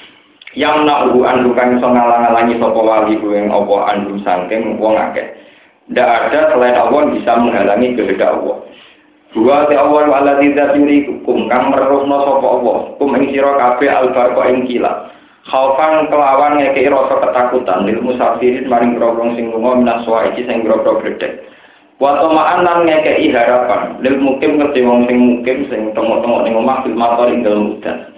yang 0.57 0.85
hu 0.85 1.25
andu 1.25 1.53
kan 1.57 1.77
iso 1.77 1.89
ngalang-alangi 1.89 2.61
sapa 2.61 2.81
wali 2.81 3.17
ku 3.21 3.33
yang 3.37 3.49
apa 3.53 3.77
andu 3.93 4.17
saking 4.25 4.81
wong 4.81 4.97
akeh. 4.97 5.37
Ndak 5.93 6.33
ada 6.33 6.57
selain 6.57 6.81
Allah 6.81 7.13
bisa 7.13 7.33
menghalangi 7.37 7.93
kehendak 7.93 8.41
Allah. 8.41 8.57
Dua 9.37 9.69
te 9.69 9.77
Allah 9.77 10.09
wala 10.09 10.33
tidak 10.41 10.77
yuri 10.81 11.09
hukum 11.09 11.45
kang 11.53 11.73
merusno 11.73 12.17
sapa 12.25 12.47
Allah. 12.57 12.77
Kum 12.97 13.21
ing 13.21 13.37
sira 13.37 13.53
kabeh 13.61 13.89
albarqa 13.93 14.43
ing 14.49 14.65
kilat. 14.65 15.13
Khaufan 15.43 16.07
kelawan 16.07 16.63
ngekei 16.63 16.87
rasa 16.87 17.19
ketakutan. 17.19 17.83
Lil 17.83 17.99
musafirin 17.99 18.71
maring 18.71 18.95
grogong 18.95 19.35
sing 19.35 19.51
lunga 19.51 19.83
minaswa 19.83 20.31
iki 20.31 20.47
sing 20.47 20.63
grogro 20.63 21.03
gledek. 21.03 21.43
Wa 21.99 22.15
tamaan 22.15 22.63
lan 22.63 22.87
ngekei 22.87 23.27
harapan. 23.35 23.99
Lil 24.07 24.23
mukim 24.23 24.63
ngerti 24.63 24.87
wong 24.87 25.11
sing 25.11 25.19
mukim 25.19 25.67
sing 25.67 25.91
tengok-tengok 25.99 26.47
ning 26.47 26.55
omah 26.55 26.87
bil 26.87 26.95
mator 26.95 27.27
ing 27.27 27.43
dalem 27.43 27.75
udan. 27.79 28.13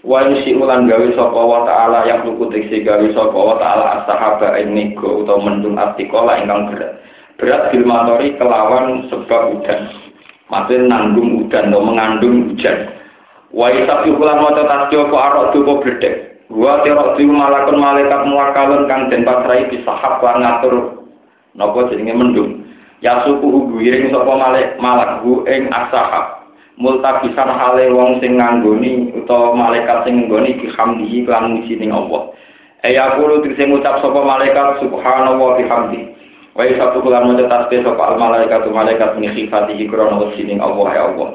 wa 0.00 0.24
yusi 0.24 0.56
ulan 0.56 0.88
gawe 0.88 1.06
sapa 1.12 1.40
wa 1.44 1.60
taala 1.68 2.08
yang 2.08 2.24
luku 2.24 2.48
tekse 2.48 2.80
gawe 2.80 3.04
sapa 3.12 3.36
wa 3.36 3.60
taala 3.60 4.00
as-sahaba 4.00 4.56
nego 4.64 5.20
utawa 5.24 5.44
mendung 5.44 5.76
artikola 5.76 6.40
ingkang 6.40 6.72
berat. 6.72 7.04
Berat 7.36 7.72
filmatori 7.72 8.36
kelawan 8.40 9.04
sebab 9.12 9.60
udan 9.60 9.80
maksudnya 10.48 10.88
nanggung 10.88 11.44
udan 11.44 11.68
atau 11.68 11.84
mengandung 11.84 12.48
hujan. 12.48 12.88
Wa 13.52 13.68
isab 13.68 14.08
ulan 14.08 14.40
maca 14.40 14.62
tasyo 14.64 15.12
ko 15.12 15.16
arok 15.20 15.52
duko 15.52 15.72
bledek 15.84 16.30
wa 16.50 16.82
tirok 16.82 17.14
diu 17.14 17.30
malakun 17.30 17.78
malaikat 17.78 18.20
muwakalun 18.26 18.90
kang 18.90 19.06
den 19.06 19.22
pasrai 19.22 19.70
bisahab 19.70 20.18
lan 20.18 20.42
ngatur 20.42 21.06
napa 21.54 21.86
jenenge 21.94 22.14
mendung 22.18 22.50
ya 23.00 23.22
suku 23.22 23.70
guiring 23.78 24.10
sapa 24.10 24.32
malek 24.34 24.74
malak 24.82 25.22
hu 25.22 25.46
ing 25.46 25.70
as-sahab 25.70 26.40
multabisan 26.80 27.50
hale 27.52 27.92
wong 27.92 28.18
sing 28.24 28.40
nganggoni 28.40 29.12
utawa 29.12 29.52
malaikat 29.52 30.08
sing 30.08 30.26
nggoni 30.26 30.56
bihamdihi 30.64 31.28
lan 31.28 31.60
mujining 31.60 31.92
Allah. 31.92 32.32
Aya 32.80 33.20
kulo 33.20 33.44
tegese 33.44 33.68
ngucap 33.68 34.00
sapa 34.00 34.20
malaikat 34.24 34.80
subhanallah 34.80 35.60
bihamdi. 35.60 36.16
Wa 36.56 36.66
satu 36.66 37.04
kulan 37.04 37.30
maca 37.30 37.46
tasbih 37.46 37.84
al 37.84 38.16
malaikat 38.16 38.64
malaikat 38.72 39.12
sifatihi 39.20 39.86
krana 39.86 40.16
mujining 40.18 40.58
Allah 40.58 40.88
ya 40.96 41.02
Allah. 41.12 41.28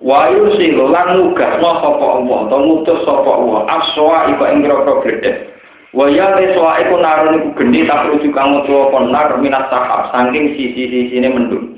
Wa 0.00 0.32
yusilu 0.32 0.88
lan 0.88 1.20
nugasno 1.20 1.70
sapa 1.84 2.00
Allah 2.08 2.38
utawa 2.48 2.64
ngutus 2.64 3.04
sapa 3.04 3.30
Allah 3.36 3.60
aswa 3.68 4.32
iku 4.32 4.44
ing 4.48 4.64
grogro 4.64 5.04
gledhe. 5.04 5.52
Wa 5.92 6.08
ya 6.08 6.40
teswa 6.40 6.80
iku 6.80 6.96
narun 6.96 7.36
iku 7.36 7.48
geni 7.60 7.84
tak 7.84 8.08
rujuk 8.08 8.32
kang 8.32 8.64
utawa 8.64 8.88
konar 8.88 9.36
minas 9.44 9.68
sahab 9.68 10.08
saking 10.08 10.56
sisi-sisine 10.56 11.28
mendung. 11.28 11.76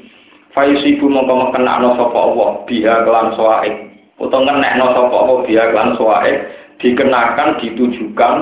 Fayusibu 0.54 1.10
mongko 1.10 1.50
kena 1.50 1.82
no 1.82 1.98
sapa 1.98 2.14
Allah 2.14 2.48
biha 2.70 2.94
kelan 3.02 3.34
soaik 3.34 3.74
utawa 4.22 4.54
ngenekno 4.54 4.86
sapa 4.94 5.14
Allah 5.18 5.38
biha 5.42 5.62
kelan 5.74 5.90
soaik 5.98 6.36
dikenakan 6.78 7.58
ditujukan 7.58 8.34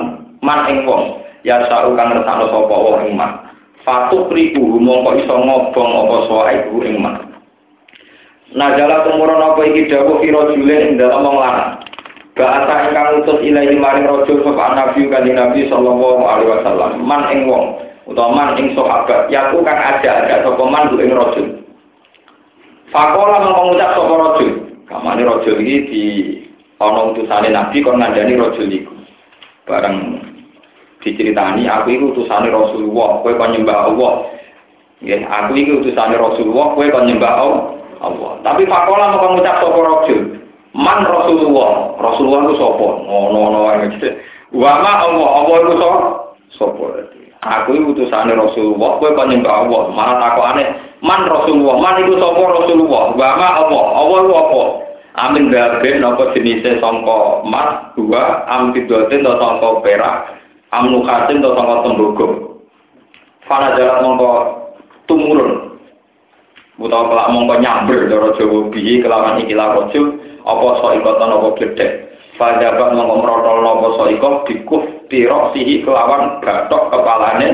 man 0.45 0.69
ing 0.69 0.85
wong. 0.85 1.25
Ya 1.41 1.57
sa'u 1.65 1.97
kang 1.97 2.13
ngertakno 2.13 2.53
sapa 2.53 2.69
Allah 2.69 2.97
ing 3.09 3.17
man. 3.17 3.31
Fatuh 3.81 4.29
ribu 4.29 4.77
mongko 4.77 5.25
iso 5.25 5.35
ngobong 5.41 5.89
apa 6.05 6.15
soaik 6.29 6.69
ing 6.85 7.01
man 7.01 7.30
Najala 8.51 9.07
tumuron 9.07 9.39
apa 9.39 9.61
iki 9.63 9.87
dawuh 9.87 10.19
kira 10.19 10.51
julen 10.51 10.81
ing 10.83 10.91
dalem 10.99 11.23
wong 11.23 11.39
lanang 11.39 11.79
Bahasa 12.35 12.89
ingkang 12.89 13.23
utus 13.23 13.39
ilahi 13.43 13.75
maring 13.79 14.07
rajul 14.07 14.43
sapa 14.43 14.75
nabi 14.75 15.07
kanjeng 15.07 15.35
Nabi 15.39 15.67
sallallahu 15.67 16.23
alaihi 16.23 16.51
wasallam 16.51 16.99
man 17.03 17.27
ing 17.31 17.47
wong 17.47 17.79
utawa 18.07 18.31
man 18.31 18.49
ing 18.59 18.75
sahabat 18.75 19.31
yaku 19.31 19.63
kang 19.63 19.79
ada-ada 19.79 20.43
sapa 20.43 20.63
man 20.67 20.91
ing 20.95 21.11
rajul 21.15 21.61
Fakola 22.91 23.39
mengucap 23.39 23.95
sopo 23.95 24.13
rojul. 24.19 24.51
Kamane 24.83 25.23
rojul 25.23 25.63
ini 25.63 25.75
di 25.87 26.03
ono 26.75 27.15
utusane 27.15 27.47
Nabi 27.47 27.79
kon 27.79 28.03
ngandani 28.03 28.35
rojul 28.35 28.67
iku. 28.67 28.91
Bareng 29.63 30.19
diceritani 30.99 31.71
aku 31.71 31.87
itu 31.95 32.05
utusane 32.11 32.51
Rasulullah, 32.51 33.23
kowe 33.23 33.31
kon 33.39 33.55
nyembah 33.55 33.87
Allah. 33.87 34.13
Nggih, 34.99 35.23
aku 35.23 35.51
iki 35.55 35.71
utusane 35.79 36.19
Rasulullah, 36.19 36.75
kowe 36.75 36.85
kon 36.91 37.07
nyembah 37.07 37.33
Allah. 37.39 37.63
Allah. 38.01 38.31
Tapi 38.41 38.65
fakola 38.65 39.13
mau 39.15 39.31
mengucap 39.31 39.61
sopo 39.61 39.79
rojul. 39.85 40.21
Man 40.73 41.05
Rasulullah, 41.05 41.95
Rasulullah 42.01 42.39
itu 42.49 42.55
sopo. 42.57 43.05
No 43.05 43.29
no 43.29 43.41
no. 43.53 43.61
Wama 44.51 44.91
Allah, 45.05 45.29
Allah 45.29 45.55
itu 45.61 45.73
sopo. 45.77 45.99
Sopo. 46.57 46.83
Aku 47.41 47.69
itu 47.77 47.85
utusan 47.93 48.33
Rasulullah. 48.33 48.97
Kue 48.97 49.13
kan 49.13 49.29
nyembah 49.29 49.65
Allah. 49.65 49.81
Mana 49.93 50.13
takut 50.17 50.45
aneh. 50.49 50.67
Man 51.05 51.29
Rasulullah, 51.29 51.77
man 51.77 52.01
itu 52.01 52.17
sopo 52.17 52.41
Rasulullah. 52.49 53.13
Wama 53.13 53.47
Allah, 53.65 53.83
Allah 53.95 54.17
itu 54.25 54.31
sopo. 54.33 54.63
Amin 55.11 55.51
babe, 55.51 55.99
nopo 55.99 56.31
jenisnya 56.31 56.79
songko 56.79 57.43
emas 57.43 57.91
dua, 57.99 58.47
amin 58.47 58.87
dotin 58.87 59.27
atau 59.27 59.35
songko 59.35 59.83
perak, 59.83 60.39
amin 60.71 60.95
lukasin 60.95 61.43
atau 61.43 61.51
songko 61.51 61.75
tembogo. 61.83 62.27
Fana 63.43 63.75
jalan 63.75 64.07
mongko 64.07 64.31
tumurun, 65.11 65.70
Utawa 66.81 67.13
kelak 67.13 67.29
mongko 67.29 67.55
nyamber 67.61 68.09
cara 68.09 68.33
Jawa 68.41 68.59
bihi 68.73 69.05
kelawan 69.05 69.37
ikilah 69.45 69.77
rajul 69.77 70.17
apa 70.41 70.67
saikotan 70.81 71.29
apa 71.29 71.47
gledhek. 71.61 71.91
Fajabat 72.41 72.89
mongko 72.97 73.15
mrotol 73.21 73.57
napa 73.61 73.87
saiko 74.01 74.29
dikuf 74.49 74.83
tirok 75.13 75.53
sihi 75.53 75.85
kelawan 75.85 76.41
batok 76.41 76.89
kepalane 76.89 77.49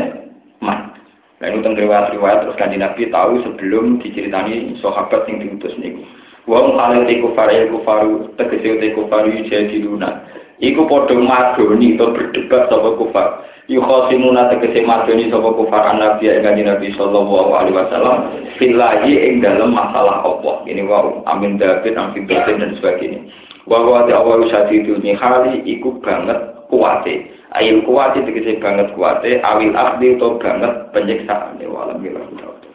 man. 0.64 0.96
Nah 1.38 1.46
itu 1.52 1.60
tentang 1.60 1.78
riwayat-riwayat 1.78 2.40
terus 2.48 2.58
kan 2.58 2.72
Nabi 2.72 3.04
tahu 3.12 3.44
sebelum 3.44 4.00
diceritani 4.00 4.80
sahabat 4.80 5.28
yang 5.28 5.44
diutus 5.44 5.76
niku. 5.76 6.02
Wong 6.48 6.80
halal 6.80 7.04
te 7.04 7.20
kufar 7.20 7.52
ya 7.52 7.68
kufaru 7.68 8.32
tegese 8.40 8.80
te 8.80 8.96
kufaru 8.96 9.36
jadi 9.52 9.84
luna. 9.84 10.24
Iku 10.58 10.90
padha 10.90 11.14
madoni 11.14 11.94
atau 11.94 12.18
berdebat 12.18 12.66
sapa 12.66 12.90
kufar. 12.98 13.46
Yukhasimuna 13.70 14.50
tegese 14.50 14.82
madoni 14.82 15.30
sapa 15.30 15.54
kufar 15.54 15.94
nabi 15.94 16.34
ing 16.34 16.42
kanjeng 16.42 16.66
Nabi 16.66 16.90
sallallahu 16.98 17.52
alaihi 17.54 17.78
wasallam 17.78 18.18
fillahi 18.58 19.14
ing 19.22 19.46
dalam 19.46 19.78
masalah 19.78 20.26
Allah. 20.26 20.66
Ini 20.66 20.82
wa 20.90 21.22
amin 21.30 21.62
David, 21.62 21.94
amin 21.94 22.26
David 22.26 22.58
dan 22.58 22.74
sebagainya. 22.82 23.22
Wa 23.70 23.86
wa 23.86 24.10
ta'awwa 24.10 24.50
syadidul 24.50 25.04
hali 25.04 25.62
iku 25.68 26.02
banget 26.02 26.40
kuate. 26.74 27.30
Ail 27.54 27.86
kuate 27.86 28.26
tegese 28.26 28.58
banget 28.58 28.90
kuate, 28.98 29.38
awil 29.46 29.78
akhdi 29.78 30.18
atau 30.18 30.42
banget 30.42 30.74
penyiksaan. 30.92 31.62
Walhamdulillah. 31.62 32.26
Oke. 32.50 32.70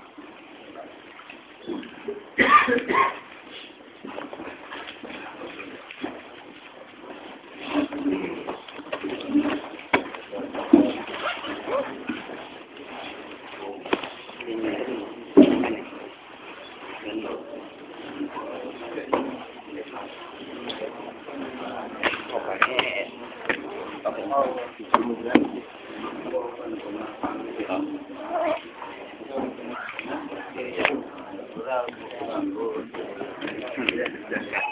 Oh, 24.35 24.49
itu 24.79 25.73